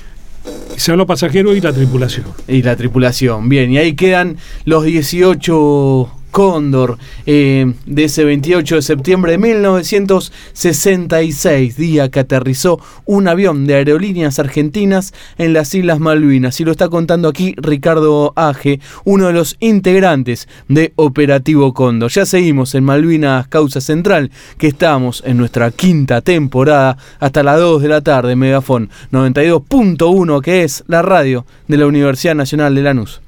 Se 0.76 0.90
habló 0.90 1.06
pasajero 1.06 1.54
y 1.54 1.60
la 1.60 1.72
tripulación. 1.72 2.26
Y 2.48 2.62
la 2.62 2.76
tripulación. 2.76 3.48
Bien, 3.48 3.70
y 3.72 3.78
ahí 3.78 3.94
quedan 3.94 4.36
los 4.64 4.84
18 4.84 6.10
Cóndor 6.32 6.98
eh, 7.26 7.72
de 7.86 8.04
ese 8.04 8.24
28 8.24 8.74
de 8.76 8.82
septiembre 8.82 9.32
de 9.32 9.38
1966, 9.38 11.76
día 11.76 12.08
que 12.10 12.20
aterrizó 12.20 12.80
un 13.04 13.28
avión 13.28 13.66
de 13.66 13.74
aerolíneas 13.74 14.38
argentinas 14.40 15.12
en 15.38 15.52
las 15.52 15.74
Islas 15.74 16.00
Malvinas. 16.00 16.58
Y 16.58 16.64
lo 16.64 16.72
está 16.72 16.88
contando 16.88 17.28
aquí 17.28 17.54
Ricardo 17.58 18.32
Aje, 18.34 18.80
uno 19.04 19.26
de 19.28 19.34
los 19.34 19.56
integrantes 19.60 20.48
de 20.68 20.94
Operativo 20.96 21.74
Cóndor. 21.74 22.10
Ya 22.10 22.26
seguimos 22.26 22.74
en 22.74 22.82
Malvinas 22.84 23.46
Causa 23.48 23.82
Central, 23.82 24.30
que 24.58 24.68
estamos 24.68 25.22
en 25.26 25.36
nuestra 25.36 25.70
quinta 25.70 26.22
temporada 26.22 26.96
hasta 27.20 27.42
las 27.42 27.60
2 27.60 27.82
de 27.82 27.88
la 27.88 28.00
tarde, 28.00 28.36
Megafon 28.36 28.88
92.1, 29.12 30.40
que 30.40 30.64
es 30.64 30.82
la 30.86 31.02
radio 31.02 31.44
de 31.68 31.76
la 31.76 31.86
Universidad 31.86 32.34
Nacional 32.34 32.74
de 32.74 32.82
Lanús. 32.82 33.20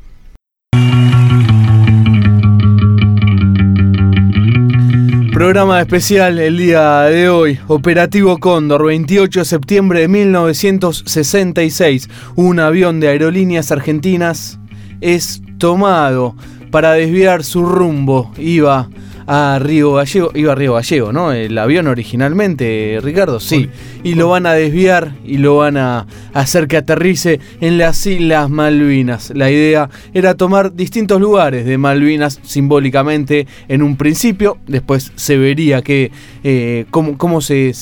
Programa 5.45 5.78
especial 5.78 6.38
el 6.38 6.57
día 6.57 7.03
de 7.03 7.28
hoy, 7.28 7.61
Operativo 7.68 8.38
Cóndor, 8.38 8.86
28 8.86 9.40
de 9.40 9.45
septiembre 9.45 10.01
de 10.01 10.09
1966. 10.09 12.09
Un 12.34 12.61
avión 12.61 12.99
de 12.99 13.09
aerolíneas 13.09 13.70
argentinas 13.70 14.59
es 15.03 15.42
tomado 15.59 16.34
para 16.70 16.92
desviar 16.92 17.45
su 17.45 17.62
rumbo. 17.62 18.32
Iba 18.38 18.88
a 19.27 19.59
Río 19.61 19.95
Gallego, 19.95 20.31
iba 20.35 20.53
a 20.53 20.55
Río 20.55 20.75
Gallego, 20.75 21.12
¿no? 21.12 21.33
El 21.33 21.57
avión 21.59 21.87
originalmente, 21.87 22.99
Ricardo, 23.03 23.41
sí. 23.41 23.68
Y 24.03 24.14
lo 24.14 24.29
van 24.29 24.47
a 24.47 24.53
desviar 24.53 25.14
y 25.25 25.39
lo 25.39 25.57
van 25.57 25.77
a 25.77 26.07
hacer 26.33 26.68
que 26.68 26.77
aterrice 26.77 27.41
en 27.61 27.79
las 27.79 28.07
Islas 28.07 28.51
Malvinas. 28.51 29.33
La 29.35 29.51
idea 29.51 29.89
era 30.12 30.35
tomar 30.35 30.75
distintos 30.75 31.20
lugares 31.20 31.64
de 31.64 31.79
Malvinas 31.79 32.41
simbólicamente 32.43 33.47
en 33.68 33.83
un 33.83 33.97
principio, 33.97 34.59
después 34.66 35.12
se 35.14 35.37
vería 35.37 35.83
que 35.83 36.11
eh, 36.43 36.87
cómo, 36.91 37.16
cómo 37.16 37.41
se 37.41 37.72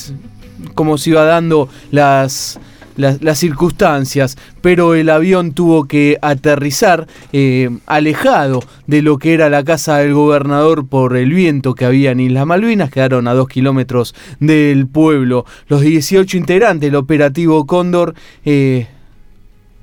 cómo 0.75 0.99
se 0.99 1.11
iba 1.11 1.25
dando 1.25 1.69
las, 1.91 2.59
las, 2.97 3.39
circunstancias, 3.39 4.37
pero 4.61 4.95
el 4.95 5.09
avión 5.09 5.53
tuvo 5.53 5.85
que 5.87 6.19
aterrizar 6.23 7.07
eh, 7.33 7.71
alejado 7.87 8.63
de 8.87 9.03
lo 9.03 9.19
que 9.19 9.35
era 9.35 9.49
la 9.51 9.65
casa 9.65 9.99
del 9.99 10.15
gobernador 10.15 10.87
por 10.87 11.17
el 11.17 11.33
viento 11.33 11.75
que 11.75 11.85
había 11.85 12.13
en 12.13 12.21
Islas 12.21 12.47
Malvinas, 12.47 12.91
quedaron 12.91 13.29
a 13.29 13.35
dos 13.35 13.49
kilómetros 13.49 14.15
del 14.41 14.87
pueblo. 14.87 15.45
Los 15.69 15.81
18 15.81 16.37
integrantes 16.37 16.89
del 16.89 16.97
operativo 16.97 17.67
Cóndor 17.67 18.15
eh, 18.45 18.87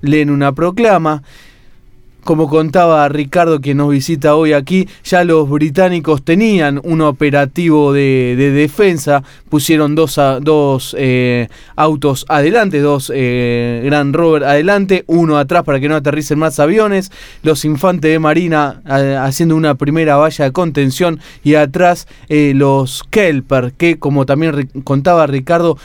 leen 0.02 0.30
una 0.30 0.54
proclama. 0.54 1.24
Como 2.24 2.50
contaba 2.50 3.08
Ricardo, 3.10 3.60
que 3.62 3.74
nos 3.74 3.90
visita 3.90 4.36
hoy 4.36 4.54
aquí, 4.54 4.88
ya 5.04 5.24
los 5.24 5.50
británicos 5.50 6.24
tenían 6.24 6.80
un 6.84 7.02
operativo 7.02 7.94
de, 7.94 8.36
de 8.38 8.52
defensa, 8.52 9.24
pusieron 9.50 9.96
dos, 9.96 10.96
eh, 10.98 11.48
autos 11.76 12.26
adelante, 12.30 12.80
dos 12.82 13.12
eh, 13.16 13.82
Grand 13.86 14.16
Rover 14.16 14.44
adelante, 14.44 15.04
uno 15.08 15.38
atrás 15.38 15.64
para 15.64 15.80
que 15.80 15.90
no 15.90 15.96
aterricen 15.96 16.40
más 16.40 16.60
aviones, 16.60 17.12
los 17.42 17.66
infantes 17.66 18.12
de 18.12 18.20
Marina 18.20 18.82
haciendo 19.22 19.56
una 19.56 19.76
primera 19.76 20.18
valla 20.18 20.46
de 20.46 20.52
contención 20.52 21.20
y 21.44 21.56
atrás 21.56 22.08
eh, 22.28 22.54
los 22.56 23.04
Kelper, 23.10 23.74
que 23.78 23.98
como 23.98 24.26
también 24.26 24.70
contaba 24.84 25.26
Ricardo, 25.26 25.78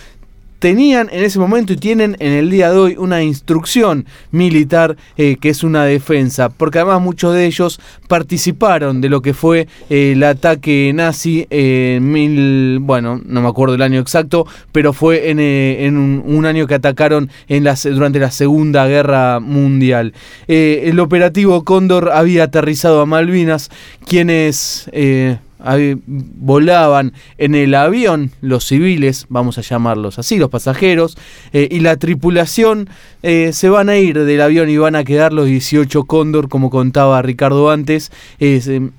tenían 0.64 1.10
en 1.12 1.22
ese 1.22 1.38
momento 1.38 1.74
y 1.74 1.76
tienen 1.76 2.16
en 2.20 2.32
el 2.32 2.48
día 2.48 2.70
de 2.70 2.78
hoy 2.78 2.96
una 2.96 3.22
instrucción 3.22 4.06
militar 4.30 4.96
eh, 5.18 5.36
que 5.38 5.50
es 5.50 5.62
una 5.62 5.84
defensa, 5.84 6.48
porque 6.48 6.78
además 6.78 7.02
muchos 7.02 7.34
de 7.34 7.44
ellos 7.44 7.78
participaron 8.08 9.02
de 9.02 9.10
lo 9.10 9.20
que 9.20 9.34
fue 9.34 9.68
eh, 9.90 10.12
el 10.12 10.22
ataque 10.22 10.90
nazi 10.94 11.46
en 11.50 12.10
mil, 12.10 12.78
bueno, 12.80 13.20
no 13.26 13.42
me 13.42 13.48
acuerdo 13.48 13.74
el 13.74 13.82
año 13.82 14.00
exacto, 14.00 14.46
pero 14.72 14.94
fue 14.94 15.28
en, 15.28 15.38
eh, 15.38 15.84
en 15.84 15.98
un, 15.98 16.22
un 16.24 16.46
año 16.46 16.66
que 16.66 16.76
atacaron 16.76 17.28
en 17.46 17.62
la, 17.62 17.76
se- 17.76 17.90
durante 17.90 18.18
la 18.18 18.30
Segunda 18.30 18.86
Guerra 18.86 19.40
Mundial. 19.40 20.14
El 20.48 20.98
operativo 20.98 21.62
Cóndor 21.64 22.10
había 22.10 22.44
aterrizado 22.44 23.02
a 23.02 23.04
Malvinas, 23.06 23.70
quienes... 24.08 24.88
volaban 26.06 27.12
en 27.38 27.54
el 27.54 27.74
avión 27.74 28.30
los 28.40 28.66
civiles, 28.66 29.26
vamos 29.28 29.58
a 29.58 29.62
llamarlos 29.62 30.18
así, 30.18 30.38
los 30.38 30.50
pasajeros, 30.50 31.16
eh, 31.52 31.68
y 31.70 31.80
la 31.80 31.96
tripulación 31.96 32.88
eh, 33.22 33.52
se 33.52 33.68
van 33.68 33.88
a 33.88 33.96
ir 33.96 34.24
del 34.24 34.40
avión 34.40 34.68
y 34.68 34.76
van 34.76 34.96
a 34.96 35.04
quedar 35.04 35.32
los 35.32 35.46
18 35.46 36.04
Cóndor, 36.04 36.48
como 36.48 36.70
contaba 36.70 37.22
Ricardo 37.22 37.70
antes. 37.70 38.12
Eh, 38.40 38.90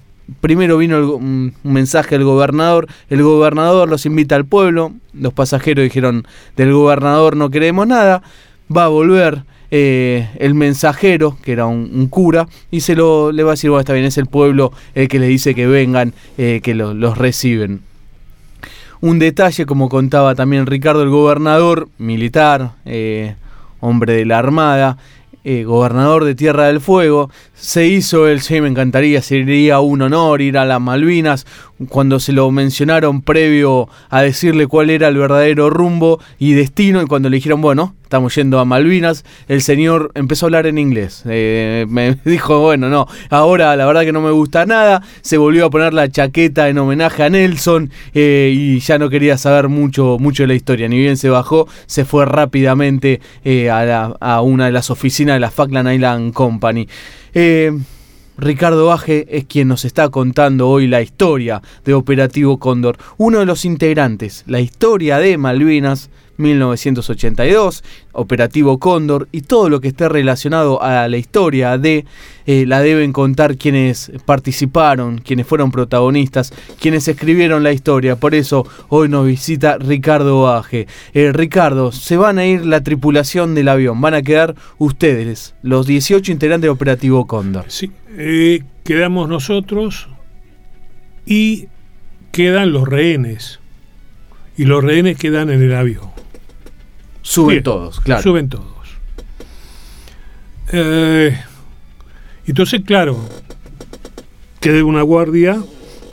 primero 0.42 0.78
vino 0.78 1.16
un 1.16 1.54
mensaje 1.64 2.16
del 2.16 2.24
gobernador, 2.24 2.88
el 3.10 3.22
gobernador 3.22 3.88
los 3.88 4.06
invita 4.06 4.36
al 4.36 4.46
pueblo, 4.46 4.94
los 5.14 5.34
pasajeros 5.34 5.84
dijeron, 5.84 6.26
del 6.56 6.74
gobernador 6.74 7.38
no 7.38 7.52
queremos 7.52 7.86
nada, 7.86 8.24
va 8.76 8.86
a 8.86 8.90
volver 8.90 9.44
eh, 9.72 10.30
el 10.40 10.54
mensajero, 10.54 11.38
que 11.44 11.52
era 11.52 11.66
un, 11.66 12.08
cura, 12.08 12.48
y 12.72 12.82
se 12.82 12.96
lo 12.96 13.32
le 13.32 13.44
va 13.44 13.52
a 13.52 13.54
decir, 13.54 13.70
bueno, 13.70 13.82
está 13.82 13.94
bien, 13.94 14.06
es 14.06 14.18
el 14.18 14.28
pueblo 14.28 14.72
el 14.94 15.08
que 15.08 15.20
le 15.20 15.28
dice 15.28 15.56
que 15.56 15.68
vengan, 15.68 16.14
eh, 16.38 16.62
que 16.64 16.76
los 16.76 17.18
reciben. 17.18 17.82
Un 19.02 19.20
detalle, 19.20 19.66
como 19.66 19.90
contaba 19.90 20.36
también 20.36 20.66
Ricardo, 20.66 21.04
el 21.04 21.10
gobernador 21.10 21.90
militar, 21.98 22.72
eh, 22.86 23.36
hombre 23.80 24.14
de 24.14 24.26
la 24.26 24.40
Armada, 24.40 24.98
gobernador 25.44 26.24
de 26.24 26.34
Tierra 26.34 26.66
del 26.66 26.82
Fuego, 26.82 27.30
se 27.54 27.86
hizo 27.86 28.28
el, 28.28 28.42
sí, 28.42 28.62
me 28.62 28.68
encantaría, 28.68 29.22
sería 29.22 29.80
un 29.80 30.02
honor 30.02 30.42
ir 30.42 30.58
a 30.58 30.66
las 30.66 30.82
Malvinas, 30.82 31.46
cuando 31.90 32.20
se 32.20 32.32
lo 32.32 32.50
mencionaron 32.52 33.22
previo 33.22 33.90
a 34.10 34.22
decirle 34.22 34.68
cuál 34.68 34.90
era 34.90 35.10
el 35.10 35.18
verdadero 35.18 35.70
rumbo 35.70 36.20
y 36.40 36.54
destino, 36.54 37.02
y 37.02 37.06
cuando 37.06 37.30
le 37.30 37.36
dijeron, 37.36 37.62
bueno, 37.62 37.96
estamos 38.04 38.34
yendo 38.36 38.60
a 38.60 38.66
Malvinas, 38.66 39.26
el 39.48 39.62
señor 39.62 40.12
empezó 40.16 40.46
a 40.46 40.48
hablar 40.48 40.68
en 40.68 40.78
inglés. 40.78 41.24
Eh, 41.26 41.86
me 41.90 42.18
dijo, 42.26 42.62
bueno, 42.62 42.90
no, 42.90 43.08
ahora 43.30 43.76
la 43.76 43.86
verdad 43.86 44.04
que 44.04 44.14
no 44.14 44.22
me 44.22 44.32
gusta 44.32 44.66
nada, 44.66 45.02
se 45.22 45.38
volvió 45.38 45.66
a 45.66 45.70
poner 45.70 45.94
la 45.94 46.10
chaqueta 46.10 46.70
en 46.70 46.78
homenaje 46.78 47.24
a 47.24 47.30
Nelson 47.30 47.92
eh, 48.14 48.54
y 48.56 48.80
ya 48.80 48.98
no 48.98 49.10
quería 49.10 49.38
saber 49.38 49.68
mucho, 49.68 50.18
mucho 50.20 50.44
de 50.44 50.48
la 50.48 50.56
historia. 50.56 50.88
Ni 50.88 50.98
bien 50.98 51.18
se 51.18 51.30
bajó, 51.30 51.68
se 51.88 52.06
fue 52.06 52.26
rápidamente 52.26 53.20
eh, 53.44 53.70
a, 53.70 54.14
a, 54.20 54.42
una 54.42 54.68
de 54.68 54.72
las 54.72 54.90
oficinas 54.90 55.36
de 55.36 55.40
la 55.42 55.52
Falkland 55.52 55.92
Island 55.92 56.34
Company. 56.34 56.88
Ricardo 58.38 58.88
Baje 58.88 59.38
es 59.38 59.46
quien 59.46 59.70
nos 59.70 59.86
está 59.86 60.10
contando 60.10 60.68
hoy 60.68 60.88
la 60.88 61.02
historia 61.02 61.62
de 61.86 61.94
Operativo 61.94 62.60
Cóndor, 62.60 62.98
uno 63.18 63.40
de 63.40 63.46
los 63.46 63.64
integrantes, 63.64 64.44
la 64.46 64.60
historia 64.60 65.20
de 65.20 65.38
Malvinas 65.38 66.10
1982, 66.38 67.84
Operativo 68.14 68.80
Cóndor 68.80 69.28
y 69.32 69.42
todo 69.42 69.70
lo 69.70 69.82
que 69.82 69.90
esté 69.90 70.10
relacionado 70.10 70.82
a 70.82 71.08
la 71.08 71.18
historia 71.18 71.78
de 71.78 72.06
eh, 72.48 72.66
la 72.68 72.82
deben 72.82 73.12
contar 73.12 73.58
quienes 73.58 74.12
participaron, 74.26 75.18
quienes 75.18 75.48
fueron 75.48 75.72
protagonistas, 75.72 76.54
quienes 76.80 77.08
escribieron 77.08 77.64
la 77.64 77.72
historia. 77.72 78.16
Por 78.18 78.36
eso 78.36 78.68
hoy 78.90 79.10
nos 79.10 79.26
visita 79.26 79.78
Ricardo 79.78 80.44
Baje. 80.44 80.88
Eh, 81.14 81.32
Ricardo, 81.34 81.92
se 81.92 82.18
van 82.18 82.38
a 82.38 82.46
ir 82.46 82.66
la 82.66 82.84
tripulación 82.84 83.56
del 83.56 83.68
avión, 83.68 84.00
van 84.00 84.14
a 84.14 84.22
quedar 84.22 84.56
ustedes, 84.78 85.56
los 85.64 85.88
18 85.88 86.32
integrantes 86.32 86.68
de 86.68 86.70
Operativo 86.70 87.26
Cóndor. 87.26 87.66
Sí, 87.68 87.92
eh, 88.18 88.64
quedamos 88.84 89.28
nosotros 89.28 90.08
y 91.26 91.68
quedan 92.32 92.72
los 92.72 92.88
rehenes. 92.88 93.60
Y 94.58 94.66
los 94.66 94.84
rehenes 94.84 95.18
quedan 95.18 95.50
en 95.50 95.62
el 95.62 95.76
avión. 95.76 96.10
Suben 97.26 97.64
todos, 97.64 98.00
claro. 98.02 98.22
Suben 98.22 98.50
todos. 98.50 98.66
Eh, 100.72 101.36
entonces, 102.46 102.82
claro, 102.86 103.18
quedé 104.60 104.84
una 104.84 105.02
guardia 105.02 105.60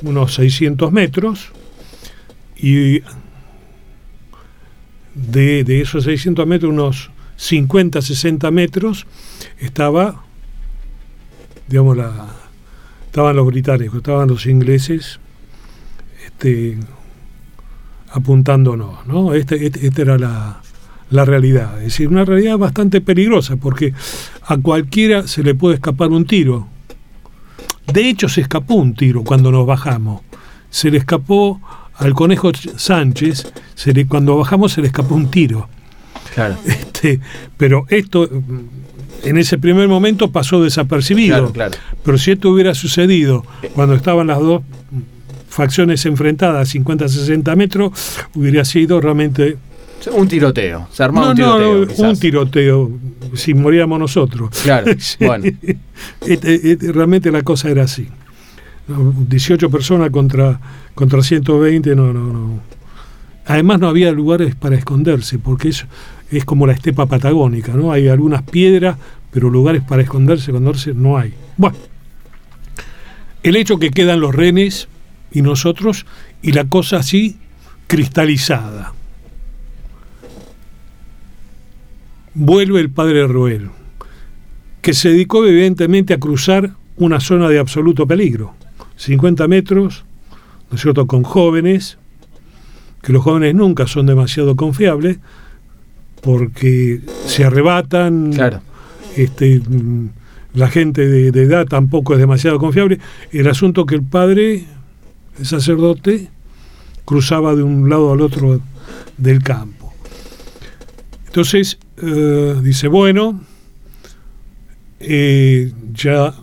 unos 0.02 0.34
600 0.34 0.90
metros 0.90 1.52
y 2.56 3.02
de, 5.14 5.64
de, 5.64 5.82
esos 5.82 6.04
600 6.04 6.46
metros, 6.46 6.72
unos 6.72 7.10
50, 7.36 8.00
60 8.00 8.50
metros, 8.50 9.06
estaba, 9.58 10.24
digamos, 11.68 11.96
la, 11.96 12.28
estaban 13.06 13.36
los 13.36 13.46
británicos, 13.46 13.98
estaban 13.98 14.28
los 14.28 14.46
ingleses 14.46 15.20
este, 16.24 16.78
apuntándonos, 18.10 19.06
¿no? 19.06 19.34
Este, 19.34 19.66
este, 19.66 19.86
esta 19.86 20.02
era 20.02 20.18
la, 20.18 20.61
la 21.12 21.24
realidad. 21.24 21.78
Es 21.78 21.84
decir, 21.84 22.08
una 22.08 22.24
realidad 22.24 22.58
bastante 22.58 23.00
peligrosa 23.00 23.56
porque 23.56 23.94
a 24.46 24.56
cualquiera 24.56 25.26
se 25.26 25.42
le 25.42 25.54
puede 25.54 25.76
escapar 25.76 26.08
un 26.08 26.24
tiro. 26.26 26.66
De 27.92 28.08
hecho, 28.08 28.28
se 28.28 28.40
escapó 28.40 28.74
un 28.74 28.94
tiro 28.94 29.22
cuando 29.24 29.50
nos 29.52 29.66
bajamos. 29.66 30.22
Se 30.70 30.90
le 30.90 30.98
escapó 30.98 31.60
al 31.94 32.14
conejo 32.14 32.50
Sánchez, 32.76 33.52
se 33.74 33.92
le, 33.92 34.06
cuando 34.06 34.36
bajamos 34.36 34.72
se 34.72 34.80
le 34.80 34.88
escapó 34.88 35.14
un 35.14 35.30
tiro. 35.30 35.68
Claro. 36.34 36.56
Este, 37.02 37.18
pero 37.56 37.84
esto 37.88 38.28
en 39.24 39.38
ese 39.38 39.58
primer 39.58 39.88
momento 39.88 40.30
pasó 40.30 40.62
desapercibido. 40.62 41.52
Pero 42.04 42.18
si 42.18 42.30
esto 42.30 42.50
hubiera 42.50 42.74
sucedido 42.74 43.44
cuando 43.74 43.94
estaban 43.94 44.28
las 44.28 44.38
dos 44.38 44.62
facciones 45.48 46.06
enfrentadas, 46.06 46.74
50-60 46.74 47.56
metros, 47.56 47.92
hubiera 48.34 48.64
sido 48.64 49.00
realmente 49.00 49.58
un 50.10 50.28
tiroteo, 50.28 50.88
se 50.90 51.02
armaba 51.02 51.30
un 51.30 51.36
tiroteo. 51.36 51.86
No, 51.98 52.10
un 52.10 52.18
tiroteo, 52.18 52.90
si 53.34 53.54
moríamos 53.54 53.98
nosotros. 53.98 54.50
Claro, 54.62 54.92
bueno. 55.20 55.44
Este, 56.26 56.72
este, 56.72 56.92
realmente 56.92 57.30
la 57.30 57.42
cosa 57.42 57.70
era 57.70 57.84
así. 57.84 58.08
18 58.88 59.70
personas 59.70 60.10
contra, 60.10 60.60
contra 60.94 61.22
120, 61.22 61.94
no, 61.94 62.12
no, 62.12 62.32
no. 62.32 62.60
Además 63.46 63.80
no 63.80 63.88
había 63.88 64.12
lugares 64.12 64.54
para 64.54 64.76
esconderse, 64.76 65.38
porque 65.38 65.68
es, 65.68 65.86
es 66.30 66.44
como 66.44 66.66
la 66.66 66.72
estepa 66.72 67.06
patagónica, 67.06 67.72
¿no? 67.72 67.92
Hay 67.92 68.08
algunas 68.08 68.42
piedras, 68.42 68.96
pero 69.30 69.50
lugares 69.50 69.82
para 69.82 70.02
esconderse, 70.02 70.50
esconderse 70.50 70.94
no 70.94 71.18
hay. 71.18 71.34
Bueno, 71.56 71.76
el 73.42 73.56
hecho 73.56 73.78
que 73.78 73.90
quedan 73.90 74.20
los 74.20 74.34
renes 74.34 74.88
y 75.32 75.42
nosotros, 75.42 76.06
y 76.42 76.52
la 76.52 76.64
cosa 76.64 76.98
así 76.98 77.38
cristalizada. 77.86 78.92
Vuelve 82.34 82.80
el 82.80 82.90
padre 82.90 83.26
Roel, 83.26 83.70
que 84.80 84.94
se 84.94 85.10
dedicó 85.10 85.44
evidentemente 85.44 86.14
a 86.14 86.18
cruzar 86.18 86.72
una 86.96 87.20
zona 87.20 87.48
de 87.48 87.58
absoluto 87.58 88.06
peligro, 88.06 88.54
50 88.96 89.48
metros, 89.48 90.04
¿no 90.70 90.76
es 90.76 90.82
cierto?, 90.82 91.06
con 91.06 91.22
jóvenes, 91.22 91.98
que 93.02 93.12
los 93.12 93.22
jóvenes 93.22 93.54
nunca 93.54 93.86
son 93.86 94.06
demasiado 94.06 94.56
confiables, 94.56 95.18
porque 96.20 97.00
se 97.26 97.44
arrebatan, 97.44 98.32
este, 99.16 99.60
la 100.54 100.68
gente 100.68 101.06
de, 101.08 101.32
de, 101.32 101.42
edad 101.42 101.66
tampoco 101.66 102.14
es 102.14 102.20
demasiado 102.20 102.58
confiable. 102.58 103.00
El 103.32 103.48
asunto 103.48 103.86
que 103.86 103.96
el 103.96 104.04
padre, 104.04 104.64
el 105.38 105.46
sacerdote, 105.46 106.28
cruzaba 107.04 107.56
de 107.56 107.64
un 107.64 107.90
lado 107.90 108.12
al 108.12 108.20
otro 108.20 108.60
del 109.18 109.42
campo. 109.42 109.92
Entonces, 111.26 111.78
eh, 111.96 112.60
dice, 112.62 112.88
bueno, 112.88 113.40
eh, 115.00 115.72
ya 115.92 116.34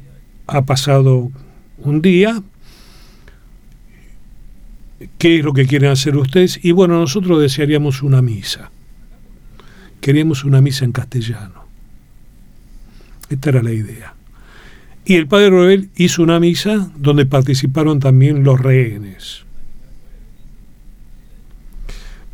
ha 0.47 0.65
pasado 0.65 1.31
un 1.77 2.01
día, 2.01 2.41
¿qué 5.17 5.39
es 5.39 5.45
lo 5.45 5.53
que 5.53 5.65
quieren 5.65 5.91
hacer 5.91 6.17
ustedes? 6.17 6.59
Y 6.63 6.71
bueno, 6.71 6.99
nosotros 6.99 7.41
desearíamos 7.41 8.03
una 8.03 8.21
misa. 8.21 8.71
Queríamos 10.01 10.43
una 10.43 10.61
misa 10.61 10.85
en 10.85 10.91
castellano. 10.91 11.65
Esta 13.29 13.49
era 13.49 13.63
la 13.63 13.71
idea. 13.71 14.15
Y 15.05 15.15
el 15.15 15.27
padre 15.27 15.49
Roel 15.49 15.89
hizo 15.95 16.21
una 16.23 16.39
misa 16.39 16.91
donde 16.95 17.25
participaron 17.25 17.99
también 17.99 18.43
los 18.43 18.59
rehenes. 18.59 19.43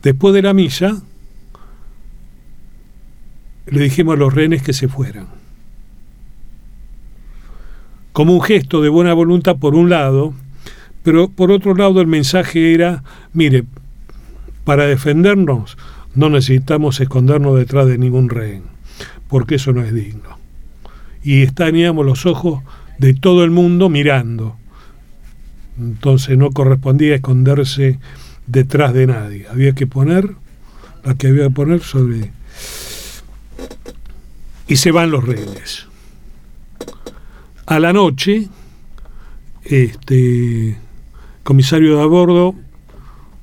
Después 0.03 0.33
de 0.33 0.41
la 0.41 0.53
misa, 0.53 1.01
le 3.67 3.81
dijimos 3.81 4.15
a 4.15 4.19
los 4.19 4.33
rehenes 4.33 4.61
que 4.61 4.73
se 4.73 4.87
fueran. 4.87 5.27
Como 8.11 8.33
un 8.33 8.41
gesto 8.41 8.81
de 8.81 8.89
buena 8.89 9.13
voluntad 9.13 9.57
por 9.57 9.75
un 9.75 9.89
lado, 9.89 10.33
pero 11.03 11.29
por 11.29 11.51
otro 11.51 11.75
lado 11.75 12.01
el 12.01 12.07
mensaje 12.07 12.73
era, 12.73 13.03
mire, 13.33 13.65
para 14.63 14.85
defendernos 14.85 15.77
no 16.15 16.29
necesitamos 16.29 16.99
escondernos 17.01 17.57
detrás 17.57 17.87
de 17.87 17.97
ningún 17.97 18.29
rehén, 18.29 18.63
porque 19.27 19.55
eso 19.55 19.73
no 19.73 19.83
es 19.83 19.93
digno. 19.93 20.39
Y 21.23 21.45
teníamos 21.47 22.05
los 22.05 22.25
ojos 22.25 22.63
de 22.97 23.13
todo 23.13 23.43
el 23.43 23.51
mundo 23.51 23.89
mirando. 23.89 24.55
Entonces 25.77 26.37
no 26.37 26.51
correspondía 26.51 27.15
esconderse 27.15 27.99
detrás 28.47 28.93
de 28.93 29.07
nadie. 29.07 29.45
Había 29.49 29.73
que 29.73 29.87
poner 29.87 30.35
la 31.03 31.15
que 31.15 31.27
había 31.27 31.43
que 31.43 31.49
poner 31.49 31.81
sobre 31.81 32.31
y 34.67 34.75
se 34.77 34.91
van 34.91 35.11
los 35.11 35.23
rehenes. 35.25 35.87
A 37.65 37.79
la 37.79 37.93
noche, 37.93 38.47
este, 39.63 40.77
comisario 41.43 41.97
de 41.97 42.03
a 42.03 42.05
bordo 42.05 42.55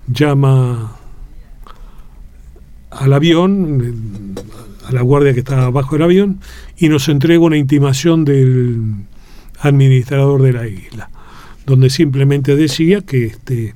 llama 0.06 0.96
al 2.90 3.12
avión, 3.12 4.34
a 4.86 4.92
la 4.92 5.02
guardia 5.02 5.32
que 5.32 5.40
estaba 5.40 5.64
abajo 5.64 5.96
del 5.96 6.02
avión, 6.02 6.40
y 6.76 6.88
nos 6.88 7.08
entrega 7.08 7.40
una 7.40 7.56
intimación 7.56 8.24
del 8.24 9.06
administrador 9.60 10.42
de 10.42 10.52
la 10.52 10.68
isla, 10.68 11.10
donde 11.66 11.90
simplemente 11.90 12.56
decía 12.56 13.00
que 13.00 13.26
este 13.26 13.74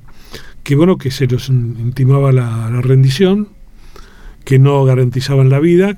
que 0.63 0.75
bueno 0.75 0.97
que 0.97 1.11
se 1.11 1.27
los 1.27 1.47
intimaba 1.47 2.33
la 2.33 2.81
rendición, 2.81 3.47
que 4.43 4.59
no 4.59 4.83
garantizaban 4.83 5.49
la 5.49 5.61
vida, 5.61 5.97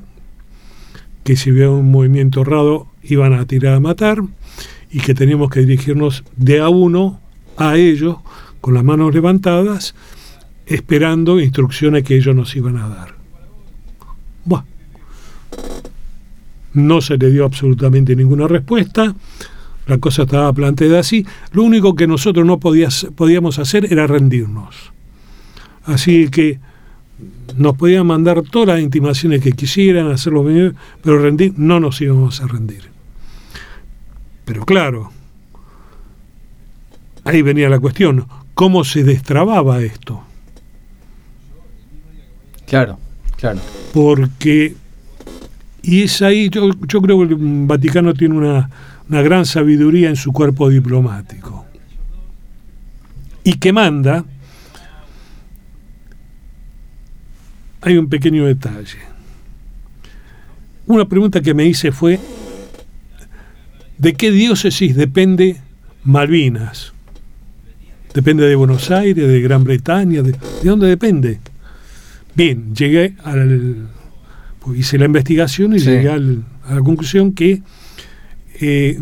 que 1.23 1.35
si 1.35 1.49
había 1.49 1.69
un 1.69 1.91
movimiento 1.91 2.41
errado 2.41 2.87
iban 3.03 3.33
a 3.33 3.45
tirar 3.45 3.75
a 3.75 3.79
matar 3.79 4.21
y 4.91 4.99
que 4.99 5.13
teníamos 5.13 5.49
que 5.49 5.61
dirigirnos 5.61 6.23
de 6.35 6.59
a 6.59 6.69
uno 6.69 7.19
a 7.57 7.75
ellos 7.75 8.17
con 8.61 8.73
las 8.73 8.83
manos 8.83 9.13
levantadas 9.13 9.95
esperando 10.65 11.39
instrucciones 11.39 12.03
que 12.03 12.15
ellos 12.15 12.35
nos 12.35 12.55
iban 12.55 12.77
a 12.77 12.87
dar. 12.87 13.15
Bueno, 14.45 14.65
no 16.73 17.01
se 17.01 17.17
le 17.17 17.31
dio 17.31 17.45
absolutamente 17.45 18.15
ninguna 18.15 18.47
respuesta, 18.47 19.15
la 19.87 19.97
cosa 19.97 20.23
estaba 20.23 20.53
planteada 20.53 20.99
así, 20.99 21.25
lo 21.51 21.63
único 21.63 21.95
que 21.95 22.05
nosotros 22.05 22.45
no 22.45 22.59
podíamos 22.59 23.59
hacer 23.59 23.91
era 23.91 24.05
rendirnos. 24.05 24.91
Así 25.83 26.29
que 26.29 26.59
nos 27.57 27.75
podían 27.75 28.07
mandar 28.07 28.41
todas 28.43 28.75
las 28.75 28.81
intimaciones 28.81 29.41
que 29.41 29.51
quisieran, 29.51 30.11
hacerlo 30.11 30.43
bien, 30.43 30.75
pero 31.01 31.19
rendir 31.19 31.53
no 31.57 31.79
nos 31.79 31.99
íbamos 32.01 32.41
a 32.41 32.47
rendir. 32.47 32.83
Pero 34.45 34.65
claro, 34.65 35.11
ahí 37.23 37.41
venía 37.41 37.69
la 37.69 37.79
cuestión, 37.79 38.25
¿cómo 38.53 38.83
se 38.83 39.03
destrababa 39.03 39.81
esto? 39.81 40.23
Claro, 42.65 42.99
claro. 43.35 43.59
Porque, 43.93 44.75
y 45.81 46.03
es 46.03 46.21
ahí, 46.21 46.49
yo, 46.49 46.71
creo 47.01 47.27
que 47.27 47.33
el 47.33 47.37
Vaticano 47.65 48.13
tiene 48.13 48.35
una, 48.35 48.69
una 49.09 49.21
gran 49.21 49.45
sabiduría 49.45 50.09
en 50.09 50.15
su 50.15 50.31
cuerpo 50.31 50.69
diplomático. 50.69 51.65
Y 53.43 53.53
que 53.53 53.73
manda, 53.73 54.23
hay 57.81 57.97
un 57.97 58.09
pequeño 58.09 58.45
detalle. 58.45 58.99
Una 60.87 61.07
pregunta 61.07 61.41
que 61.41 61.53
me 61.53 61.65
hice 61.65 61.91
fue, 61.91 62.19
¿de 63.97 64.13
qué 64.13 64.31
diócesis 64.31 64.95
depende 64.95 65.57
Malvinas? 66.03 66.93
¿Depende 68.13 68.47
de 68.47 68.55
Buenos 68.55 68.89
Aires, 68.89 69.27
de 69.27 69.41
Gran 69.41 69.63
Bretaña? 69.63 70.21
¿De, 70.23 70.31
¿de 70.31 70.69
dónde 70.69 70.87
depende? 70.87 71.39
Bien, 72.35 72.73
llegué 72.73 73.15
al. 73.23 73.87
Pues 74.59 74.79
hice 74.79 74.97
la 74.97 75.05
investigación 75.05 75.75
y 75.75 75.79
llegué 75.79 76.09
a 76.09 76.17
la 76.17 76.81
conclusión 76.83 77.33
que 77.33 77.61
eh, 78.59 78.99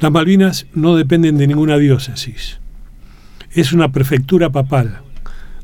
las 0.00 0.12
Malvinas 0.12 0.66
no 0.74 0.96
dependen 0.96 1.36
de 1.36 1.46
ninguna 1.46 1.76
diócesis. 1.76 2.58
Es 3.52 3.72
una 3.72 3.90
prefectura 3.90 4.50
papal. 4.50 5.00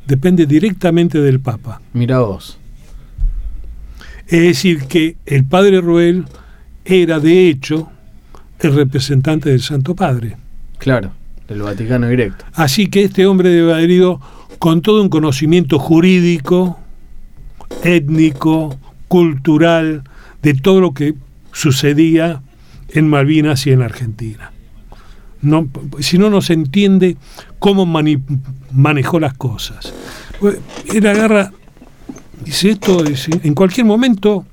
Depende 0.06 0.46
directamente 0.46 1.20
del 1.20 1.40
Papa. 1.40 1.80
Mira 1.92 2.20
vos. 2.20 2.58
Es 4.26 4.42
decir, 4.42 4.84
que 4.86 5.16
el 5.26 5.44
padre 5.44 5.80
Ruel 5.80 6.24
era 6.84 7.20
de 7.20 7.48
hecho 7.48 7.90
el 8.60 8.74
representante 8.74 9.50
del 9.50 9.62
Santo 9.62 9.94
Padre. 9.94 10.36
Claro, 10.78 11.12
del 11.48 11.62
Vaticano 11.62 12.08
directo. 12.08 12.44
Así 12.54 12.88
que 12.88 13.04
este 13.04 13.26
hombre 13.26 13.50
debe 13.50 13.72
haber 13.72 13.90
ido 13.90 14.20
con 14.58 14.82
todo 14.82 15.02
un 15.02 15.08
conocimiento 15.08 15.78
jurídico, 15.78 16.78
étnico, 17.84 18.78
cultural, 19.08 20.02
de 20.42 20.54
todo 20.54 20.80
lo 20.80 20.94
que 20.94 21.14
sucedía 21.52 22.42
en 22.90 23.08
Malvinas 23.08 23.66
y 23.66 23.72
en 23.72 23.82
Argentina. 23.82 24.52
No, 25.42 25.68
si 26.00 26.18
no, 26.18 26.30
no 26.30 26.40
se 26.40 26.54
entiende 26.54 27.16
cómo 27.58 27.86
manejó 27.86 29.20
las 29.20 29.34
cosas. 29.34 29.92
Él 30.92 31.06
agarra, 31.06 31.52
dice 32.44 32.70
esto, 32.70 33.04
en 33.04 33.54
cualquier 33.54 33.86
momento 33.86 34.44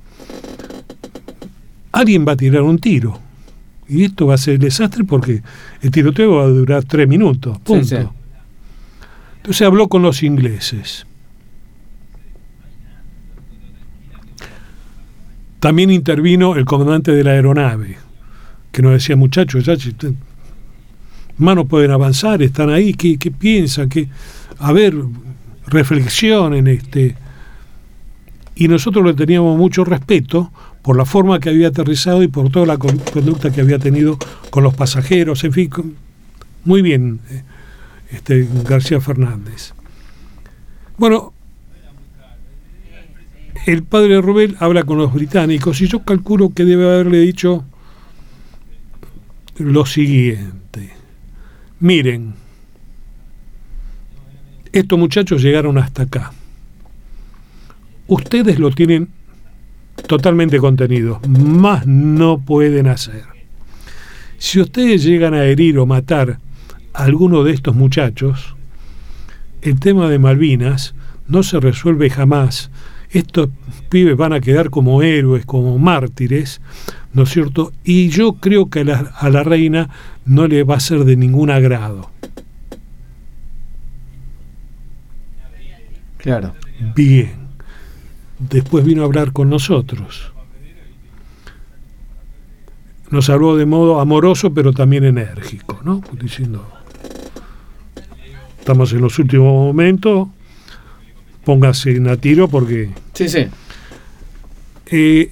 alguien 1.92 2.26
va 2.26 2.32
a 2.32 2.36
tirar 2.36 2.62
un 2.62 2.78
tiro. 2.78 3.18
Y 3.88 4.04
esto 4.04 4.26
va 4.26 4.34
a 4.34 4.38
ser 4.38 4.58
desastre 4.58 5.04
porque 5.04 5.42
el 5.82 5.90
tiroteo 5.90 6.36
va 6.36 6.44
a 6.44 6.48
durar 6.48 6.84
tres 6.84 7.06
minutos. 7.06 7.58
Punto. 7.60 8.14
Entonces 9.36 9.66
habló 9.66 9.88
con 9.88 10.02
los 10.02 10.22
ingleses. 10.22 11.06
También 15.60 15.90
intervino 15.90 16.56
el 16.56 16.64
comandante 16.64 17.12
de 17.12 17.24
la 17.24 17.32
aeronave, 17.32 17.96
que 18.72 18.82
nos 18.82 18.92
decía, 18.92 19.16
muchachos, 19.16 19.64
ya 19.64 19.76
manos 21.38 21.66
pueden 21.66 21.90
avanzar, 21.90 22.42
están 22.42 22.70
ahí, 22.70 22.94
¿qué, 22.94 23.30
piensan? 23.30 23.88
¿Qué? 23.88 24.08
A 24.58 24.72
ver, 24.72 24.94
reflexionen. 25.66 26.66
Este. 26.68 27.16
Y 28.56 28.68
nosotros 28.68 29.04
le 29.04 29.14
teníamos 29.14 29.58
mucho 29.58 29.84
respeto 29.84 30.52
por 30.82 30.96
la 30.96 31.04
forma 31.04 31.40
que 31.40 31.48
había 31.48 31.68
aterrizado 31.68 32.22
y 32.22 32.28
por 32.28 32.50
toda 32.50 32.66
la 32.66 32.78
conducta 32.78 33.50
que 33.50 33.60
había 33.60 33.78
tenido 33.78 34.18
con 34.50 34.62
los 34.62 34.74
pasajeros, 34.74 35.42
en 35.44 35.52
fin, 35.52 35.70
muy 36.64 36.82
bien. 36.82 37.20
Eh, 37.30 37.42
este, 38.10 38.48
García 38.64 39.00
Fernández. 39.00 39.74
Bueno, 40.96 41.32
el 43.66 43.82
padre 43.82 44.20
Rubén 44.20 44.56
habla 44.60 44.84
con 44.84 44.98
los 44.98 45.12
británicos 45.12 45.80
y 45.80 45.88
yo 45.88 46.04
calculo 46.04 46.52
que 46.54 46.64
debe 46.64 46.84
haberle 46.84 47.18
dicho 47.18 47.64
lo 49.56 49.86
siguiente. 49.86 50.93
Miren, 51.80 52.34
estos 54.72 54.98
muchachos 54.98 55.42
llegaron 55.42 55.78
hasta 55.78 56.02
acá. 56.04 56.32
Ustedes 58.06 58.58
lo 58.58 58.70
tienen 58.70 59.08
totalmente 60.06 60.58
contenido, 60.58 61.20
más 61.28 61.86
no 61.86 62.38
pueden 62.38 62.86
hacer. 62.86 63.24
Si 64.38 64.60
ustedes 64.60 65.04
llegan 65.04 65.34
a 65.34 65.44
herir 65.44 65.78
o 65.78 65.86
matar 65.86 66.38
alguno 66.92 67.44
de 67.44 67.52
estos 67.52 67.74
muchachos, 67.74 68.54
el 69.62 69.80
tema 69.80 70.08
de 70.08 70.18
Malvinas 70.18 70.94
no 71.26 71.42
se 71.42 71.58
resuelve 71.60 72.10
jamás. 72.10 72.70
Estos 73.10 73.48
pibes 73.94 74.16
van 74.16 74.32
a 74.32 74.40
quedar 74.40 74.70
como 74.70 75.02
héroes, 75.02 75.46
como 75.46 75.78
mártires, 75.78 76.60
¿no 77.12 77.22
es 77.22 77.30
cierto? 77.30 77.72
Y 77.84 78.08
yo 78.08 78.32
creo 78.32 78.68
que 78.68 78.80
a 78.80 78.84
la, 78.84 78.98
a 79.16 79.30
la 79.30 79.44
reina 79.44 79.88
no 80.26 80.48
le 80.48 80.64
va 80.64 80.74
a 80.74 80.80
ser 80.80 81.04
de 81.04 81.14
ningún 81.14 81.48
agrado. 81.48 82.10
Claro. 86.16 86.54
Bien. 86.96 87.34
Después 88.40 88.84
vino 88.84 89.02
a 89.02 89.04
hablar 89.04 89.32
con 89.32 89.48
nosotros. 89.48 90.32
Nos 93.10 93.30
habló 93.30 93.56
de 93.56 93.64
modo 93.64 94.00
amoroso, 94.00 94.52
pero 94.52 94.72
también 94.72 95.04
enérgico, 95.04 95.80
¿no? 95.84 96.02
Diciendo, 96.20 96.68
estamos 98.58 98.92
en 98.92 99.02
los 99.02 99.16
últimos 99.20 99.52
momentos, 99.52 100.26
póngase 101.44 101.92
en 101.94 102.08
a 102.08 102.16
tiro 102.16 102.48
porque... 102.48 102.90
Sí, 103.12 103.28
sí. 103.28 103.46
Eh, 104.86 105.30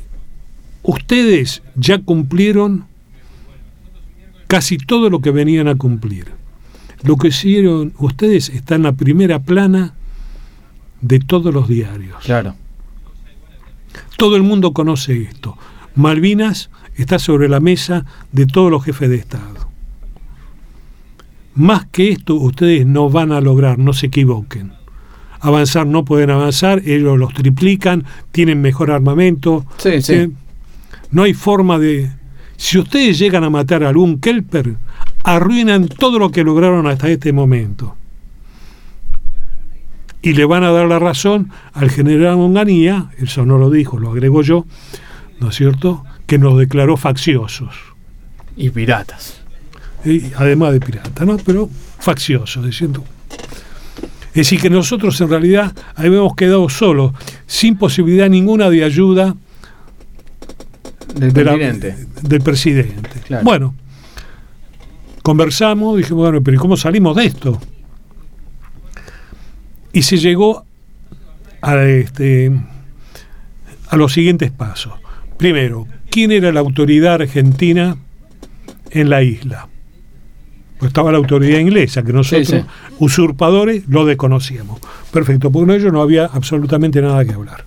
ustedes 0.83 1.63
ya 1.77 1.99
cumplieron 1.99 2.87
casi 4.47 4.77
todo 4.77 5.11
lo 5.11 5.21
que 5.21 5.31
venían 5.31 5.69
a 5.69 5.75
cumplir. 5.77 6.27
Lo 7.03 7.17
que 7.17 7.29
hicieron 7.29 7.93
ustedes 7.99 8.49
está 8.49 8.75
en 8.75 8.83
la 8.85 8.93
primera 8.93 9.41
plana 9.41 9.95
de 11.01 11.19
todos 11.21 11.53
los 11.53 11.69
diarios. 11.69 12.23
Claro. 12.25 12.55
Todo 14.17 14.37
el 14.37 14.43
mundo 14.43 14.73
conoce 14.73 15.23
esto. 15.23 15.57
Malvinas 15.95 16.71
está 16.97 17.19
sobre 17.19 17.49
la 17.49 17.61
mesa 17.61 18.05
de 18.31 18.47
todos 18.47 18.71
los 18.71 18.85
jefes 18.85 19.11
de 19.11 19.17
Estado. 19.17 19.69
Más 21.55 21.87
que 21.87 22.11
esto 22.11 22.35
ustedes 22.37 22.87
no 22.87 23.11
van 23.11 23.33
a 23.33 23.41
lograr, 23.41 23.79
no 23.79 23.93
se 23.93 24.07
equivoquen. 24.07 24.73
Avanzar 25.43 25.87
no 25.87 26.05
pueden 26.05 26.31
avanzar, 26.31 26.81
ellos 26.85 27.19
los 27.19 27.35
triplican, 27.35 28.05
tienen 28.31 28.61
mejor 28.61 28.91
armamento. 28.91 29.67
Sí, 29.77 30.01
sí. 30.01 30.33
No 31.11 31.25
hay 31.25 31.35
forma 31.35 31.79
de... 31.79 32.11
Si 32.57 32.79
ustedes 32.79 33.19
llegan 33.19 33.45
a 33.45 33.51
matar 33.51 33.83
a 33.85 33.89
algún 33.89 34.21
Kelper, 34.21 34.77
arruinan 35.25 35.89
todo 35.89 36.19
lo 36.19 36.31
que 36.31 36.45
lograron 36.45 36.87
hasta 36.87 37.09
este 37.09 37.33
momento. 37.33 37.97
Y 40.23 40.35
le 40.35 40.45
van 40.45 40.63
a 40.63 40.71
dar 40.71 40.87
la 40.87 41.01
razón 41.01 41.51
al 41.73 41.91
general 41.91 42.37
Monganía, 42.37 43.11
eso 43.19 43.45
no 43.45 43.59
lo 43.59 43.69
dijo, 43.69 43.99
lo 43.99 44.13
agrego 44.13 44.43
yo, 44.43 44.65
¿no 45.41 45.51
es 45.51 45.57
cierto?, 45.57 46.05
que 46.27 46.39
nos 46.39 46.57
declaró 46.57 46.97
facciosos. 46.97 47.75
Y 48.57 48.71
piratas 48.71 49.43
además 50.37 50.73
de 50.73 50.81
pirata, 50.81 51.25
¿no? 51.25 51.37
Pero 51.39 51.69
faccioso, 51.99 52.63
diciendo. 52.63 53.05
Es 54.33 54.37
decir, 54.37 54.61
que 54.61 54.71
nosotros 54.71 55.21
en 55.21 55.29
realidad 55.29 55.73
habíamos 55.95 56.35
quedado 56.35 56.69
solos, 56.69 57.13
sin 57.47 57.77
posibilidad 57.77 58.29
ninguna 58.31 58.71
de 58.71 58.83
ayuda 58.85 59.37
del 61.15 61.33
de 61.33 61.45
la- 61.45 61.53
presidente. 61.55 62.07
del 62.23 62.41
presidente. 62.41 63.11
Claro. 63.27 63.45
Bueno, 63.45 63.75
conversamos, 65.23 65.99
dijimos, 65.99 66.23
bueno, 66.25 66.43
pero 66.43 66.57
¿y 66.57 66.59
cómo 66.59 66.77
salimos 66.79 67.15
de 67.17 67.27
esto? 67.27 67.61
Y 69.93 70.03
se 70.03 70.17
llegó 70.17 70.65
a, 71.61 71.77
este, 71.85 72.51
a 73.91 73.97
los 73.97 74.13
siguientes 74.15 74.51
pasos. 74.51 74.95
Primero, 75.37 75.87
¿quién 76.11 76.33
era 76.33 76.51
la 76.53 76.61
autoridad 76.61 77.15
argentina 77.17 77.99
en 78.91 79.11
la 79.11 79.23
isla? 79.23 79.69
Pues 80.83 80.91
estaba 80.91 81.13
la 81.13 81.19
autoridad 81.19 81.61
inglesa, 81.61 82.03
que 82.03 82.13
nosotros, 82.13 82.49
Sí, 82.49 82.57
sí. 82.59 82.65
usurpadores, 82.99 83.85
lo 83.87 84.05
desconocíamos. 84.05 84.81
Perfecto, 85.13 85.53
porque 85.53 85.67
con 85.69 85.77
ellos 85.77 85.93
no 85.93 86.03
había 86.03 86.25
absolutamente 86.25 87.01
nada 87.01 87.25
que 87.25 87.35
hablar. 87.35 87.65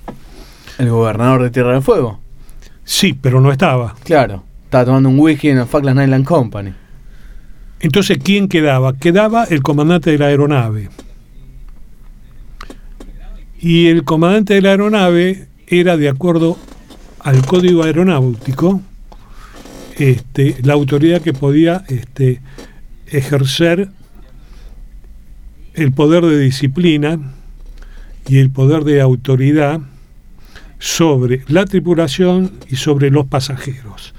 El 0.78 0.90
gobernador 0.90 1.42
de 1.44 1.50
Tierra 1.50 1.72
del 1.72 1.82
Fuego. 1.82 2.20
Sí, 2.84 3.14
pero 3.14 3.40
no 3.40 3.54
estaba. 3.54 3.96
Claro. 4.04 4.44
Estaba 4.66 4.84
tomando 4.84 5.08
un 5.08 5.18
whisky 5.18 5.48
en 5.48 5.60
la 5.60 5.66
Falkland 5.66 6.02
Island 6.02 6.26
Company. 6.26 6.74
Entonces, 7.80 8.18
¿quién 8.22 8.50
quedaba? 8.50 8.92
Quedaba 8.98 9.46
el 9.46 9.64
comandante 9.64 10.12
de 10.12 10.18
la 10.18 10.26
aeronave. 10.26 10.90
Y 13.62 13.88
el 13.88 14.04
comandante 14.04 14.56
de 14.56 14.62
la 14.62 14.72
aeronave 14.72 15.48
era, 15.68 15.96
de 15.96 16.10
acuerdo 16.10 16.58
al 17.22 17.46
código 17.46 17.84
aeronáutico, 17.84 18.82
este, 19.98 20.58
la 20.64 20.74
autoridad 20.74 21.22
que 21.22 21.32
podía 21.32 21.86
este, 21.88 22.42
ejercer 23.08 23.90
el 25.74 25.92
poder 25.92 26.26
de 26.26 26.40
disciplina 26.40 27.20
y 28.28 28.38
el 28.40 28.50
poder 28.50 28.84
de 28.84 29.02
autoridad 29.02 29.82
sobre 30.80 31.44
la 31.48 31.66
tripulación 31.66 32.52
y 32.70 32.76
sobre 32.76 33.12
los 33.12 33.28
pasajeros. 33.28 34.14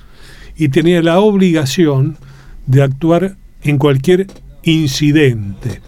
Y 0.57 0.69
tenía 0.69 1.03
la 1.03 1.19
obligación 1.21 2.17
de 2.67 2.83
actuar 2.83 3.37
en 3.63 3.79
cualquier 3.79 4.27
incidente. 4.63 5.81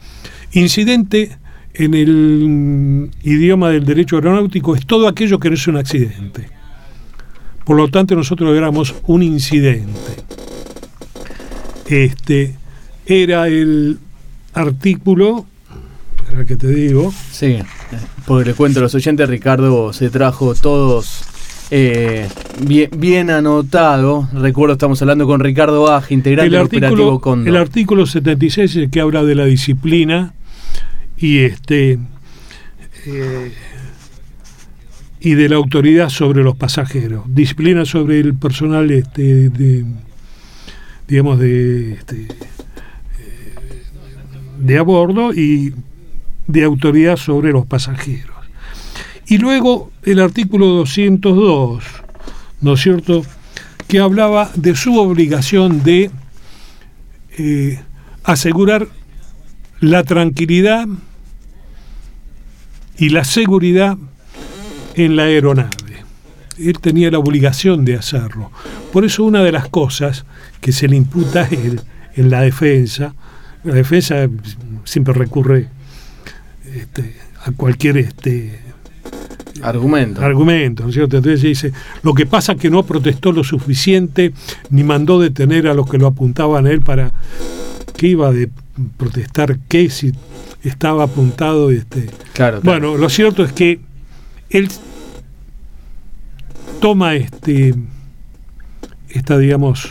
Incidente 0.53 1.37
en 1.75 1.95
el 1.95 2.45
mm, 2.49 3.11
idioma 3.23 3.71
del 3.71 3.85
derecho 3.85 4.17
aeronáutico 4.17 4.75
es 4.75 4.85
todo 4.87 5.09
aquello 5.09 5.39
que 5.39 5.49
no 5.49 5.55
es 5.55 5.67
un 5.69 5.77
accidente. 5.77 6.49
Por 7.65 7.77
lo 7.77 7.89
tanto, 7.89 8.15
nosotros 8.15 8.57
éramos 8.57 8.95
un 9.07 9.23
incidente. 9.23 10.17
Este 11.87 12.57
era 13.09 13.49
el 13.49 13.99
artículo, 14.53 15.47
espera 16.19 16.45
que 16.45 16.57
te 16.57 16.69
digo, 16.69 17.13
Sí. 17.33 17.59
Porque 18.27 18.51
le 18.51 18.55
cuento 18.55 18.81
a 18.81 18.83
los 18.83 18.95
oyentes, 18.95 19.27
Ricardo 19.29 19.95
se 19.95 20.11
trajo 20.11 20.55
todos 20.55 21.25
eh, 21.71 22.29
bien, 22.61 22.91
bien 22.97 23.31
anotado. 23.31 24.29
Recuerdo, 24.35 24.75
estamos 24.75 25.01
hablando 25.01 25.27
con 25.27 25.41
Ricardo 25.41 25.91
Aje, 25.91 26.15
integrante 26.15 26.47
el 26.47 26.53
del 26.53 26.67
operativo 26.67 27.21
Cóndor. 27.21 27.49
el 27.49 27.57
artículo 27.57 28.07
76 28.07 28.71
es 28.71 28.77
el 28.77 28.91
que 28.91 29.01
habla 29.01 29.25
de 29.25 29.35
la 29.35 29.45
disciplina 29.47 30.35
y 31.17 31.39
este 31.39 31.99
eh, 33.07 33.53
y 35.21 35.35
de 35.35 35.49
la 35.49 35.57
autoridad 35.57 36.11
sobre 36.11 36.43
los 36.43 36.57
pasajeros 36.57 37.25
disciplina 37.27 37.85
sobre 37.85 38.21
el 38.21 38.35
personal 38.35 38.91
este 38.91 39.49
de 39.51 39.85
digamos 41.09 41.39
de 41.41 41.95
este, 41.95 42.29
de 44.59 44.79
a 44.79 44.83
bordo 44.83 45.33
y 45.33 45.75
de 46.47 46.65
autoridad 46.65 47.17
sobre 47.17 47.53
los 47.53 47.67
pasajeros 47.67 48.37
y 49.27 49.39
luego 49.39 49.91
el 50.05 50.21
artículo 50.21 50.67
202 50.67 51.85
¿no 52.61 52.73
es 52.75 52.81
cierto? 52.81 53.23
que 53.89 54.01
hablaba 54.01 54.51
de 54.55 54.77
su 54.77 54.99
obligación 54.99 55.83
de 55.83 56.11
eh, 57.39 57.81
asegurar 58.23 58.87
la 59.81 60.05
tranquilidad 60.05 60.87
y 62.99 63.09
la 63.09 63.25
seguridad 63.25 63.97
en 64.95 65.17
la 65.17 65.25
aeronave. 65.25 66.05
Él 66.59 66.79
tenía 66.81 67.11
la 67.11 67.19
obligación 67.19 67.85
de 67.85 67.95
hacerlo. 67.95 68.51
Por 68.93 69.05
eso 69.05 69.25
una 69.25 69.43
de 69.43 69.53
las 69.53 69.69
cosas 69.69 70.27
que 70.61 70.73
se 70.73 70.89
le 70.89 70.97
imputa 70.97 71.45
a 71.45 71.49
él 71.49 71.81
en 72.15 72.31
la 72.31 72.43
defensa, 72.43 73.15
la 73.69 73.75
defensa 73.75 74.29
siempre 74.85 75.13
recurre 75.13 75.69
este, 76.75 77.15
a 77.45 77.53
cualquier 77.53 77.99
este, 77.99 78.61
Argumento. 79.63 80.23
argumento, 80.23 80.85
¿no 80.85 80.89
es 80.89 80.95
cierto? 80.95 81.17
Entonces 81.17 81.43
dice, 81.43 81.73
lo 82.03 82.15
que 82.15 82.27
pasa 82.27 82.53
es 82.53 82.59
que 82.61 82.71
no 82.71 82.85
protestó 82.85 83.33
lo 83.33 83.43
suficiente 83.43 84.33
ni 84.71 84.85
mandó 84.85 85.19
detener 85.19 85.67
a 85.67 85.75
los 85.75 85.91
que 85.91 85.99
lo 85.99 86.07
apuntaban 86.07 86.67
a 86.67 86.71
él 86.71 86.81
para 86.81 87.13
que 87.97 88.07
iba 88.07 88.33
de 88.33 88.51
protestar 88.97 89.59
qué 89.69 89.91
si 89.91 90.13
estaba 90.63 91.05
apuntado 91.05 91.71
este 91.71 92.07
claro, 92.33 92.61
claro. 92.61 92.63
bueno 92.63 92.97
lo 92.97 93.09
cierto 93.09 93.43
es 93.45 93.53
que 93.53 93.81
él 94.51 94.69
toma 96.81 97.17
este 97.17 97.75
esta 99.09 99.39
digamos 99.39 99.91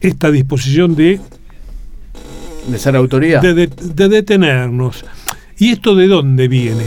esta 0.00 0.32
disposición 0.32 0.96
de 0.96 1.20
de 2.66 2.78
ser 2.78 2.96
de- 3.54 3.66
de 3.66 4.08
detenernos. 4.08 5.04
¿Y 5.58 5.70
esto 5.72 5.94
de 5.94 6.06
dónde 6.08 6.48
viene? 6.48 6.84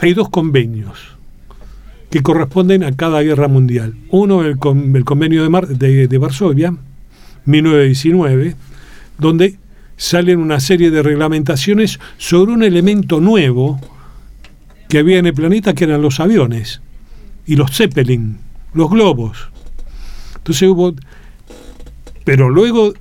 Hay 0.00 0.14
dos 0.14 0.28
convenios 0.30 0.98
que 2.10 2.22
corresponden 2.22 2.84
a 2.84 2.92
cada 2.92 3.22
guerra 3.22 3.48
mundial. 3.48 3.94
Uno, 4.10 4.42
el, 4.44 4.58
con- 4.58 4.94
el 4.96 5.04
convenio 5.04 5.42
de, 5.42 5.48
Mar- 5.48 5.68
de, 5.68 6.08
de 6.08 6.18
Varsovia, 6.18 6.74
1919, 7.46 8.54
donde 9.18 9.58
salen 9.96 10.40
una 10.40 10.60
serie 10.60 10.90
de 10.90 11.02
reglamentaciones 11.02 12.00
sobre 12.18 12.52
un 12.52 12.62
elemento 12.64 13.20
nuevo 13.20 13.80
que 14.88 14.98
había 14.98 15.18
en 15.18 15.26
el 15.26 15.34
planeta, 15.34 15.74
que 15.74 15.84
eran 15.84 16.02
los 16.02 16.20
aviones 16.20 16.80
y 17.46 17.56
los 17.56 17.70
Zeppelin, 17.76 18.38
los 18.74 18.90
globos. 18.90 19.48
Entonces 20.36 20.68
hubo... 20.68 20.94
Pero 22.24 22.50
luego 22.50 22.92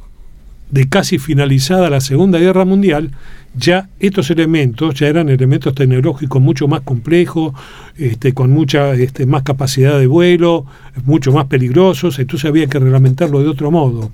de 0.72 0.88
casi 0.88 1.20
finalizada 1.20 1.90
la 1.90 2.00
Segunda 2.00 2.40
Guerra 2.40 2.66
Mundial, 2.66 3.12
ya 3.54 3.90
estos 4.00 4.32
elementos 4.32 4.96
ya 4.96 5.08
eran 5.08 5.28
elementos 5.28 5.76
tecnológicos 5.76 6.42
mucho 6.42 6.68
más 6.70 6.82
complejos, 6.82 7.54
este, 7.98 8.34
con 8.34 8.52
mucha 8.52 8.94
este, 8.94 9.26
más 9.26 9.44
capacidad 9.44 10.00
de 10.00 10.08
vuelo, 10.08 10.66
mucho 11.04 11.34
más 11.34 11.48
peligrosos, 11.48 12.18
entonces 12.20 12.50
había 12.50 12.68
que 12.68 12.80
reglamentarlo 12.80 13.42
de 13.42 13.50
otro 13.50 13.70
modo. 13.70 14.12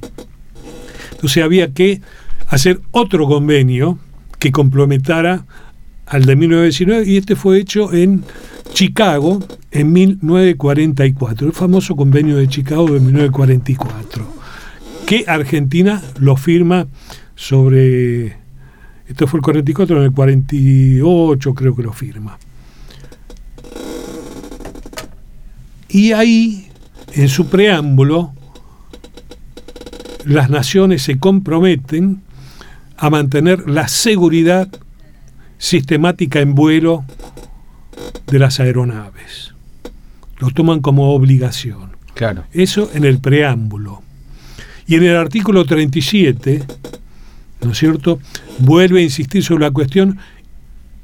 Entonces 1.11 1.43
había 1.43 1.73
que 1.73 2.01
hacer 2.47 2.81
otro 2.91 3.27
convenio 3.27 3.99
que 4.39 4.51
complementara 4.51 5.45
al 6.07 6.25
de 6.25 6.35
1919 6.35 7.11
y 7.11 7.17
este 7.17 7.35
fue 7.35 7.59
hecho 7.59 7.93
en 7.93 8.23
Chicago 8.73 9.43
en 9.71 9.93
1944, 9.93 11.47
el 11.47 11.53
famoso 11.53 11.95
convenio 11.95 12.37
de 12.37 12.47
Chicago 12.47 12.85
de 12.91 12.99
1944 12.99 14.36
que 15.07 15.23
Argentina 15.25 16.03
lo 16.19 16.35
firma 16.35 16.85
sobre, 17.33 18.35
esto 19.07 19.25
fue 19.25 19.37
el 19.37 19.41
44, 19.41 19.97
en 19.99 20.03
el 20.03 20.11
48 20.11 21.53
creo 21.53 21.73
que 21.73 21.81
lo 21.81 21.93
firma. 21.93 22.37
Y 25.87 26.11
ahí, 26.11 26.67
en 27.13 27.29
su 27.29 27.47
preámbulo, 27.47 28.33
las 30.25 30.49
naciones 30.49 31.03
se 31.03 31.17
comprometen 31.17 32.21
a 32.97 33.09
mantener 33.09 33.69
la 33.69 33.87
seguridad 33.87 34.67
sistemática 35.57 36.41
en 36.41 36.53
vuelo 36.53 37.05
de 38.29 38.39
las 38.39 38.59
aeronaves. 38.59 39.53
Lo 40.39 40.51
toman 40.51 40.81
como 40.81 41.13
obligación. 41.13 41.95
Claro. 42.13 42.43
Eso 42.51 42.91
en 42.93 43.05
el 43.05 43.19
preámbulo. 43.19 44.01
Y 44.87 44.95
en 44.95 45.03
el 45.03 45.17
artículo 45.17 45.65
37, 45.65 46.63
¿no 47.61 47.71
es 47.71 47.77
cierto?, 47.77 48.19
vuelve 48.59 49.01
a 49.01 49.03
insistir 49.03 49.43
sobre 49.43 49.65
la 49.65 49.71
cuestión 49.71 50.17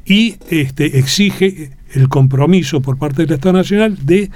y 0.06 0.36
este, 0.50 0.98
exige 1.00 1.72
el 1.92 2.10
compromiso 2.10 2.82
por 2.82 2.98
parte 2.98 3.26
del 3.26 3.36
Estado 3.36 3.58
Nacional 3.58 3.98
de 4.06 4.32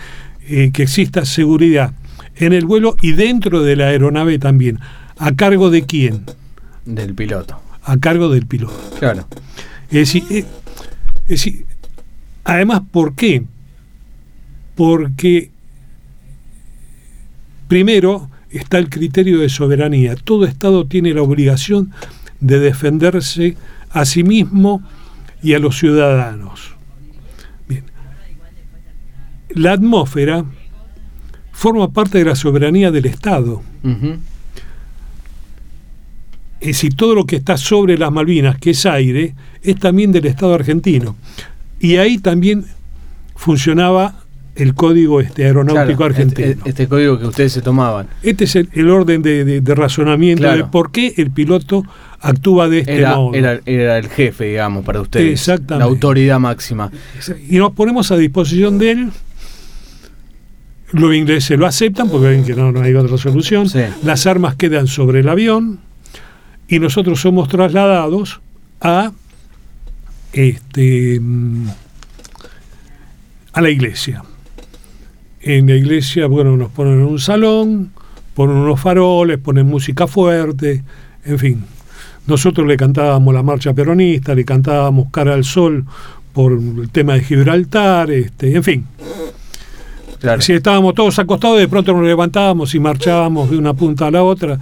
eh, 0.48 0.72
que 0.72 0.84
exista 0.84 1.26
seguridad 1.26 1.93
en 2.36 2.54
el 2.54 2.66
vuelo 2.66 2.95
y 3.02 3.14
dentro 3.14 3.64
de 3.64 3.76
la 3.76 3.88
aeronave 3.88 4.38
también. 4.38 4.80
¿A 5.18 5.34
cargo 5.34 5.70
de 5.70 5.86
quién? 5.86 6.26
Del 6.86 7.16
piloto. 7.16 7.60
A 7.84 7.98
cargo 7.98 8.30
del 8.30 8.45
piloto. 8.45 8.78
Claro. 9.00 9.28
Es 9.89 10.14
decir, 10.14 10.24
eh, 10.30 10.45
es 11.24 11.28
decir, 11.28 11.66
además, 12.43 12.82
¿por 12.91 13.16
qué? 13.16 13.43
Porque, 14.76 15.50
primero, 17.68 18.30
está 18.52 18.78
el 18.78 18.89
criterio 18.89 19.39
de 19.39 19.50
soberanía. 19.50 20.16
Todo 20.16 20.45
Estado 20.45 20.86
tiene 20.86 21.14
la 21.14 21.22
obligación 21.22 21.91
de 22.39 22.60
defenderse 22.60 23.58
a 23.89 24.06
sí 24.06 24.24
mismo 24.24 24.84
y 25.41 25.54
a 25.54 25.60
los 25.60 25.78
ciudadanos. 25.78 26.76
Bien. 27.68 27.84
La 29.50 29.74
atmósfera 29.74 30.45
forma 31.52 31.91
parte 31.91 32.20
de 32.20 32.26
la 32.26 32.36
soberanía 32.36 32.91
del 32.91 33.06
Estado. 33.06 33.64
Es 36.60 36.68
decir, 36.68 36.95
todo 36.95 37.16
lo 37.16 37.26
que 37.26 37.36
está 37.36 37.58
sobre 37.58 37.98
las 37.98 38.12
Malvinas, 38.12 38.58
que 38.58 38.72
es 38.72 38.86
aire, 38.86 39.36
es 39.62 39.78
también 39.78 40.12
del 40.12 40.26
Estado 40.26 40.54
argentino. 40.54 41.16
Y 41.80 41.98
ahí 41.98 42.18
también 42.18 42.66
funcionaba 43.36 44.26
el 44.58 44.74
código 44.74 45.22
este, 45.22 45.45
aeronáutico 45.45 45.91
este, 45.91 46.03
argentino. 46.03 46.47
Este, 46.47 46.70
este, 46.70 46.88
código 46.88 47.20
que 47.20 47.28
ustedes 47.28 47.53
se 47.53 47.62
tomaban. 47.62 48.08
Este 48.24 48.45
es 48.45 48.55
el, 48.55 48.89
orden 48.89 49.22
de, 49.22 49.62
razonamiento 49.66 50.51
de 50.51 50.66
por 50.66 50.91
qué 50.91 51.14
el 51.18 51.32
piloto 51.32 51.84
actúa 52.20 52.68
de 52.68 52.80
este 52.80 53.05
modo. 53.05 53.34
Era, 53.34 53.60
era, 53.66 53.97
el 53.97 54.10
jefe, 54.10 54.45
digamos, 54.45 54.84
para 54.84 55.01
ustedes. 55.01 55.32
Exactamente. 55.32 55.80
La 55.80 55.86
autoridad 55.86 56.39
máxima. 56.39 56.91
Y 57.49 57.58
nos 57.58 57.72
ponemos 57.74 58.12
a 58.12 58.18
disposición 58.18 58.78
de 58.78 58.91
él. 58.91 59.10
Los 60.91 61.14
ingleses 61.14 61.60
lo 61.60 61.66
aceptan 61.66 62.10
porque 62.10 62.28
ven 62.28 62.45
que 62.45 62.55
no, 62.55 62.72
no 62.72 62.82
hay 62.82 62.93
otra 62.95 63.18
solución. 63.18 63.68
Las 64.03 64.26
armas 64.26 64.55
quedan 64.55 64.88
sobre 64.88 65.20
el 65.20 65.30
avión 65.30 65.80
y 66.68 66.80
nosotros 66.80 67.22
somos 67.22 67.47
trasladados 67.49 68.41
a 68.82 69.12
este 70.34 71.20
mm, 71.20 71.68
a 73.53 73.62
la 73.62 73.70
iglesia. 73.70 74.24
En 75.48 75.66
la 75.66 75.76
iglesia, 75.76 76.28
bueno, 76.28 76.58
nos 76.58 76.72
ponen 76.72 76.95
en 76.95 77.06
un 77.06 77.20
salón, 77.20 77.91
ponen 78.34 78.58
unos 78.58 78.82
faroles, 78.82 79.38
ponen 79.38 79.66
música 79.66 80.06
fuerte, 80.06 80.84
en 81.24 81.39
fin. 81.39 81.64
Nosotros 82.26 82.68
le 82.68 82.76
cantábamos 82.76 83.34
la 83.34 83.43
marcha 83.43 83.74
peronista, 83.74 84.36
le 84.36 84.43
cantábamos 84.43 85.08
Cara 85.10 85.34
al 85.34 85.45
Sol 85.45 85.86
por 86.34 86.52
el 86.52 86.89
tema 86.91 87.14
de 87.14 87.22
Gibraltar, 87.22 88.12
este, 88.12 88.58
en 88.58 88.62
fin. 88.62 88.86
Si 90.39 90.52
estábamos 90.52 90.93
todos 90.93 91.18
acostados, 91.18 91.60
de 91.60 91.70
pronto 91.70 91.93
nos 91.93 92.06
levantábamos 92.06 92.76
y 92.76 92.80
marchábamos 92.82 93.50
de 93.50 93.58
una 93.58 93.74
punta 93.74 94.08
a 94.08 94.12
la 94.12 94.24
otra. 94.24 94.60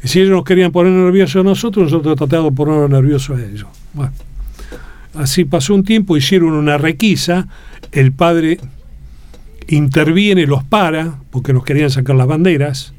Y 0.00 0.06
si 0.06 0.20
ellos 0.20 0.30
nos 0.30 0.44
querían 0.44 0.70
poner 0.70 0.92
nerviosos 0.92 1.40
a 1.40 1.42
nosotros, 1.42 1.90
nosotros 1.90 2.16
tratábamos 2.16 2.52
de 2.52 2.56
ponernos 2.56 2.88
nerviosos 2.88 3.36
a 3.36 3.44
ellos. 3.44 3.66
Bueno, 3.92 4.12
así 5.14 5.44
pasó 5.44 5.74
un 5.74 5.82
tiempo, 5.82 6.16
hicieron 6.16 6.52
una 6.52 6.78
requisa, 6.78 7.48
el 7.90 8.12
padre 8.12 8.60
interviene, 9.70 10.46
los 10.46 10.64
para, 10.64 11.20
porque 11.30 11.52
nos 11.52 11.64
querían 11.64 11.90
sacar 11.90 12.16
las 12.16 12.26
banderas. 12.26 12.92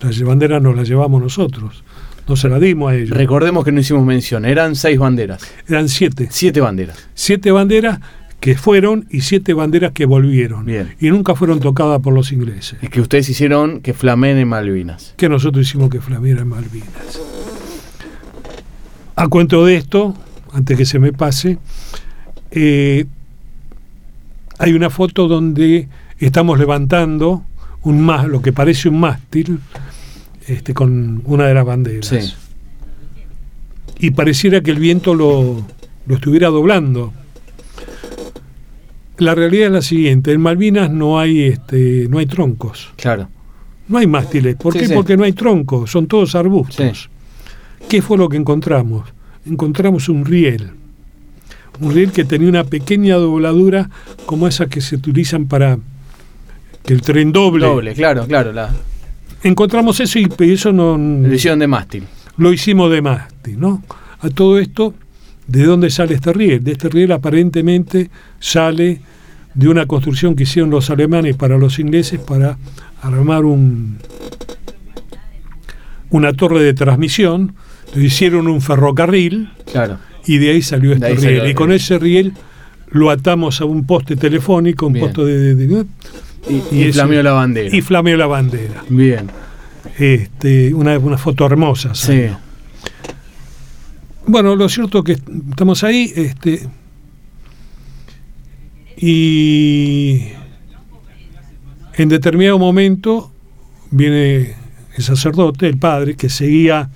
Las 0.00 0.20
banderas 0.22 0.62
nos 0.62 0.76
las 0.76 0.88
llevamos 0.88 1.22
nosotros, 1.22 1.84
no 2.26 2.36
se 2.36 2.48
las 2.48 2.60
dimos 2.60 2.92
a 2.92 2.96
ellos. 2.96 3.10
Recordemos 3.10 3.64
que 3.64 3.72
no 3.72 3.80
hicimos 3.80 4.04
mención, 4.04 4.44
eran 4.44 4.74
seis 4.74 4.98
banderas. 4.98 5.42
Eran 5.68 5.88
siete. 5.88 6.28
Siete 6.30 6.60
banderas. 6.60 7.08
Siete 7.14 7.50
banderas 7.50 8.00
que 8.40 8.56
fueron 8.56 9.06
y 9.10 9.20
siete 9.20 9.52
banderas 9.52 9.92
que 9.92 10.06
volvieron. 10.06 10.64
Bien. 10.64 10.94
Y 10.98 11.10
nunca 11.10 11.34
fueron 11.34 11.60
tocadas 11.60 12.00
por 12.00 12.14
los 12.14 12.32
ingleses. 12.32 12.78
Es 12.82 12.88
que 12.88 13.00
ustedes 13.00 13.28
hicieron 13.28 13.80
que 13.80 13.92
flameen 13.92 14.38
en 14.38 14.48
Malvinas. 14.48 15.14
Que 15.16 15.28
nosotros 15.28 15.66
hicimos 15.66 15.90
que 15.90 16.00
flameara 16.00 16.42
en 16.42 16.48
Malvinas. 16.48 17.20
A 19.16 19.28
cuento 19.28 19.66
de 19.66 19.76
esto, 19.76 20.14
antes 20.52 20.78
que 20.78 20.86
se 20.86 20.98
me 20.98 21.12
pase, 21.12 21.58
eh, 22.50 23.04
hay 24.60 24.74
una 24.74 24.90
foto 24.90 25.26
donde 25.26 25.88
estamos 26.18 26.58
levantando 26.58 27.44
un 27.82 28.02
más, 28.02 28.28
lo 28.28 28.42
que 28.42 28.52
parece 28.52 28.90
un 28.90 29.00
mástil 29.00 29.58
este, 30.46 30.74
con 30.74 31.22
una 31.24 31.46
de 31.46 31.54
las 31.54 31.64
banderas. 31.64 32.36
Y 33.98 34.10
pareciera 34.10 34.60
que 34.60 34.70
el 34.70 34.78
viento 34.78 35.14
lo, 35.14 35.66
lo 36.06 36.14
estuviera 36.14 36.48
doblando. 36.48 37.14
La 39.16 39.34
realidad 39.34 39.68
es 39.68 39.72
la 39.72 39.82
siguiente, 39.82 40.32
en 40.32 40.42
Malvinas 40.42 40.90
no 40.90 41.18
hay 41.18 41.40
este, 41.44 42.06
no 42.10 42.18
hay 42.18 42.26
troncos. 42.26 42.92
Claro. 42.96 43.30
No 43.88 43.96
hay 43.96 44.06
mástiles. 44.06 44.56
¿Por 44.56 44.74
qué? 44.74 44.90
Porque 44.90 45.16
no 45.16 45.24
hay 45.24 45.32
troncos, 45.32 45.90
son 45.90 46.06
todos 46.06 46.34
arbustos. 46.34 47.08
¿Qué 47.88 48.02
fue 48.02 48.18
lo 48.18 48.28
que 48.28 48.36
encontramos? 48.36 49.08
Encontramos 49.46 50.10
un 50.10 50.26
riel 50.26 50.72
un 51.80 51.92
riel 51.92 52.12
que 52.12 52.24
tenía 52.24 52.48
una 52.48 52.64
pequeña 52.64 53.16
dobladura 53.16 53.90
como 54.26 54.46
esa 54.46 54.66
que 54.66 54.80
se 54.80 54.96
utilizan 54.96 55.46
para 55.46 55.78
que 56.84 56.92
el 56.92 57.02
tren 57.02 57.32
doble. 57.32 57.66
Doble, 57.66 57.94
claro, 57.94 58.26
claro. 58.26 58.52
La... 58.52 58.70
Encontramos 59.42 59.98
eso 60.00 60.18
y 60.18 60.28
eso 60.52 60.72
no... 60.72 60.96
Lo 60.96 61.34
hicieron 61.34 61.58
de 61.58 61.66
mástil. 61.66 62.04
Lo 62.36 62.52
hicimos 62.52 62.90
de 62.90 63.02
mástil, 63.02 63.58
¿no? 63.58 63.82
A 64.20 64.28
todo 64.28 64.58
esto, 64.58 64.94
¿de 65.46 65.64
dónde 65.64 65.90
sale 65.90 66.14
este 66.14 66.32
riel? 66.32 66.62
De 66.62 66.72
este 66.72 66.88
riel 66.88 67.12
aparentemente 67.12 68.10
sale 68.38 69.00
de 69.54 69.68
una 69.68 69.86
construcción 69.86 70.36
que 70.36 70.44
hicieron 70.44 70.70
los 70.70 70.90
alemanes 70.90 71.36
para 71.36 71.58
los 71.58 71.78
ingleses 71.78 72.20
para 72.20 72.58
armar 73.02 73.44
un 73.44 73.98
una 76.10 76.32
torre 76.32 76.60
de 76.62 76.74
transmisión, 76.74 77.54
hicieron 77.94 78.48
un 78.48 78.60
ferrocarril. 78.60 79.48
Claro 79.70 79.98
y 80.26 80.38
de 80.38 80.50
ahí 80.50 80.62
salió 80.62 80.92
este 80.92 81.14
riel. 81.14 81.48
y 81.48 81.54
con 81.54 81.72
ese 81.72 81.98
riel 81.98 82.32
lo 82.90 83.10
atamos 83.10 83.60
a 83.60 83.64
un 83.64 83.86
poste 83.86 84.16
telefónico, 84.16 84.86
un 84.86 84.94
poste 84.94 85.24
de... 85.24 85.86
y, 86.48 86.86
y, 86.88 86.92
flameó 86.92 87.22
la 87.22 87.32
bandera. 87.32 87.76
Y 87.76 87.80
flameó 87.82 88.16
la 88.16 88.26
bandera. 88.26 88.84
Bien. 88.88 89.30
Este, 89.98 90.74
una, 90.74 90.98
una 90.98 91.18
foto 91.18 91.46
hermosa. 91.46 91.94
Sí. 91.94 92.26
Bueno, 94.26 94.56
lo 94.56 94.68
cierto 94.68 94.98
es 94.98 95.04
que 95.04 95.12
estamos 95.50 95.82
ahí, 95.82 96.12
este, 96.14 96.68
y 98.96 100.28
en 101.94 102.08
determinado 102.08 102.58
momento 102.58 103.32
viene 103.90 104.54
el 104.96 105.02
sacerdote, 105.02 105.66
el 105.66 105.78
padre, 105.78 106.16
que 106.16 106.28
seguía 106.28 106.90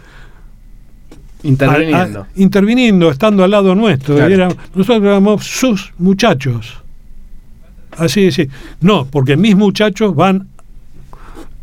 Interviniendo. 1.44 2.26
interviniendo, 2.36 3.10
estando 3.10 3.44
al 3.44 3.50
lado 3.50 3.74
nuestro. 3.74 4.16
nosotros 4.74 5.02
éramos 5.02 5.44
sus 5.44 5.92
muchachos. 5.98 6.78
Así 7.96 8.26
es. 8.26 8.40
No, 8.80 9.06
porque 9.06 9.36
mis 9.36 9.54
muchachos 9.54 10.14
van 10.14 10.48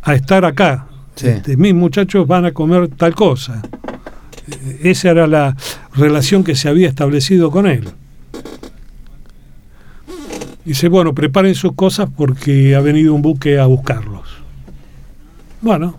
a 0.02 0.14
estar 0.14 0.44
acá. 0.44 0.86
Este, 1.20 1.56
mis 1.56 1.74
muchachos 1.74 2.26
van 2.26 2.46
a 2.46 2.52
comer 2.52 2.88
tal 2.88 3.14
cosa. 3.14 3.60
Esa 4.82 5.10
era 5.10 5.26
la 5.26 5.56
relación 5.94 6.42
que 6.42 6.54
se 6.54 6.68
había 6.68 6.88
establecido 6.88 7.50
con 7.50 7.66
él. 7.66 7.88
Dice, 10.64 10.88
bueno, 10.88 11.12
preparen 11.12 11.54
sus 11.54 11.74
cosas 11.74 12.08
porque 12.16 12.76
ha 12.76 12.80
venido 12.80 13.14
un 13.14 13.22
buque 13.22 13.58
a 13.58 13.66
buscarlos. 13.66 14.28
Bueno. 15.60 15.98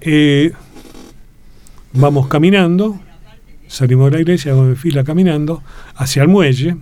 Eh, 0.00 0.52
Vamos 1.92 2.28
caminando, 2.28 3.00
salimos 3.66 4.10
de 4.10 4.16
la 4.16 4.20
iglesia, 4.20 4.52
vamos 4.52 4.68
en 4.68 4.76
fila 4.76 5.04
caminando 5.04 5.62
hacia 5.96 6.22
el 6.22 6.28
muelle 6.28 6.76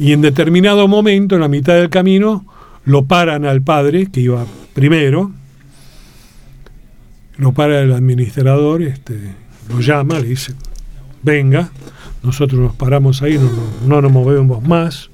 y 0.00 0.12
en 0.12 0.22
determinado 0.22 0.88
momento, 0.88 1.34
en 1.34 1.42
la 1.42 1.48
mitad 1.48 1.74
del 1.74 1.90
camino, 1.90 2.46
lo 2.84 3.04
paran 3.04 3.44
al 3.44 3.60
padre, 3.60 4.06
que 4.10 4.20
iba 4.20 4.46
primero, 4.72 5.30
lo 7.36 7.52
para 7.52 7.80
el 7.80 7.92
administrador, 7.92 8.80
este, 8.80 9.34
lo 9.68 9.80
llama, 9.80 10.18
le 10.18 10.28
dice, 10.28 10.54
venga, 11.22 11.70
nosotros 12.22 12.60
nos 12.60 12.74
paramos 12.76 13.20
ahí, 13.20 13.34
no, 13.38 13.50
no 13.86 14.00
nos 14.00 14.10
movemos 14.10 14.66
más, 14.66 15.10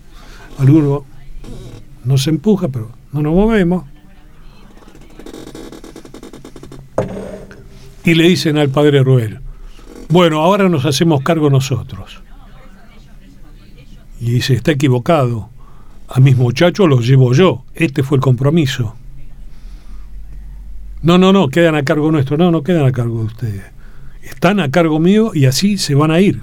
alguno 0.58 1.04
nos 2.04 2.28
empuja, 2.28 2.68
pero 2.68 2.92
no 3.12 3.22
nos 3.22 3.34
movemos. 3.34 3.84
Y 8.06 8.14
le 8.14 8.28
dicen 8.28 8.56
al 8.56 8.70
padre 8.70 9.02
Ruel, 9.02 9.40
bueno, 10.08 10.40
ahora 10.40 10.68
nos 10.68 10.86
hacemos 10.86 11.22
cargo 11.22 11.50
nosotros. 11.50 12.22
Y 14.20 14.30
dice, 14.30 14.54
está 14.54 14.70
equivocado, 14.70 15.50
a 16.08 16.20
mis 16.20 16.36
muchachos 16.36 16.88
los 16.88 17.06
llevo 17.06 17.34
yo, 17.34 17.64
este 17.74 18.04
fue 18.04 18.18
el 18.18 18.22
compromiso. 18.22 18.94
No, 21.02 21.18
no, 21.18 21.32
no, 21.32 21.48
quedan 21.48 21.74
a 21.74 21.82
cargo 21.82 22.10
nuestro, 22.12 22.36
no, 22.36 22.52
no 22.52 22.62
quedan 22.62 22.86
a 22.86 22.92
cargo 22.92 23.18
de 23.18 23.24
ustedes. 23.24 23.62
Están 24.22 24.60
a 24.60 24.70
cargo 24.70 25.00
mío 25.00 25.32
y 25.34 25.46
así 25.46 25.76
se 25.76 25.96
van 25.96 26.12
a 26.12 26.20
ir. 26.20 26.42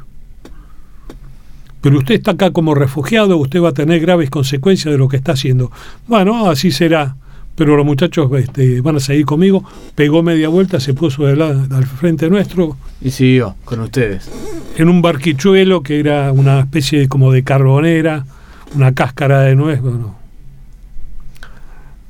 Pero 1.80 1.98
usted 1.98 2.16
está 2.16 2.32
acá 2.32 2.52
como 2.52 2.76
refugiado, 2.76 3.38
usted 3.38 3.62
va 3.62 3.70
a 3.70 3.74
tener 3.74 4.02
graves 4.02 4.30
consecuencias 4.30 4.92
de 4.92 4.98
lo 4.98 5.08
que 5.08 5.18
está 5.18 5.32
haciendo. 5.32 5.72
Bueno, 6.08 6.50
así 6.50 6.72
será 6.72 7.16
pero 7.56 7.78
los 7.78 7.86
muchachos 7.86 8.32
este, 8.38 8.82
van 8.82 8.96
a 8.96 9.00
seguir 9.00 9.26
conmigo. 9.26 9.64
Pegó 9.96 10.24
media 10.24 10.50
vuelta, 10.50 10.80
se 10.80 10.94
puso 10.94 11.26
al 11.28 11.86
frente 11.86 12.30
nuestro. 12.30 12.78
Y 13.02 13.12
siguió 13.12 13.56
con 13.66 13.80
ustedes. 13.82 14.30
En 14.78 14.90
un 14.90 15.02
barquichuelo 15.02 15.84
que 15.84 16.00
era 16.00 16.32
una 16.32 16.62
especie 16.62 17.00
de, 17.00 17.08
como 17.08 17.32
de 17.32 17.44
carbonera, 17.44 18.26
una 18.76 18.94
cáscara 18.94 19.42
de 19.42 19.56
nuez. 19.56 19.82
Bueno. 19.82 20.16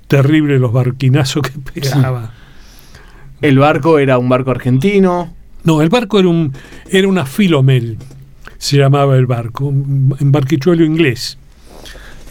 terrible 0.08 0.60
los 0.60 0.72
barquinazos 0.72 1.44
que 1.44 1.60
pegaba. 1.60 2.32
¿El 3.42 3.60
barco 3.60 4.00
era 4.00 4.18
un 4.18 4.30
barco 4.30 4.52
argentino? 4.52 5.34
No, 5.66 5.82
el 5.82 5.90
barco 5.90 6.20
era, 6.20 6.30
un, 6.30 6.54
era 6.90 7.08
una 7.08 7.26
Filomel, 7.26 7.98
se 8.58 8.78
llamaba 8.78 9.18
el 9.18 9.26
barco, 9.26 9.66
un 9.66 10.16
barquichuelo 10.20 10.86
inglés. 10.86 11.38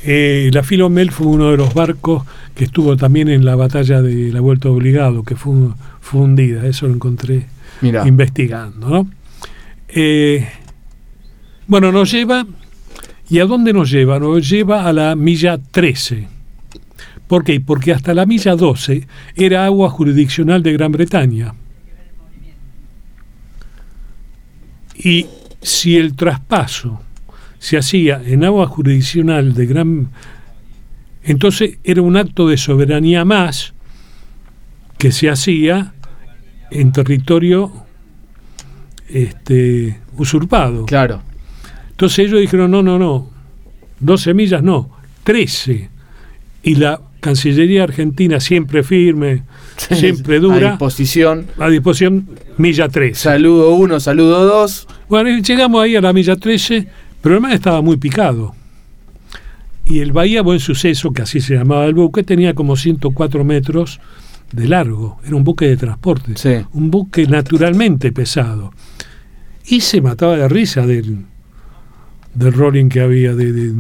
Eh, 0.05 0.51
la 0.53 0.63
Filomel 0.63 1.13
fue 1.13 1.29
uno 1.29 1.51
de 1.51 1.57
los 1.57 1.75
barcos 1.75 2.25
que 2.55 2.65
estuvo 2.65 2.97
también 2.97 3.29
en 3.29 3.45
la 3.45 3.55
batalla 3.55 4.03
de 4.03 4.33
la 4.33 4.41
Vuelta 4.41 4.69
Obligado, 4.69 5.23
que 5.23 5.37
fue, 5.37 5.55
fundida, 6.01 6.67
eso 6.67 6.87
lo 6.89 6.95
encontré 6.95 7.47
investigando. 7.81 8.89
¿no? 8.89 9.11
Eh, 9.89 10.47
bueno, 11.67 11.93
nos 11.93 12.11
lleva, 12.11 12.47
¿y 13.31 13.39
a 13.39 13.47
dónde 13.47 13.73
nos 13.73 13.91
lleva? 13.91 14.19
Nos 14.19 14.49
lleva 14.49 14.87
a 14.87 14.93
la 14.93 15.15
milla 15.15 15.59
13. 15.59 16.29
¿Por 17.29 17.45
qué? 17.45 17.61
Porque 17.61 17.93
hasta 17.93 18.13
la 18.13 18.27
milla 18.27 18.57
12 18.57 19.07
era 19.37 19.65
agua 19.65 19.89
jurisdiccional 19.89 20.63
de 20.63 20.73
Gran 20.73 20.93
Bretaña. 20.93 21.55
Y 24.97 25.27
si 25.63 25.97
el 25.97 26.15
traspaso 26.15 27.01
se 27.63 27.79
hacía 27.79 28.21
en 28.27 28.43
agua 28.43 28.67
jurisdiccional 28.67 29.55
de 29.55 29.67
Gran 29.67 30.09
entonces 31.23 31.79
era 31.85 32.03
un 32.03 32.17
acto 32.17 32.49
de 32.49 32.57
soberanía 32.57 33.25
más 33.25 33.73
que 34.99 35.13
se 35.13 35.31
hacía 35.31 35.95
en 36.73 36.91
territorio 36.91 37.73
este, 39.09 40.01
usurpado. 40.17 40.87
Claro. 40.87 41.23
Entonces 41.91 42.27
ellos 42.27 42.41
dijeron, 42.41 42.73
no, 42.73 42.83
no, 42.83 42.99
no, 42.99 43.31
12 44.01 44.35
millas 44.35 44.65
no, 44.65 44.91
13. 45.23 45.89
Y 46.65 46.75
la 46.75 47.01
Cancillería 47.21 47.85
Argentina 47.85 48.41
siempre 48.41 48.83
firme, 48.83 49.45
siempre 49.77 50.41
dura. 50.41 50.69
A 50.69 50.71
disposición. 50.73 51.47
A 51.57 51.69
disposición, 51.69 52.29
milla 52.59 52.89
13. 52.89 53.15
Saludo 53.15 53.75
1, 53.75 54.01
saludo 54.01 54.45
2. 54.45 54.89
Bueno, 55.09 55.39
llegamos 55.39 55.85
ahí 55.85 55.95
a 55.95 56.01
la 56.01 56.13
milla 56.13 56.35
13, 56.35 56.89
pero 57.23 57.37
el 57.37 57.41
mar 57.41 57.53
estaba 57.53 57.81
muy 57.81 57.97
picado. 57.97 58.55
Y 59.85 60.01
el 60.01 60.13
Bahía 60.13 60.43
Buen 60.43 60.61
Suceso, 60.61 61.13
que 61.13 61.23
así 61.23 61.41
se 61.41 61.55
llamaba 61.55 61.87
el 61.87 61.95
buque, 61.95 62.23
tenía 62.23 62.55
como 62.55 62.77
104 62.77 63.45
metros 63.45 64.01
de 64.53 64.69
largo. 64.69 65.19
Era 65.25 65.37
un 65.37 65.45
buque 65.45 65.67
de 65.67 65.77
transporte. 65.77 66.67
Un 66.73 66.91
buque 66.91 67.27
naturalmente 67.27 68.13
pesado. 68.13 68.73
Y 69.67 69.81
se 69.81 70.01
mataba 70.01 70.37
de 70.37 70.49
risa 70.49 70.87
del, 70.87 71.25
del 72.35 72.53
rolling 72.53 72.89
que 72.89 73.01
había 73.01 73.35
de, 73.35 73.73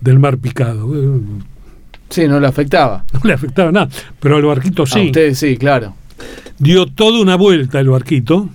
del 0.00 0.18
mar 0.18 0.38
picado. 0.38 0.88
Sí, 2.08 2.26
no 2.26 2.40
le 2.40 2.46
afectaba. 2.46 3.04
No 3.12 3.20
le 3.24 3.32
afectaba 3.32 3.70
nada, 3.72 3.88
pero 4.18 4.36
al 4.36 4.42
barquito 4.42 4.86
sí. 4.86 5.00
A 5.00 5.04
ustedes 5.04 5.38
sí, 5.38 5.56
claro. 5.56 5.94
Dio 6.58 6.86
toda 6.86 7.20
una 7.20 7.36
vuelta 7.36 7.80
el 7.80 7.88
barquito 7.88 8.48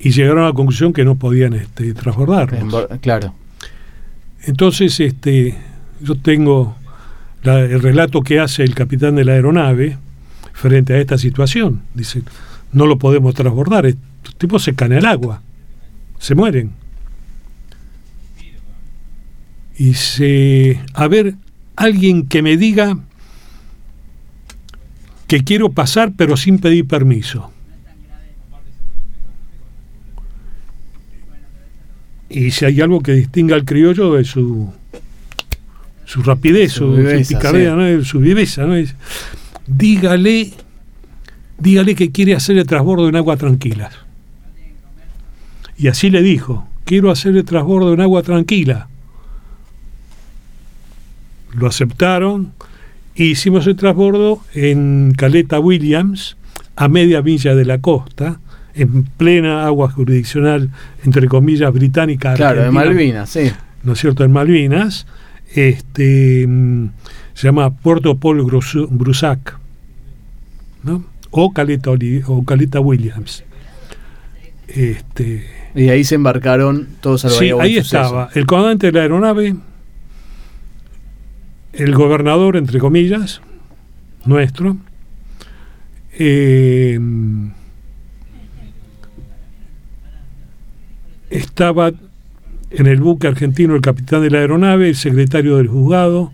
y 0.00 0.10
llegaron 0.10 0.44
a 0.44 0.48
la 0.48 0.52
conclusión 0.52 0.92
que 0.92 1.04
no 1.04 1.16
podían 1.16 1.54
este, 1.54 1.94
transbordarlo. 1.94 2.88
Claro. 3.00 3.34
Entonces, 4.42 5.00
este, 5.00 5.56
yo 6.00 6.16
tengo 6.16 6.76
el 7.42 7.80
relato 7.80 8.22
que 8.22 8.40
hace 8.40 8.62
el 8.62 8.74
capitán 8.74 9.16
de 9.16 9.24
la 9.24 9.32
aeronave 9.32 9.98
frente 10.52 10.94
a 10.94 10.98
esta 10.98 11.18
situación. 11.18 11.82
Dice, 11.94 12.22
no 12.72 12.86
lo 12.86 12.98
podemos 12.98 13.34
transbordar, 13.34 13.86
estos 13.86 14.36
tipos 14.36 14.62
se 14.62 14.74
caen 14.74 14.94
al 14.94 15.06
agua, 15.06 15.42
se 16.18 16.34
mueren. 16.34 16.72
Y 19.76 19.94
se, 19.94 20.80
a 20.92 21.08
ver, 21.08 21.34
alguien 21.76 22.26
que 22.26 22.42
me 22.42 22.56
diga 22.56 22.96
que 25.26 25.42
quiero 25.42 25.72
pasar 25.72 26.12
pero 26.16 26.36
sin 26.36 26.58
pedir 26.58 26.86
permiso. 26.86 27.50
Y 32.34 32.50
si 32.50 32.64
hay 32.64 32.80
algo 32.80 33.00
que 33.00 33.12
distinga 33.12 33.54
al 33.54 33.64
criollo 33.64 34.18
es 34.18 34.26
su, 34.26 34.68
su 36.04 36.22
rapidez, 36.24 36.72
su, 36.72 36.92
picardía, 37.28 38.02
su 38.02 38.18
viveza. 38.18 38.66
¿no? 38.66 38.74
dígale, 39.68 40.52
dígale 41.58 41.94
que 41.94 42.10
quiere 42.10 42.34
hacer 42.34 42.58
el 42.58 42.66
transbordo 42.66 43.08
en 43.08 43.14
agua 43.14 43.36
tranquila. 43.36 43.88
Y 45.78 45.86
así 45.86 46.10
le 46.10 46.22
dijo, 46.22 46.66
quiero 46.84 47.12
hacer 47.12 47.36
el 47.36 47.44
transbordo 47.44 47.94
en 47.94 48.00
agua 48.00 48.24
tranquila. 48.24 48.88
Lo 51.52 51.68
aceptaron 51.68 52.52
e 53.14 53.26
hicimos 53.26 53.64
el 53.68 53.76
transbordo 53.76 54.40
en 54.54 55.14
Caleta 55.16 55.60
Williams, 55.60 56.36
a 56.74 56.88
media 56.88 57.22
milla 57.22 57.54
de 57.54 57.64
la 57.64 57.80
costa, 57.80 58.40
en 58.74 59.04
plena 59.04 59.64
agua 59.66 59.90
jurisdiccional, 59.90 60.70
entre 61.04 61.28
comillas, 61.28 61.72
británica. 61.72 62.34
Claro, 62.34 62.64
en 62.64 62.72
Malvinas, 62.72 63.30
sí. 63.30 63.50
¿No 63.82 63.92
es 63.92 64.00
cierto? 64.00 64.24
En 64.24 64.32
Malvinas. 64.32 65.06
Este, 65.54 66.46
mm, 66.46 66.88
se 67.34 67.46
llama 67.46 67.70
Puerto 67.70 68.16
Paul 68.16 68.42
Brusac, 68.42 69.58
¿no? 70.82 71.04
O 71.30 71.52
Caleta, 71.52 71.90
o 72.26 72.44
Caleta 72.44 72.80
Williams. 72.80 73.44
Este, 74.68 75.46
y 75.74 75.88
ahí 75.88 76.04
se 76.04 76.14
embarcaron 76.16 76.88
todos 77.00 77.24
al 77.24 77.32
Sí, 77.32 77.50
ahí 77.50 77.76
estaba 77.76 78.30
el 78.34 78.46
comandante 78.46 78.86
de 78.86 78.92
la 78.92 79.02
aeronave, 79.02 79.54
el 81.72 81.94
gobernador, 81.94 82.56
entre 82.56 82.78
comillas, 82.78 83.40
nuestro, 84.24 84.76
eh, 86.12 86.98
estaba 91.34 91.92
en 92.70 92.86
el 92.86 93.00
buque 93.00 93.26
argentino 93.26 93.74
el 93.74 93.80
capitán 93.80 94.22
de 94.22 94.30
la 94.30 94.38
aeronave, 94.38 94.88
el 94.88 94.96
secretario 94.96 95.56
del 95.56 95.68
juzgado, 95.68 96.32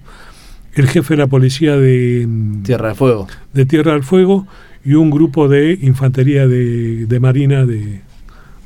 el 0.75 0.89
jefe 0.89 1.15
de 1.15 1.19
la 1.19 1.27
policía 1.27 1.77
de 1.77 2.27
mm, 2.27 2.63
Tierra 2.63 2.89
del 2.89 2.97
Fuego, 2.97 3.27
de 3.53 3.67
Tierra 3.67 3.93
del 3.93 4.05
Fuego 4.05 4.47
y 4.85 4.95
un 4.95 5.11
grupo 5.11 5.49
de 5.49 5.79
infantería 5.83 6.47
de, 6.47 7.19
marina 7.21 7.67
de, 7.67 8.03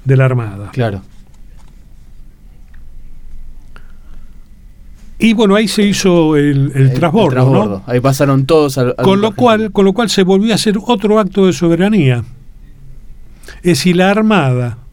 la 0.05 0.24
Armada. 0.24 0.70
Claro. 0.73 1.02
Y 5.19 5.32
bueno, 5.32 5.55
ahí 5.55 5.69
se 5.69 5.82
hizo 5.82 6.36
el, 6.36 6.73
el, 6.74 6.93
transbordo, 6.93 7.82
Ahí 7.86 8.01
pasaron 8.01 8.44
todos 8.44 8.77
al, 8.78 8.94
con 8.97 9.20
lo 9.20 9.35
cual 9.35 9.70
Con 9.70 9.85
lo 9.85 9.93
cual 9.93 10.11
se 10.11 10.24
volvió 10.24 10.52
a 10.52 10.56
hacer 10.56 10.77
otro 10.85 11.19
acto 11.19 11.47
de 11.47 11.52
soberanía. 11.52 12.24
Es 13.59 13.78
decir, 13.78 13.97
la 13.97 14.11
Armada 14.11 14.84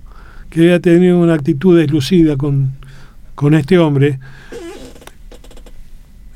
que 0.52 0.60
había 0.60 0.80
tenido 0.80 1.18
una 1.18 1.34
actitud 1.34 1.80
deslucida 1.80 2.36
con, 2.36 2.74
con 3.34 3.56
este 3.56 3.80
hombre, 3.80 4.20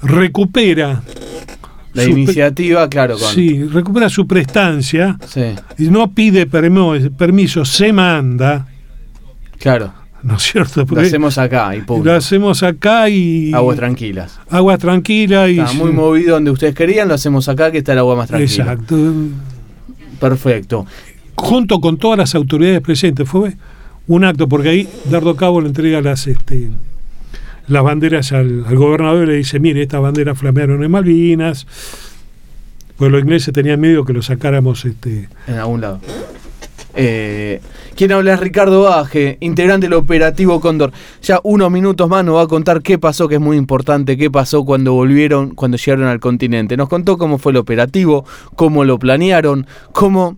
recupera 0.01 1.03
la 1.93 2.03
iniciativa, 2.05 2.89
claro. 2.89 3.17
Con... 3.17 3.33
Sí, 3.33 3.63
recupera 3.65 4.09
su 4.09 4.25
prestancia 4.25 5.19
y 5.77 5.83
no 5.83 6.11
pide 6.11 6.47
permiso, 6.47 7.65
se 7.65 7.93
manda. 7.93 8.67
Claro. 9.59 9.93
¿No 10.23 10.37
es 10.37 10.43
cierto? 10.43 10.85
lo 10.89 11.01
hacemos 11.01 11.37
acá 11.37 11.75
y 11.75 11.83
Lo 12.03 12.13
hacemos 12.13 12.63
acá 12.63 13.09
y. 13.09 13.53
Aguas 13.53 13.77
tranquilas. 13.77 14.39
Aguas 14.49 14.79
tranquilas 14.79 15.49
y. 15.51 15.59
Está 15.59 15.73
muy 15.73 15.91
movido 15.91 16.33
donde 16.35 16.51
ustedes 16.51 16.73
querían, 16.73 17.07
lo 17.07 17.13
hacemos 17.13 17.47
acá 17.47 17.69
que 17.71 17.79
está 17.79 17.93
el 17.93 17.99
agua 17.99 18.15
más 18.15 18.29
tranquila. 18.29 18.73
Exacto. 18.73 18.97
Perfecto. 20.19 20.87
Junto 21.35 21.79
con 21.79 21.97
todas 21.97 22.17
las 22.17 22.33
autoridades 22.33 22.81
presentes. 22.81 23.29
Fue 23.29 23.55
un 24.07 24.23
acto, 24.23 24.47
porque 24.47 24.69
ahí 24.69 24.89
Dardo 25.09 25.35
Cabo 25.35 25.61
le 25.61 25.67
entrega 25.67 26.01
las, 26.01 26.27
este, 26.27 26.69
las 27.67 27.83
banderas 27.83 28.31
al, 28.31 28.63
gobernador 28.75 29.23
y 29.23 29.31
le 29.31 29.35
dice, 29.37 29.59
mire, 29.59 29.81
estas 29.81 30.01
banderas 30.01 30.37
flamearon 30.37 30.83
en 30.83 30.91
Malvinas, 30.91 31.67
pues 32.97 33.11
los 33.11 33.21
ingleses 33.21 33.53
tenían 33.53 33.79
miedo 33.79 34.05
que 34.05 34.13
lo 34.13 34.21
sacáramos 34.21 34.85
este, 34.85 35.29
en 35.47 35.55
algún 35.55 35.81
lado. 35.81 35.99
Eh, 36.97 37.59
¿Quién 37.95 38.11
habla 38.13 38.33
es 38.33 38.39
Ricardo 38.39 38.83
Baje, 38.83 39.37
integrante 39.41 39.87
del 39.87 39.93
operativo 39.93 40.61
Cóndor. 40.61 40.91
Ya 41.21 41.39
unos 41.43 41.69
minutos 41.71 42.09
más 42.09 42.23
nos 42.23 42.35
va 42.35 42.43
a 42.43 42.47
contar 42.47 42.81
qué 42.81 42.97
pasó, 42.97 43.27
que 43.27 43.35
es 43.35 43.41
muy 43.41 43.57
importante, 43.57 44.17
qué 44.17 44.31
pasó 44.31 44.63
cuando 44.63 44.93
volvieron, 44.93 45.55
cuando 45.55 45.77
llegaron 45.77 46.07
al 46.07 46.19
continente. 46.19 46.77
Nos 46.77 46.89
contó 46.89 47.17
cómo 47.17 47.37
fue 47.37 47.51
el 47.51 47.57
operativo, 47.57 48.25
cómo 48.55 48.85
lo 48.85 48.97
planearon, 48.97 49.67
cómo 49.91 50.37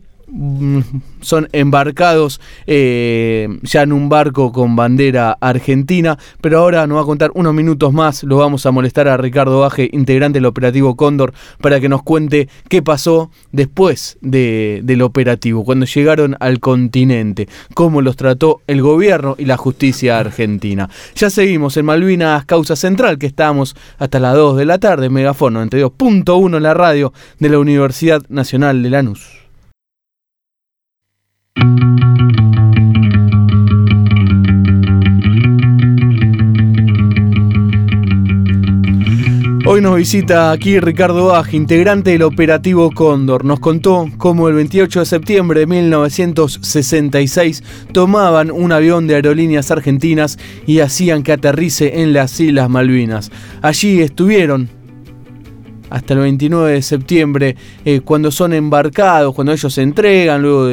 son 1.21 1.47
embarcados 1.53 2.41
eh, 2.65 3.47
ya 3.61 3.83
en 3.83 3.93
un 3.93 4.09
barco 4.09 4.51
con 4.51 4.75
bandera 4.75 5.37
argentina, 5.39 6.17
pero 6.41 6.59
ahora 6.59 6.85
nos 6.85 6.97
va 6.97 7.01
a 7.01 7.05
contar 7.05 7.31
unos 7.33 7.53
minutos 7.53 7.93
más, 7.93 8.23
lo 8.23 8.37
vamos 8.37 8.65
a 8.65 8.71
molestar 8.71 9.07
a 9.07 9.17
Ricardo 9.17 9.61
Baje, 9.61 9.89
integrante 9.91 10.37
del 10.37 10.45
operativo 10.45 10.95
Cóndor, 10.95 11.33
para 11.61 11.79
que 11.79 11.89
nos 11.89 12.03
cuente 12.03 12.49
qué 12.69 12.81
pasó 12.81 13.31
después 13.51 14.17
del 14.21 15.01
operativo, 15.01 15.63
cuando 15.63 15.85
llegaron 15.85 16.35
al 16.39 16.59
continente, 16.59 17.47
cómo 17.73 18.01
los 18.01 18.17
trató 18.17 18.61
el 18.67 18.81
gobierno 18.81 19.35
y 19.37 19.45
la 19.45 19.57
justicia 19.57 20.19
argentina. 20.19 20.89
Ya 21.15 21.29
seguimos 21.29 21.77
en 21.77 21.85
Malvinas 21.85 22.45
Causa 22.45 22.75
Central, 22.75 23.17
que 23.17 23.27
estamos 23.27 23.75
hasta 23.97 24.19
las 24.19 24.35
2 24.35 24.57
de 24.57 24.65
la 24.65 24.77
tarde, 24.77 25.09
Megafono 25.09 25.63
92.1 25.65 26.57
en 26.57 26.63
la 26.63 26.73
radio 26.73 27.13
de 27.39 27.49
la 27.49 27.59
Universidad 27.59 28.23
Nacional 28.29 28.83
de 28.83 28.89
Lanús. 28.89 29.46
Hoy 39.69 39.81
nos 39.81 39.97
visita 39.97 40.53
aquí 40.53 40.79
Ricardo 40.79 41.35
Aj, 41.35 41.53
integrante 41.53 42.11
del 42.11 42.21
operativo 42.21 42.89
Cóndor. 42.89 43.43
Nos 43.43 43.59
contó 43.59 44.07
cómo 44.17 44.47
el 44.47 44.55
28 44.55 45.01
de 45.01 45.05
septiembre 45.05 45.59
de 45.59 45.67
1966 45.67 47.63
tomaban 47.91 48.49
un 48.49 48.71
avión 48.71 49.07
de 49.07 49.15
aerolíneas 49.15 49.69
argentinas 49.69 50.39
y 50.65 50.79
hacían 50.79 51.21
que 51.21 51.33
aterrice 51.33 52.01
en 52.01 52.13
las 52.13 52.39
Islas 52.39 52.69
Malvinas. 52.69 53.29
Allí 53.61 54.01
estuvieron 54.01 54.69
hasta 55.89 56.13
el 56.13 56.19
29 56.19 56.73
de 56.73 56.81
septiembre, 56.81 57.55
eh, 57.85 58.01
cuando 58.01 58.31
son 58.31 58.53
embarcados, 58.53 59.33
cuando 59.33 59.53
ellos 59.53 59.73
se 59.73 59.81
entregan, 59.81 60.41
luego 60.41 60.67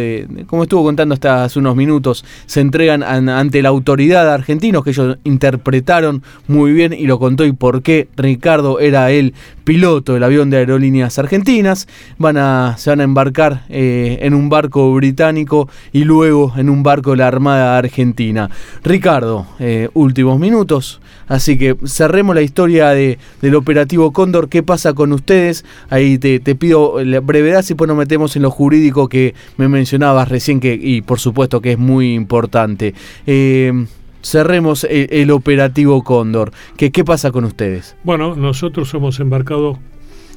como 0.47 0.65
estuvo 0.65 0.85
contando 0.85 1.15
hasta 1.15 1.45
hace 1.45 1.59
unos 1.59 1.77
minutos, 1.77 2.25
se 2.47 2.61
entregan 2.61 3.03
ante 3.03 3.63
la 3.63 3.69
autoridad 3.69 4.25
de 4.25 4.31
argentinos 4.33 4.85
que 4.85 4.91
ellos 4.91 5.19
interpretaron 5.25 6.23
muy 6.47 6.73
bien 6.73 6.93
y 6.93 7.07
lo 7.07 7.19
contó 7.19 7.45
y 7.45 7.53
por 7.53 7.83
qué 7.83 8.09
Ricardo 8.17 8.81
era 8.81 9.11
el 9.11 9.35
piloto 9.65 10.15
del 10.15 10.23
avión 10.23 10.51
de 10.51 10.59
aerolíneas 10.59 11.19
argentinas, 11.19 11.89
van 12.19 12.37
a, 12.37 12.77
se 12.79 12.91
van 12.91 13.01
a 13.01 13.05
embarcar 13.05 13.65
eh, 13.69 14.19
en 14.23 14.35
un 14.35 14.49
barco 14.49 14.93
británico 14.95 15.69
y 15.93 16.05
luego 16.05 16.53
en 16.57 16.69
un 16.69 16.83
barco 16.83 17.13
de 17.13 17.19
la 17.19 17.29
Armada 17.29 17.79
Argentina. 17.79 18.51
Ricardo, 18.83 19.47
eh, 19.59 19.89
últimos 19.95 20.39
minutos, 20.39 21.01
así 21.27 21.57
que 21.59 21.77
cerremos 21.87 22.35
la 22.35 22.43
historia 22.43 22.91
de, 22.91 23.19
del 23.41 23.55
operativo 23.55 24.13
Cóndor, 24.13 24.49
¿qué 24.49 24.63
pasa 24.63 24.93
con 24.93 25.04
ustedes? 25.13 25.65
Ahí 25.91 26.19
te, 26.19 26.41
pido 26.55 27.03
la 27.05 27.21
brevedad 27.21 27.63
si 27.63 27.75
pues 27.75 27.89
nos 27.89 27.97
metemos 27.97 28.37
en 28.37 28.43
lo 28.43 28.51
jurídico 28.51 29.09
que 29.09 29.35
me 29.57 29.69
mencionabas 29.69 30.29
recién 30.29 30.61
que, 30.61 30.79
y 30.81 31.03
por 31.03 31.21
supuesto 31.21 31.61
que 31.61 31.73
es 31.73 31.79
muy 31.79 32.15
importante. 32.15 32.95
Eh, 33.27 33.87
cerremos 34.23 34.85
el, 34.89 35.31
operativo 35.31 36.03
Cóndor. 36.03 36.53
¿Qué, 36.77 36.91
¿Qué 36.91 37.05
pasa 37.05 37.31
con 37.31 37.45
ustedes? 37.45 37.97
Bueno, 38.05 38.35
nosotros 38.35 38.89
somos 38.89 39.21
embarcados, 39.21 39.79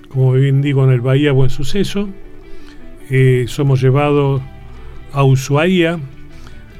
como 0.09 0.33
bien 0.33 0.61
digo, 0.61 0.83
en 0.83 0.91
el 0.91 1.01
Bahía 1.01 1.31
Buen 1.31 1.49
Suceso. 1.49 2.09
Eh, 3.09 3.45
somos 3.47 3.81
llevados 3.81 4.41
a 5.13 5.23
Ushuaia, 5.23 5.99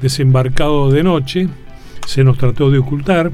desembarcados 0.02 0.92
de 0.92 1.02
noche. 1.02 1.48
Se 2.06 2.24
nos 2.24 2.38
trató 2.38 2.70
de 2.70 2.78
ocultar, 2.78 3.32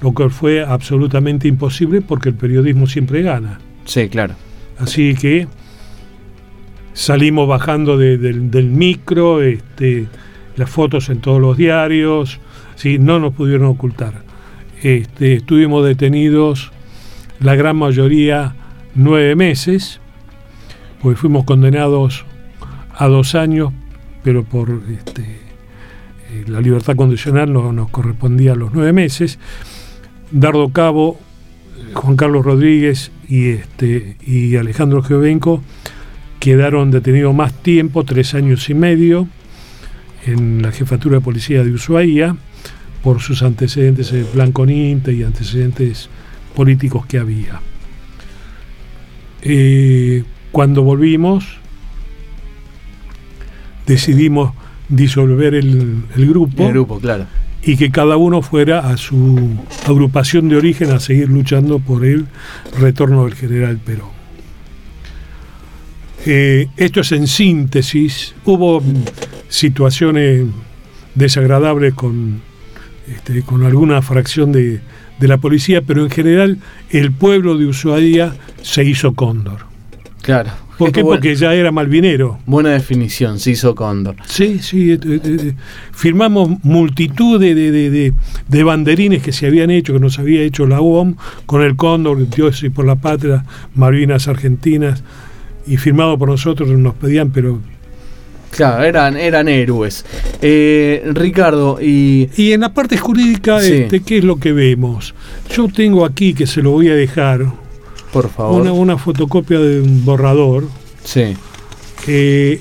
lo 0.00 0.12
cual 0.12 0.30
fue 0.30 0.62
absolutamente 0.62 1.48
imposible 1.48 2.00
porque 2.00 2.28
el 2.28 2.34
periodismo 2.34 2.86
siempre 2.86 3.22
gana. 3.22 3.58
Sí, 3.84 4.08
claro. 4.08 4.34
Así 4.78 5.14
que 5.14 5.48
salimos 6.92 7.48
bajando 7.48 7.96
del 7.96 8.70
micro, 8.70 9.42
este, 9.42 10.06
las 10.56 10.70
fotos 10.70 11.08
en 11.08 11.20
todos 11.20 11.40
los 11.40 11.56
diarios, 11.56 12.40
¿sí? 12.76 12.98
no 12.98 13.18
nos 13.18 13.34
pudieron 13.34 13.66
ocultar. 13.66 14.22
Este, 14.82 15.34
estuvimos 15.34 15.84
detenidos 15.84 16.70
la 17.40 17.56
gran 17.56 17.76
mayoría 17.76 18.54
nueve 18.94 19.34
meses, 19.36 20.00
pues 21.00 21.18
fuimos 21.18 21.44
condenados 21.44 22.24
a 22.94 23.06
dos 23.06 23.34
años, 23.34 23.72
pero 24.22 24.44
por 24.44 24.82
este, 24.92 25.22
eh, 25.22 26.44
la 26.46 26.60
libertad 26.60 26.96
condicional 26.96 27.52
no 27.52 27.72
nos 27.72 27.90
correspondía 27.90 28.52
a 28.52 28.56
los 28.56 28.72
nueve 28.72 28.92
meses. 28.92 29.38
Dardo 30.30 30.68
Cabo, 30.70 31.18
Juan 31.94 32.16
Carlos 32.16 32.44
Rodríguez 32.44 33.10
y, 33.28 33.50
este, 33.50 34.16
y 34.26 34.56
Alejandro 34.56 35.02
Geovenco 35.02 35.62
quedaron 36.40 36.90
detenidos 36.90 37.34
más 37.34 37.52
tiempo, 37.52 38.04
tres 38.04 38.34
años 38.34 38.68
y 38.70 38.74
medio, 38.74 39.28
en 40.26 40.62
la 40.62 40.72
jefatura 40.72 41.16
de 41.16 41.20
policía 41.20 41.64
de 41.64 41.72
Ushuaia 41.72 42.36
por 43.02 43.20
sus 43.20 43.42
antecedentes 43.42 44.12
en 44.12 44.26
plan 44.26 44.52
con 44.52 44.70
Inte 44.70 45.12
y 45.12 45.22
antecedentes 45.22 46.08
políticos 46.54 47.06
que 47.06 47.18
había. 47.18 47.60
Eh, 49.42 50.24
cuando 50.50 50.82
volvimos, 50.82 51.58
decidimos 53.86 54.52
disolver 54.88 55.54
el, 55.54 56.02
grupo. 56.16 56.64
El 56.64 56.72
grupo, 56.72 56.98
claro. 56.98 57.26
Y 57.62 57.76
que 57.76 57.90
cada 57.90 58.16
uno 58.16 58.42
fuera 58.42 58.88
a 58.90 58.96
su 58.96 59.56
agrupación 59.86 60.48
de 60.48 60.56
origen 60.56 60.90
a 60.90 61.00
seguir 61.00 61.28
luchando 61.28 61.78
por 61.80 62.04
el 62.04 62.26
retorno 62.78 63.24
del 63.24 63.34
general 63.34 63.78
Perón. 63.78 64.18
Eh, 66.24 66.68
esto 66.76 67.00
es 67.00 67.12
en 67.12 67.26
síntesis. 67.26 68.34
Hubo 68.44 68.82
situaciones 69.48 70.46
desagradables 71.14 71.94
con 71.94 72.42
este, 73.14 73.42
con 73.42 73.64
alguna 73.64 74.02
fracción 74.02 74.52
de, 74.52 74.80
la 75.20 75.38
policía, 75.38 75.82
pero 75.82 76.04
en 76.04 76.10
general 76.10 76.58
el 76.90 77.10
pueblo 77.10 77.56
de 77.56 77.66
Ushuaia 77.66 78.34
se 78.62 78.84
hizo 78.84 79.14
cóndor. 79.14 79.66
Claro. 80.22 80.50
¿Por 80.78 80.92
qué? 80.92 81.02
Porque 81.02 81.34
ya 81.34 81.54
era 81.54 81.72
malvinero. 81.72 82.38
Buena 82.46 82.70
definición, 82.70 83.40
se 83.40 83.50
hizo 83.50 83.74
cóndor. 83.74 84.16
Sí, 84.26 84.60
sí. 84.60 84.92
Eh, 84.92 84.98
eh, 85.04 85.20
eh, 85.24 85.54
firmamos 85.92 86.62
multitud 86.62 87.40
de, 87.40 87.54
de, 87.54 88.62
banderines 88.62 89.22
que 89.22 89.32
se 89.32 89.46
habían 89.46 89.70
hecho, 89.70 89.92
que 89.92 90.00
nos 90.00 90.18
había 90.18 90.42
hecho 90.42 90.66
la 90.66 90.80
UOM, 90.80 91.16
con 91.46 91.62
el 91.62 91.74
cóndor, 91.76 92.30
Dios 92.30 92.62
y 92.62 92.70
por 92.70 92.86
la 92.86 92.96
patria, 92.96 93.44
Malvinas 93.74 94.28
Argentinas, 94.28 95.02
y 95.66 95.76
firmado 95.76 96.16
por 96.16 96.28
nosotros, 96.28 96.68
nos 96.70 96.94
pedían, 96.94 97.30
pero 97.30 97.60
Claro, 98.50 98.82
eran, 98.82 99.16
eran 99.16 99.48
héroes. 99.48 100.04
Eh, 100.40 101.02
Ricardo, 101.12 101.78
y... 101.80 102.28
Y 102.36 102.52
en 102.52 102.62
la 102.62 102.72
parte 102.72 102.96
jurídica, 102.96 103.58
este, 103.58 104.00
¿qué 104.00 104.18
es 104.18 104.24
lo 104.24 104.36
que 104.36 104.52
vemos? 104.52 105.14
Yo 105.54 105.68
tengo 105.68 106.04
aquí, 106.04 106.34
que 106.34 106.46
se 106.46 106.62
lo 106.62 106.70
voy 106.70 106.88
a 106.88 106.94
dejar, 106.94 107.46
por 108.12 108.30
favor. 108.30 108.62
Una, 108.62 108.96
fotocopia 108.96 109.58
de 109.58 109.80
un 109.80 110.04
borrador. 110.04 110.68
Sí. 111.04 111.36
Eh, 112.06 112.60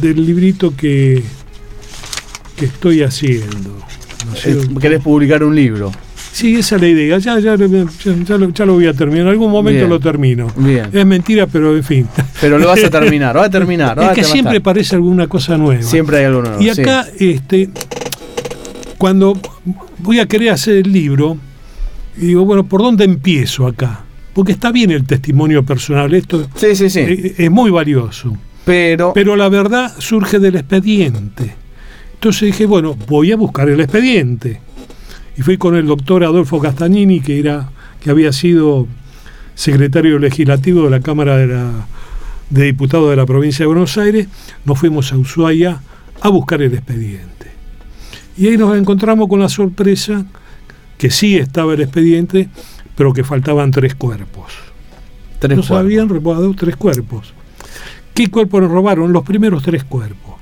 del 0.00 0.26
librito 0.26 0.74
que, 0.76 1.22
que 2.56 2.64
estoy 2.64 3.02
haciendo. 3.02 3.76
¿Querés 4.80 5.02
publicar 5.02 5.42
un 5.42 5.54
libro? 5.54 5.90
Sí, 6.32 6.56
esa 6.56 6.76
es 6.76 6.82
la 6.82 6.88
idea. 6.88 7.18
Ya, 7.18 7.38
ya, 7.38 7.56
ya, 7.56 8.64
lo, 8.66 8.74
voy 8.74 8.86
a 8.86 8.94
terminar. 8.94 9.22
En 9.22 9.28
algún 9.28 9.50
momento 9.50 9.86
lo 9.86 10.00
termino. 10.00 10.48
Bien. 10.56 10.88
Es 10.92 11.04
mentira, 11.04 11.46
pero 11.46 11.76
en 11.76 11.84
fin. 11.84 12.08
Pero 12.40 12.58
lo 12.58 12.68
vas 12.68 12.82
a 12.82 12.90
terminar, 13.00 13.36
va 13.36 13.44
a 13.44 13.50
terminar. 13.50 13.98
es 14.02 14.10
que 14.12 14.24
siempre 14.24 14.60
parece 14.60 14.96
alguna 14.96 15.26
cosa 15.26 15.58
nueva. 15.58 15.82
Siempre 15.82 16.18
hay 16.18 16.24
algo 16.24 16.42
nuevo. 16.42 16.60
Y 16.60 16.70
acá, 16.70 17.06
este, 17.18 17.68
cuando 18.96 19.38
voy 19.98 20.20
a 20.20 20.26
querer 20.26 20.50
hacer 20.50 20.76
el 20.76 20.92
libro, 20.92 21.36
digo, 22.16 22.44
bueno, 22.46 22.64
¿por 22.64 22.80
dónde 22.82 23.04
empiezo 23.04 23.66
acá? 23.66 24.04
Porque 24.34 24.52
está 24.52 24.72
bien 24.72 24.90
el 24.90 25.04
testimonio 25.04 25.64
personal, 25.64 26.12
esto 26.14 26.48
sí, 26.54 26.74
sí, 26.74 26.88
sí. 26.88 27.00
Es, 27.00 27.40
es 27.40 27.50
muy 27.50 27.70
valioso. 27.70 28.36
Pero... 28.64 29.12
Pero 29.14 29.36
la 29.36 29.48
verdad 29.48 29.92
surge 29.98 30.38
del 30.38 30.56
expediente. 30.56 31.54
Entonces 32.14 32.42
dije, 32.42 32.66
bueno, 32.66 32.96
voy 33.08 33.32
a 33.32 33.36
buscar 33.36 33.68
el 33.68 33.80
expediente 33.80 34.60
y 35.36 35.42
fui 35.42 35.56
con 35.56 35.76
el 35.76 35.86
doctor 35.86 36.24
Adolfo 36.24 36.60
Castagnini, 36.60 37.20
que, 37.20 37.38
era, 37.38 37.70
que 38.00 38.10
había 38.10 38.32
sido 38.32 38.86
secretario 39.54 40.18
legislativo 40.18 40.84
de 40.84 40.90
la 40.90 41.00
Cámara 41.00 41.36
de, 41.36 41.70
de 42.50 42.64
Diputados 42.64 43.10
de 43.10 43.16
la 43.16 43.26
provincia 43.26 43.64
de 43.64 43.66
Buenos 43.66 43.96
Aires, 43.98 44.28
nos 44.64 44.78
fuimos 44.78 45.12
a 45.12 45.16
Ushuaia 45.16 45.80
a 46.20 46.28
buscar 46.28 46.62
el 46.62 46.74
expediente. 46.74 47.50
Y 48.36 48.48
ahí 48.48 48.56
nos 48.56 48.76
encontramos 48.76 49.28
con 49.28 49.40
la 49.40 49.48
sorpresa 49.48 50.24
que 50.98 51.10
sí 51.10 51.36
estaba 51.36 51.74
el 51.74 51.80
expediente, 51.80 52.48
pero 52.96 53.12
que 53.12 53.24
faltaban 53.24 53.70
tres 53.70 53.94
cuerpos. 53.94 54.52
Tres 55.38 55.56
nos 55.56 55.70
habían 55.70 56.08
robado 56.08 56.54
tres 56.54 56.76
cuerpos. 56.76 57.34
¿Qué 58.14 58.30
cuerpos 58.30 58.62
nos 58.62 58.70
robaron? 58.70 59.12
Los 59.12 59.24
primeros 59.24 59.62
tres 59.62 59.84
cuerpos. 59.84 60.34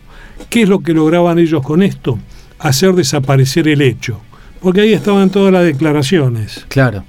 ¿Qué 0.48 0.62
es 0.62 0.68
lo 0.68 0.80
que 0.80 0.92
lograban 0.92 1.38
ellos 1.38 1.62
con 1.62 1.82
esto? 1.82 2.18
Hacer 2.58 2.94
desaparecer 2.94 3.68
el 3.68 3.80
hecho 3.80 4.20
porque 4.60 4.82
ahí 4.82 4.92
estaban 4.92 5.30
todas 5.30 5.52
las 5.52 5.64
declaraciones. 5.64 6.66
Claro. 6.68 7.04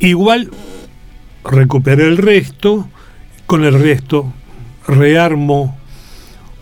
Igual 0.00 0.50
recuperé 1.44 2.06
el 2.06 2.16
resto 2.16 2.88
con 3.46 3.64
el 3.64 3.78
resto 3.78 4.32
rearmo 4.86 5.76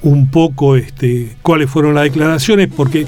un 0.02 0.30
poco 0.30 0.76
este, 0.76 1.36
cuáles 1.42 1.70
fueron 1.70 1.94
las 1.94 2.04
declaraciones, 2.04 2.68
porque 2.74 3.06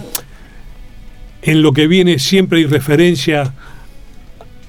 en 1.45 1.63
lo 1.63 1.73
que 1.73 1.87
viene 1.87 2.19
siempre 2.19 2.59
hay 2.59 2.67
referencia 2.67 3.53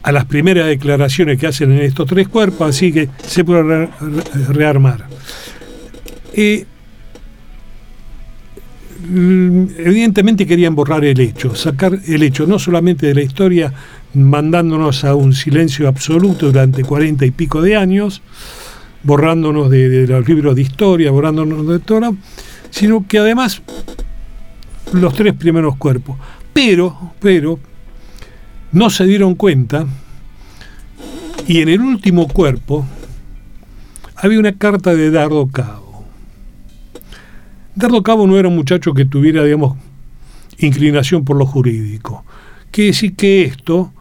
a 0.03 0.11
las 0.11 0.25
primeras 0.25 0.67
declaraciones 0.67 1.39
que 1.39 1.47
hacen 1.47 1.71
en 1.71 1.81
estos 1.81 2.07
tres 2.07 2.27
cuerpos, 2.27 2.69
así 2.69 2.91
que 2.91 3.09
se 3.25 3.43
puede 3.43 3.89
rearmar. 4.49 5.07
Mm, 9.07 9.67
evidentemente 9.77 10.47
querían 10.47 10.73
borrar 10.73 11.05
el 11.05 11.19
hecho, 11.19 11.53
sacar 11.53 11.99
el 12.07 12.23
hecho 12.23 12.47
no 12.47 12.57
solamente 12.57 13.05
de 13.07 13.13
la 13.13 13.21
historia, 13.21 13.71
mandándonos 14.13 15.03
a 15.03 15.13
un 15.15 15.33
silencio 15.33 15.87
absoluto 15.87 16.47
durante 16.47 16.83
cuarenta 16.83 17.25
y 17.25 17.31
pico 17.31 17.61
de 17.61 17.75
años, 17.75 18.21
borrándonos 19.03 19.69
de, 19.69 20.07
los 20.07 20.27
libros 20.27 20.55
de 20.55 20.63
historia, 20.63 21.11
borrándonos 21.11 21.67
de 21.67 21.79
todo, 21.79 22.15
sino 22.71 23.05
que 23.07 23.19
además 23.19 23.61
los 24.91 25.13
tres 25.13 25.33
primeros 25.33 25.75
cuerpos. 25.77 26.17
Pero, 26.55 27.11
pero, 27.19 27.59
no 28.71 28.89
se 28.89 29.03
dieron 29.03 29.35
cuenta 29.35 29.85
y 31.45 31.59
en 31.59 31.67
el 31.67 31.81
último 31.81 32.29
cuerpo 32.29 32.85
había 34.15 34.39
una 34.39 34.57
carta 34.57 34.95
de 34.95 35.11
Dardo 35.11 35.45
Cabo. 35.47 36.05
Dardo 37.75 38.01
Cabo 38.03 38.25
no 38.25 38.39
era 38.39 38.47
un 38.47 38.55
muchacho 38.55 38.93
que 38.93 39.03
tuviera, 39.03 39.43
digamos, 39.43 39.77
inclinación 40.57 41.25
por 41.25 41.35
lo 41.35 41.45
jurídico. 41.45 42.23
Quiere 42.71 42.91
decir 42.91 43.17
que 43.17 43.43
esto 43.43 43.91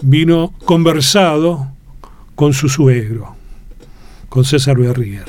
vino 0.00 0.54
conversado 0.64 1.68
con 2.34 2.54
su 2.54 2.70
suegro, 2.70 3.36
con 4.30 4.46
César 4.46 4.78
Berrier, 4.78 5.26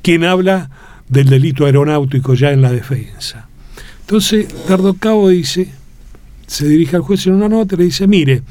quien 0.00 0.22
habla 0.22 0.70
del 1.08 1.28
delito 1.28 1.66
aeronáutico 1.66 2.34
ya 2.34 2.52
en 2.52 2.62
la 2.62 2.70
defensa. 2.70 3.45
Entonces, 4.06 4.46
Cabo 5.00 5.30
dice, 5.30 5.68
se 6.46 6.68
dirige 6.68 6.94
al 6.94 7.02
juez 7.02 7.26
en 7.26 7.34
una 7.34 7.48
nota 7.48 7.74
y 7.74 7.78
le 7.78 7.84
dice, 7.86 8.06
mire, 8.06 8.42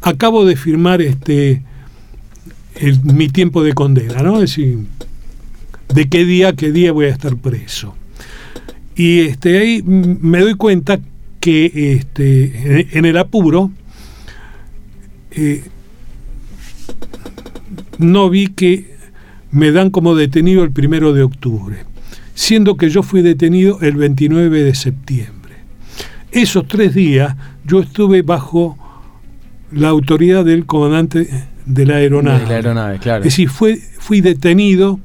acabo 0.00 0.46
de 0.46 0.56
firmar 0.56 1.02
este 1.02 1.62
mi 3.02 3.28
tiempo 3.28 3.62
de 3.62 3.74
condena, 3.74 4.22
¿no? 4.22 4.36
Es 4.36 4.50
decir, 4.56 4.78
de 5.94 6.08
qué 6.08 6.24
día, 6.24 6.54
qué 6.54 6.72
día 6.72 6.92
voy 6.92 7.06
a 7.06 7.10
estar 7.10 7.36
preso. 7.36 7.94
Y 8.94 9.20
este, 9.20 9.58
ahí 9.58 9.82
me 9.82 10.40
doy 10.40 10.54
cuenta 10.54 10.98
que 11.40 11.92
este, 11.94 12.98
en 12.98 13.04
el 13.04 13.18
apuro 13.18 13.70
eh, 15.30 15.62
no 17.98 18.30
vi 18.30 18.48
que 18.48 18.96
me 19.50 19.72
dan 19.72 19.90
como 19.90 20.14
detenido 20.14 20.64
el 20.64 20.70
primero 20.70 21.12
de 21.12 21.22
octubre, 21.22 21.84
siendo 22.36 22.76
que 22.76 22.88
yo 22.88 23.02
fui 23.02 23.22
detenido 23.22 23.80
el 23.80 23.96
29 23.96 24.62
de 24.62 24.74
septiembre. 24.76 25.56
Esos 26.30 26.68
tres 26.68 26.94
días 26.94 27.34
yo 27.64 27.80
estuve 27.80 28.22
bajo 28.22 28.78
la 29.72 29.88
autoridad 29.88 30.44
del 30.44 30.66
comandante 30.66 31.48
de 31.64 31.86
la 31.86 31.96
aeronave. 31.96 32.40
De 32.42 32.46
la 32.46 32.54
aeronave, 32.54 32.98
claro. 33.00 33.24
Es 33.24 33.32
decir, 33.32 33.48
fue, 33.48 33.76
fui 33.98 34.20
detenido 34.20 35.00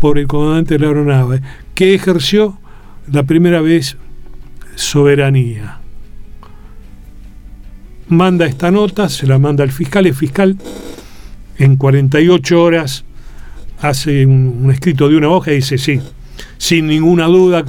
por 0.00 0.18
el 0.18 0.26
comandante 0.26 0.74
de 0.74 0.80
la 0.80 0.88
aeronave, 0.88 1.40
que 1.76 1.94
ejerció 1.94 2.58
la 3.06 3.22
primera 3.22 3.60
vez 3.60 3.96
soberanía 4.74 5.78
manda 8.08 8.46
esta 8.46 8.70
nota, 8.70 9.08
se 9.08 9.26
la 9.26 9.38
manda 9.38 9.64
al 9.64 9.70
fiscal, 9.70 10.06
el 10.06 10.14
fiscal 10.14 10.56
en 11.58 11.76
48 11.76 12.62
horas 12.62 13.04
hace 13.80 14.26
un, 14.26 14.70
escrito 14.72 15.08
de 15.08 15.16
una 15.16 15.28
hoja 15.28 15.52
y 15.52 15.56
dice 15.56 15.78
sí, 15.78 16.00
sin 16.64 16.86
ninguna 16.86 17.26
duda, 17.26 17.62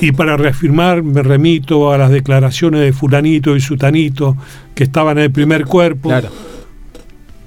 y 0.00 0.12
para 0.12 0.38
reafirmar 0.38 1.02
me 1.02 1.22
remito 1.22 1.92
a 1.92 1.98
las 1.98 2.10
declaraciones 2.10 2.80
de 2.80 2.94
fulanito 2.94 3.54
y 3.54 3.60
sutanito 3.60 4.38
que 4.74 4.84
estaban 4.84 5.18
en 5.18 5.24
el 5.24 5.30
primer 5.30 5.66
cuerpo. 5.66 6.10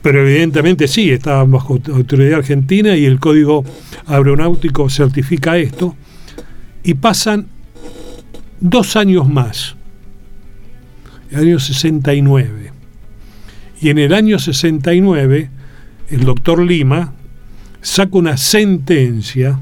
Pero 0.03 0.21
evidentemente 0.21 0.87
sí, 0.87 1.09
estaban 1.09 1.49
bajo 1.49 1.79
autoridad 1.91 2.37
argentina 2.37 2.95
y 2.95 3.05
el 3.05 3.19
código 3.19 3.65
aeronáutico 4.05 4.87
certifica 4.91 5.57
esto. 5.57 5.95
Y 6.83 6.93
pasan 6.93 7.47
dos 8.59 8.95
años 8.95 9.27
más 9.27 9.75
el 11.31 11.39
año 11.39 11.59
69. 11.59 12.71
Y 13.81 13.89
en 13.89 13.97
el 13.97 14.13
año 14.13 14.37
69, 14.37 15.49
el 16.11 16.23
doctor 16.25 16.63
Lima 16.63 17.15
saca 17.81 18.15
una 18.19 18.37
sentencia, 18.37 19.59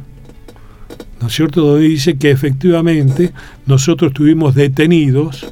¿no 1.25 1.29
es 1.29 1.35
cierto?, 1.37 1.61
donde 1.65 1.87
dice 1.87 2.17
que 2.17 2.29
efectivamente 2.29 3.33
nosotros 3.65 4.11
estuvimos 4.11 4.53
detenidos, 4.53 5.51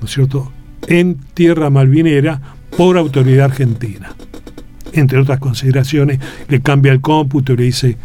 ¿no 0.00 0.06
es 0.08 0.12
cierto?, 0.12 0.50
en 0.88 1.14
tierra 1.32 1.70
malvinera 1.70 2.40
por 2.76 2.98
autoridad 2.98 3.44
argentina. 3.44 4.16
Entre 4.92 5.16
otras 5.16 5.38
consideraciones, 5.38 6.18
le 6.48 6.60
cambia 6.60 6.90
el 6.90 7.00
cómputo, 7.00 7.54
le 7.54 7.62
dice, 7.66 7.96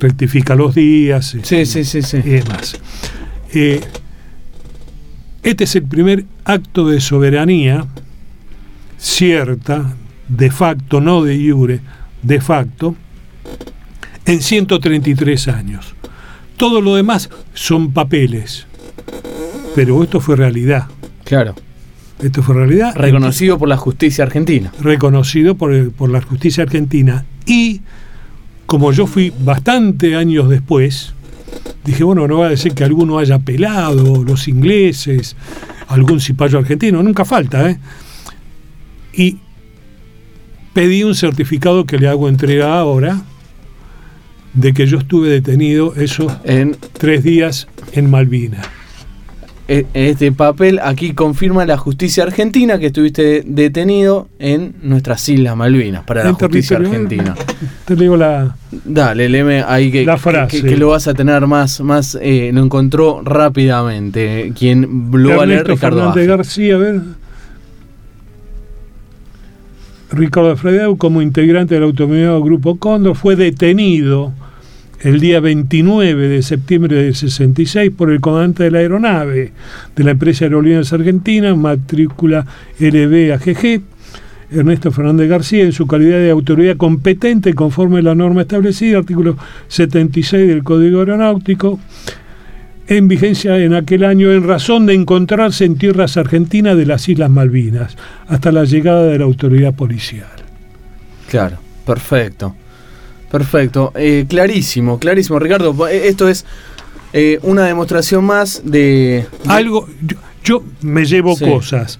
rectifica 0.00 0.56
los 0.56 0.74
días 0.74 1.36
sí, 1.44 1.64
sí, 1.64 1.84
sí, 1.84 2.02
sí. 2.02 2.16
y 2.16 2.30
demás. 2.30 2.80
Eh, 3.54 3.80
este 5.44 5.62
es 5.62 5.76
el 5.76 5.84
primer 5.84 6.24
acto 6.44 6.88
de 6.88 7.00
soberanía 7.00 7.86
cierta, 8.98 9.94
de 10.26 10.50
facto, 10.50 11.00
no 11.00 11.22
de 11.22 11.52
jure, 11.52 11.78
de 12.24 12.40
facto, 12.40 12.96
en 14.26 14.40
133 14.40 15.48
años. 15.48 15.94
Todo 16.56 16.80
lo 16.80 16.94
demás 16.94 17.30
son 17.54 17.92
papeles, 17.92 18.66
pero 19.74 20.02
esto 20.02 20.20
fue 20.20 20.36
realidad. 20.36 20.86
Claro. 21.24 21.54
Esto 22.20 22.42
fue 22.42 22.54
realidad. 22.54 22.94
Reconocido 22.94 23.58
por 23.58 23.68
la 23.68 23.76
justicia 23.76 24.22
argentina. 24.24 24.72
Reconocido 24.80 25.56
por, 25.56 25.90
por 25.92 26.08
la 26.08 26.22
justicia 26.22 26.62
argentina. 26.62 27.24
Y 27.46 27.80
como 28.66 28.92
yo 28.92 29.06
fui 29.08 29.32
bastante 29.40 30.14
años 30.14 30.48
después, 30.48 31.14
dije, 31.84 32.04
bueno, 32.04 32.28
no 32.28 32.38
va 32.38 32.46
a 32.46 32.50
decir 32.50 32.74
que 32.74 32.84
alguno 32.84 33.18
haya 33.18 33.40
pelado, 33.40 34.22
los 34.22 34.46
ingleses, 34.46 35.36
algún 35.88 36.20
cipayo 36.20 36.58
argentino, 36.58 37.02
nunca 37.02 37.24
falta, 37.24 37.68
¿eh? 37.68 37.78
Y 39.14 39.38
pedí 40.72 41.02
un 41.02 41.14
certificado 41.14 41.84
que 41.84 41.98
le 41.98 42.08
hago 42.08 42.28
entrega 42.28 42.78
ahora 42.78 43.22
de 44.54 44.72
que 44.72 44.86
yo 44.86 44.98
estuve 44.98 45.28
detenido 45.28 45.94
esos 45.94 46.32
en, 46.44 46.76
tres 46.92 47.22
días 47.22 47.68
en 47.92 48.10
Malvinas. 48.10 48.66
E, 49.68 49.86
este 49.94 50.32
papel 50.32 50.80
aquí 50.82 51.14
confirma 51.14 51.64
la 51.64 51.76
justicia 51.78 52.24
argentina 52.24 52.78
que 52.78 52.86
estuviste 52.86 53.44
detenido 53.46 54.28
en 54.38 54.74
nuestras 54.82 55.26
Islas 55.28 55.56
Malvinas 55.56 56.04
para 56.04 56.24
la 56.24 56.32
justicia 56.32 56.78
argentina. 56.78 57.34
Te 57.84 57.94
digo 57.94 58.16
la. 58.16 58.56
Dale, 58.84 59.28
léeme 59.28 59.62
ahí 59.62 59.92
que, 59.92 60.04
que, 60.50 60.76
lo 60.76 60.88
vas 60.88 61.06
a 61.06 61.14
tener 61.14 61.46
más, 61.46 61.80
más 61.80 62.18
eh, 62.20 62.50
lo 62.52 62.62
encontró 62.62 63.22
rápidamente. 63.22 64.52
Quien 64.58 65.10
lo 65.12 65.36
va 65.36 65.44
a 65.44 65.46
leer, 65.46 65.66
Ricardo. 65.66 66.12
García, 66.12 66.74
a 66.74 66.78
ver. 66.78 67.00
Ricardo 70.10 70.56
Fredeu, 70.56 70.96
como 70.98 71.22
integrante 71.22 71.74
del 71.74 71.84
autonomizado 71.84 72.42
Grupo 72.42 72.76
Cóndor, 72.76 73.16
fue 73.16 73.36
detenido 73.36 74.32
el 75.02 75.18
día 75.18 75.40
29 75.40 76.28
de 76.28 76.42
septiembre 76.42 76.96
del 76.96 77.14
66 77.14 77.90
por 77.96 78.10
el 78.10 78.20
comandante 78.20 78.64
de 78.64 78.70
la 78.70 78.78
aeronave 78.78 79.52
de 79.96 80.04
la 80.04 80.12
empresa 80.12 80.44
Aerolíneas 80.44 80.92
Argentina, 80.92 81.54
matrícula 81.56 82.46
LBAGG, 82.78 83.82
Ernesto 84.52 84.92
Fernández 84.92 85.28
García, 85.28 85.64
en 85.64 85.72
su 85.72 85.86
calidad 85.86 86.18
de 86.18 86.30
autoridad 86.30 86.76
competente 86.76 87.54
conforme 87.54 87.98
a 87.98 88.02
la 88.02 88.14
norma 88.14 88.42
establecida, 88.42 88.98
artículo 88.98 89.36
76 89.68 90.46
del 90.46 90.62
Código 90.62 91.00
Aeronáutico, 91.00 91.80
en 92.86 93.08
vigencia 93.08 93.58
en 93.58 93.74
aquel 93.74 94.04
año 94.04 94.30
en 94.30 94.46
razón 94.46 94.86
de 94.86 94.94
encontrarse 94.94 95.64
en 95.64 95.78
tierras 95.78 96.16
argentinas 96.16 96.76
de 96.76 96.86
las 96.86 97.08
Islas 97.08 97.30
Malvinas, 97.30 97.96
hasta 98.28 98.52
la 98.52 98.64
llegada 98.64 99.06
de 99.06 99.18
la 99.18 99.24
autoridad 99.24 99.74
policial. 99.74 100.28
Claro, 101.28 101.58
perfecto. 101.84 102.54
Perfecto, 103.32 103.92
eh, 103.96 104.26
clarísimo, 104.28 104.98
clarísimo. 104.98 105.38
Ricardo, 105.38 105.88
eh, 105.88 106.08
esto 106.08 106.28
es 106.28 106.44
eh, 107.14 107.38
una 107.42 107.64
demostración 107.64 108.26
más 108.26 108.60
de... 108.62 109.26
Algo, 109.48 109.88
yo, 110.44 110.62
me 110.82 111.06
llevo 111.06 111.34
cosas 111.38 111.98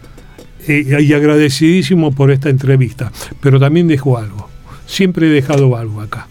y 0.68 1.12
agradecidísimo 1.12 2.12
por 2.12 2.30
esta 2.30 2.50
entrevista, 2.50 3.10
pero 3.40 3.58
también 3.58 3.88
dejo 3.88 4.18
algo. 4.18 4.50
Siempre 4.86 5.26
he 5.26 5.30
dejado 5.30 5.74
algo 5.74 6.02
acá. 6.02 6.28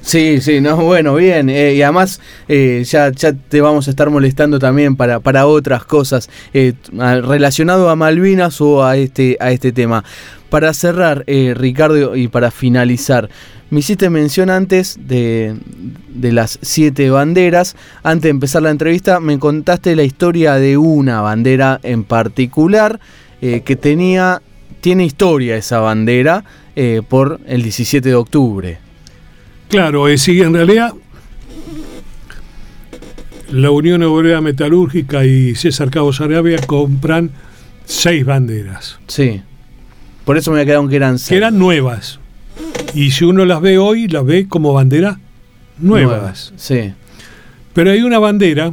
Sí, 0.00 0.40
sí, 0.40 0.60
no, 0.60 0.76
bueno, 0.76 1.16
bien. 1.16 1.50
y 1.50 1.82
además 1.82 2.20
ya, 2.48 3.10
ya 3.10 3.32
te 3.32 3.60
vamos 3.60 3.88
a 3.88 3.90
estar 3.90 4.08
molestando 4.10 4.60
también 4.60 4.94
para, 4.94 5.18
para 5.18 5.46
otras 5.46 5.84
cosas 5.84 6.30
relacionado 6.92 7.90
a 7.90 7.96
Malvinas 7.96 8.60
o 8.60 8.84
a 8.84 8.96
este, 8.96 9.36
a 9.40 9.50
este 9.50 9.72
tema. 9.72 10.04
Para 10.50 10.74
cerrar, 10.74 11.24
eh, 11.26 11.54
Ricardo, 11.56 12.16
y 12.16 12.28
para 12.28 12.50
finalizar, 12.50 13.30
me 13.70 13.80
hiciste 13.80 14.10
mención 14.10 14.50
antes 14.50 14.98
de, 15.00 15.56
las 16.20 16.58
siete 16.60 17.08
banderas. 17.08 17.76
Antes 18.02 18.24
de 18.24 18.30
empezar 18.30 18.62
la 18.62 18.70
entrevista, 18.70 19.20
me 19.20 19.38
contaste 19.38 19.94
la 19.94 20.02
historia 20.02 20.54
de 20.54 20.76
una 20.76 21.20
bandera 21.20 21.78
en 21.84 22.02
particular 22.02 22.98
eh, 23.40 23.62
que 23.64 23.76
tenía, 23.76 24.42
tiene 24.80 25.04
historia 25.04 25.56
esa 25.56 25.78
bandera 25.78 26.44
eh, 26.74 27.02
por 27.08 27.40
el 27.46 27.62
17 27.62 28.08
de 28.08 28.14
octubre. 28.16 28.78
Claro, 29.68 30.08
es 30.08 30.22
sí, 30.22 30.42
en 30.42 30.52
realidad 30.52 30.92
la 33.52 33.70
Unión 33.70 34.02
Obrera 34.02 34.40
Metalúrgica 34.40 35.24
y 35.24 35.54
César 35.54 35.90
Cabo 35.90 36.10
Arabia 36.18 36.58
compran 36.66 37.30
seis 37.84 38.24
banderas. 38.24 38.98
Sí. 39.06 39.42
Por 40.30 40.38
eso 40.38 40.52
me 40.52 40.64
quedado 40.64 40.86
que 40.86 40.94
eran 40.94 41.18
seis. 41.18 41.30
Que 41.30 41.36
eran 41.38 41.58
nuevas. 41.58 42.20
Y 42.94 43.10
si 43.10 43.24
uno 43.24 43.44
las 43.44 43.60
ve 43.60 43.78
hoy, 43.78 44.06
las 44.06 44.24
ve 44.24 44.46
como 44.46 44.72
bandera 44.72 45.18
nuevas. 45.80 46.52
Sí. 46.54 46.92
Pero 47.72 47.90
hay 47.90 48.02
una 48.02 48.20
bandera 48.20 48.72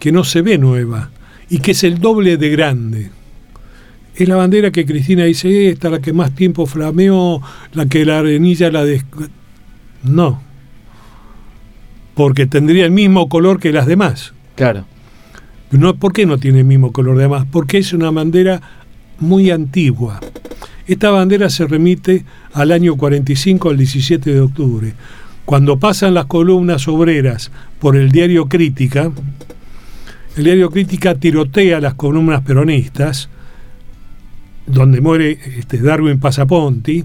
que 0.00 0.10
no 0.10 0.24
se 0.24 0.42
ve 0.42 0.58
nueva 0.58 1.10
y 1.48 1.60
que 1.60 1.70
es 1.70 1.84
el 1.84 2.00
doble 2.00 2.36
de 2.36 2.50
grande. 2.50 3.12
Es 4.16 4.26
la 4.26 4.34
bandera 4.34 4.72
que 4.72 4.84
Cristina 4.84 5.22
dice, 5.22 5.68
esta, 5.68 5.88
la 5.88 6.00
que 6.00 6.12
más 6.12 6.34
tiempo 6.34 6.66
flameó, 6.66 7.42
la 7.74 7.86
que 7.86 8.04
la 8.04 8.18
arenilla 8.18 8.68
la... 8.72 8.84
Des... 8.84 9.04
No. 10.02 10.42
Porque 12.14 12.48
tendría 12.48 12.84
el 12.84 12.90
mismo 12.90 13.28
color 13.28 13.60
que 13.60 13.70
las 13.70 13.86
demás. 13.86 14.32
Claro. 14.56 14.84
No, 15.70 15.94
¿Por 15.94 16.12
qué 16.12 16.26
no 16.26 16.38
tiene 16.38 16.58
el 16.58 16.64
mismo 16.64 16.90
color 16.90 17.14
de 17.18 17.22
demás? 17.22 17.46
Porque 17.48 17.78
es 17.78 17.92
una 17.92 18.10
bandera 18.10 18.60
muy 19.20 19.52
antigua. 19.52 20.18
Esta 20.88 21.10
bandera 21.10 21.50
se 21.50 21.66
remite 21.66 22.24
al 22.54 22.72
año 22.72 22.96
45, 22.96 23.68
al 23.68 23.76
17 23.76 24.32
de 24.32 24.40
octubre. 24.40 24.94
Cuando 25.44 25.78
pasan 25.78 26.14
las 26.14 26.24
columnas 26.24 26.88
obreras 26.88 27.52
por 27.78 27.94
el 27.94 28.10
diario 28.10 28.48
Crítica, 28.48 29.12
el 30.34 30.44
diario 30.44 30.70
Crítica 30.70 31.14
tirotea 31.14 31.78
las 31.82 31.92
columnas 31.92 32.40
peronistas, 32.40 33.28
donde 34.66 35.02
muere 35.02 35.38
este, 35.58 35.76
Darwin 35.76 36.20
Pasaponti, 36.20 37.04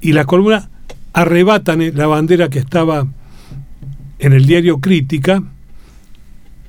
y 0.00 0.12
las 0.12 0.26
columnas 0.26 0.68
arrebatan 1.12 1.96
la 1.96 2.08
bandera 2.08 2.48
que 2.50 2.58
estaba 2.58 3.06
en 4.18 4.32
el 4.32 4.44
diario 4.44 4.80
Crítica 4.80 5.40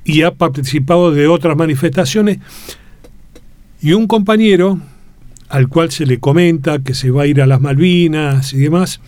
y 0.04 0.22
ha 0.22 0.30
participado 0.32 1.10
de 1.10 1.26
otras 1.26 1.56
manifestaciones. 1.56 2.38
Y 3.80 3.94
un 3.94 4.06
compañero 4.06 4.80
al 5.48 5.68
cual 5.68 5.90
se 5.90 6.06
le 6.06 6.18
comenta 6.18 6.80
que 6.80 6.94
se 6.94 7.10
va 7.10 7.22
a 7.22 7.26
ir 7.26 7.40
a 7.40 7.46
las 7.46 7.60
Malvinas 7.60 8.52
y 8.52 8.58
demás, 8.58 9.00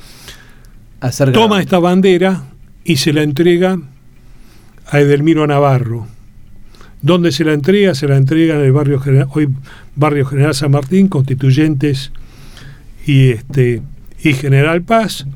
toma 1.33 1.61
esta 1.61 1.79
bandera 1.79 2.45
y 2.85 2.97
se 2.97 3.13
la 3.13 3.23
entrega 3.23 3.79
a 4.87 5.01
Edelmiro 5.01 5.47
Navarro. 5.47 6.07
¿Dónde 7.01 7.31
se 7.31 7.45
la 7.45 7.53
entrega? 7.53 7.95
Se 7.95 8.09
la 8.09 8.17
entrega 8.17 8.57
en 8.57 8.63
el 8.63 8.73
barrio 8.73 8.99
General, 8.99 9.29
hoy 9.33 9.49
barrio 9.95 10.27
General 10.27 10.55
San 10.55 10.73
Martín, 10.73 11.09
Constituyentes 11.09 12.13
y 13.07 13.31
este 13.31 13.83
y 14.23 14.33
General 14.33 14.83
Paz. 14.83 15.27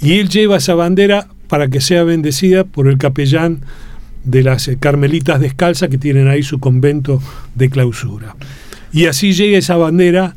Y 0.00 0.18
él 0.18 0.28
lleva 0.28 0.56
esa 0.56 0.74
bandera 0.74 1.28
para 1.48 1.68
que 1.68 1.80
sea 1.80 2.04
bendecida 2.04 2.64
por 2.64 2.88
el 2.88 2.98
capellán 2.98 3.60
de 4.24 4.42
las 4.42 4.70
Carmelitas 4.80 5.40
Descalzas 5.40 5.88
que 5.88 5.98
tienen 5.98 6.28
ahí 6.28 6.42
su 6.42 6.58
convento 6.58 7.22
de 7.54 7.70
clausura. 7.70 8.34
Y 8.96 9.04
así 9.04 9.34
llega 9.34 9.58
esa 9.58 9.76
bandera 9.76 10.34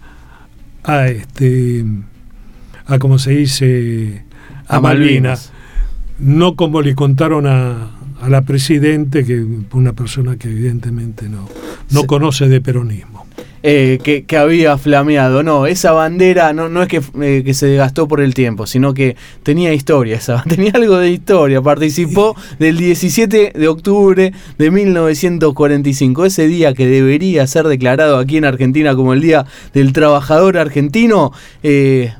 a 0.83 1.07
este 1.07 1.85
a 2.87 2.99
como 2.99 3.17
se 3.17 3.31
dice 3.31 4.25
a, 4.67 4.81
Malvinas. 4.81 5.53
No 6.17 6.57
como 6.57 6.81
le 6.81 6.93
contaron 6.93 7.47
a, 7.47 7.91
a 8.19 8.27
la 8.27 8.41
presidente, 8.41 9.23
que 9.23 9.45
una 9.71 9.93
persona 9.93 10.35
que 10.35 10.49
evidentemente 10.49 11.29
no, 11.29 11.47
no 11.91 12.03
conoce 12.03 12.49
de 12.49 12.59
peronismo. 12.59 13.18
Eh, 13.61 14.23
que, 14.25 14.37
había 14.37 14.77
flameado. 14.77 15.43
No, 15.43 15.65
esa 15.65 15.91
bandera 15.91 16.53
no, 16.53 16.69
no 16.69 16.81
es 16.81 16.87
que, 16.87 17.01
eh, 17.21 17.43
que, 17.43 17.53
se 17.53 17.67
desgastó 17.67 18.07
por 18.07 18.21
el 18.21 18.33
tiempo, 18.33 18.65
sino 18.65 18.93
que 18.93 19.17
tenía 19.43 19.73
historia, 19.73 20.15
esa, 20.15 20.43
tenía 20.47 20.71
algo 20.73 20.97
de 20.97 21.11
historia. 21.11 21.61
Participó 21.61 22.35
del 22.57 22.77
17 22.77 23.53
de 23.55 23.67
octubre 23.67 24.33
de 24.57 24.71
1945, 24.71 26.25
ese 26.25 26.47
día 26.47 26.73
que 26.73 26.87
debería 26.87 27.45
ser 27.47 27.67
declarado 27.67 28.17
aquí 28.17 28.37
en 28.37 28.45
Argentina 28.45 28.95
como 28.95 29.13
el 29.13 29.21
Día 29.21 29.45
del 29.73 29.91
Trabajador 29.91 30.57
Argentino. 30.57 31.33
Eh, 31.63 32.13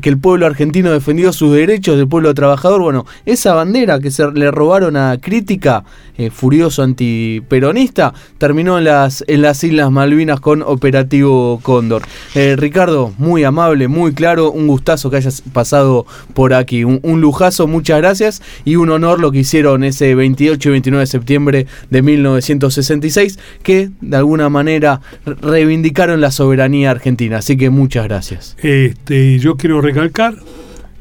que 0.00 0.08
el 0.08 0.18
pueblo 0.18 0.46
argentino 0.46 0.90
defendió 0.90 1.32
sus 1.32 1.52
derechos 1.52 1.96
del 1.96 2.08
pueblo 2.08 2.32
trabajador. 2.34 2.82
Bueno, 2.82 3.06
esa 3.26 3.54
bandera 3.54 4.00
que 4.00 4.10
se 4.10 4.30
le 4.32 4.50
robaron 4.50 4.96
a 4.96 5.18
Crítica, 5.20 5.84
eh, 6.16 6.30
furioso 6.30 6.82
antiperonista, 6.82 8.14
terminó 8.38 8.78
en 8.78 8.84
las, 8.84 9.24
en 9.26 9.42
las 9.42 9.62
Islas 9.64 9.90
Malvinas 9.90 10.40
con 10.40 10.62
Operativo 10.62 11.60
Cóndor. 11.62 12.02
Eh, 12.34 12.56
Ricardo, 12.56 13.12
muy 13.18 13.44
amable, 13.44 13.88
muy 13.88 14.12
claro, 14.14 14.50
un 14.50 14.66
gustazo 14.66 15.10
que 15.10 15.16
hayas 15.16 15.42
pasado 15.52 16.06
por 16.34 16.54
aquí, 16.54 16.84
un, 16.84 17.00
un, 17.02 17.20
lujazo, 17.20 17.66
muchas 17.66 17.98
gracias 17.98 18.42
y 18.64 18.76
un 18.76 18.90
honor 18.90 19.20
lo 19.20 19.30
que 19.30 19.40
hicieron 19.40 19.84
ese 19.84 20.14
28 20.14 20.68
y 20.68 20.72
29 20.72 21.02
de 21.02 21.06
septiembre 21.06 21.66
de 21.90 22.02
1966, 22.02 23.38
que 23.62 23.90
de 24.00 24.16
alguna 24.16 24.48
manera 24.48 25.00
reivindicaron 25.24 26.20
la 26.20 26.30
soberanía 26.30 26.90
argentina. 26.90 27.38
Así 27.38 27.56
que 27.56 27.70
muchas 27.70 28.04
gracias. 28.04 28.56
Este, 28.62 29.38
yo 29.38 29.56
quiero 29.56 29.81
recalcar 29.82 30.36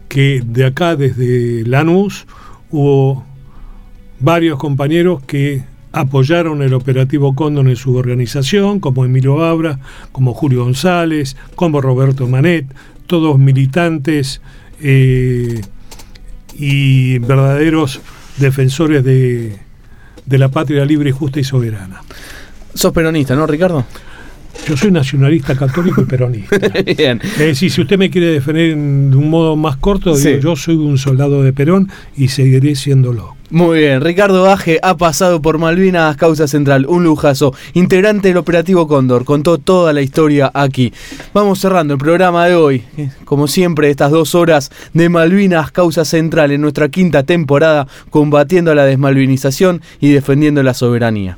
que 0.09 0.43
de 0.45 0.65
acá, 0.65 0.95
desde 0.95 1.63
Lanús, 1.65 2.25
hubo 2.69 3.25
varios 4.19 4.57
compañeros 4.59 5.23
que 5.23 5.63
apoyaron 5.93 6.61
el 6.61 6.73
operativo 6.73 7.35
Cóndor 7.35 7.67
en 7.67 7.75
su 7.75 7.95
organización, 7.95 8.79
como 8.79 9.05
Emilio 9.05 9.43
Abra, 9.43 9.79
como 10.11 10.33
Julio 10.33 10.63
González, 10.63 11.37
como 11.55 11.81
Roberto 11.81 12.27
Manet, 12.27 12.65
todos 13.07 13.37
militantes 13.37 14.41
eh, 14.81 15.61
y 16.53 17.19
verdaderos 17.19 18.01
defensores 18.37 19.03
de, 19.03 19.57
de 20.25 20.37
la 20.37 20.49
patria 20.49 20.85
libre, 20.85 21.11
justa 21.11 21.39
y 21.39 21.43
soberana. 21.43 22.01
Sos 22.73 22.93
peronista, 22.93 23.35
¿no, 23.35 23.45
Ricardo? 23.47 23.85
Yo 24.67 24.77
soy 24.77 24.91
nacionalista 24.91 25.55
católico 25.55 26.01
y 26.01 26.05
peronista. 26.05 26.57
Bien. 26.97 27.19
Es 27.23 27.39
decir, 27.39 27.71
si 27.71 27.81
usted 27.81 27.97
me 27.97 28.09
quiere 28.09 28.27
defender 28.27 28.69
de 28.69 28.75
un 28.75 29.29
modo 29.29 29.55
más 29.55 29.77
corto, 29.77 30.17
yo 30.17 30.55
soy 30.55 30.75
un 30.75 30.97
soldado 30.97 31.43
de 31.43 31.53
Perón 31.53 31.89
y 32.15 32.27
seguiré 32.27 32.75
siéndolo. 32.75 33.35
Muy 33.51 33.79
bien, 33.79 33.99
Ricardo 33.99 34.43
Baje 34.43 34.79
ha 34.81 34.95
pasado 34.95 35.41
por 35.41 35.57
Malvinas 35.57 36.15
Causa 36.15 36.47
Central, 36.47 36.85
un 36.87 37.03
lujazo, 37.03 37.53
integrante 37.73 38.29
del 38.29 38.37
operativo 38.37 38.87
Cóndor, 38.87 39.25
contó 39.25 39.57
toda 39.57 39.91
la 39.91 40.01
historia 40.01 40.49
aquí. 40.53 40.93
Vamos 41.33 41.59
cerrando 41.59 41.95
el 41.95 41.99
programa 41.99 42.45
de 42.45 42.55
hoy, 42.55 42.83
como 43.25 43.49
siempre, 43.49 43.89
estas 43.89 44.11
dos 44.11 44.35
horas 44.35 44.71
de 44.93 45.09
Malvinas 45.09 45.69
Causa 45.73 46.05
Central 46.05 46.51
en 46.51 46.61
nuestra 46.61 46.87
quinta 46.87 47.23
temporada, 47.23 47.87
combatiendo 48.09 48.73
la 48.73 48.85
desmalvinización 48.85 49.81
y 49.99 50.13
defendiendo 50.13 50.63
la 50.63 50.73
soberanía. 50.73 51.37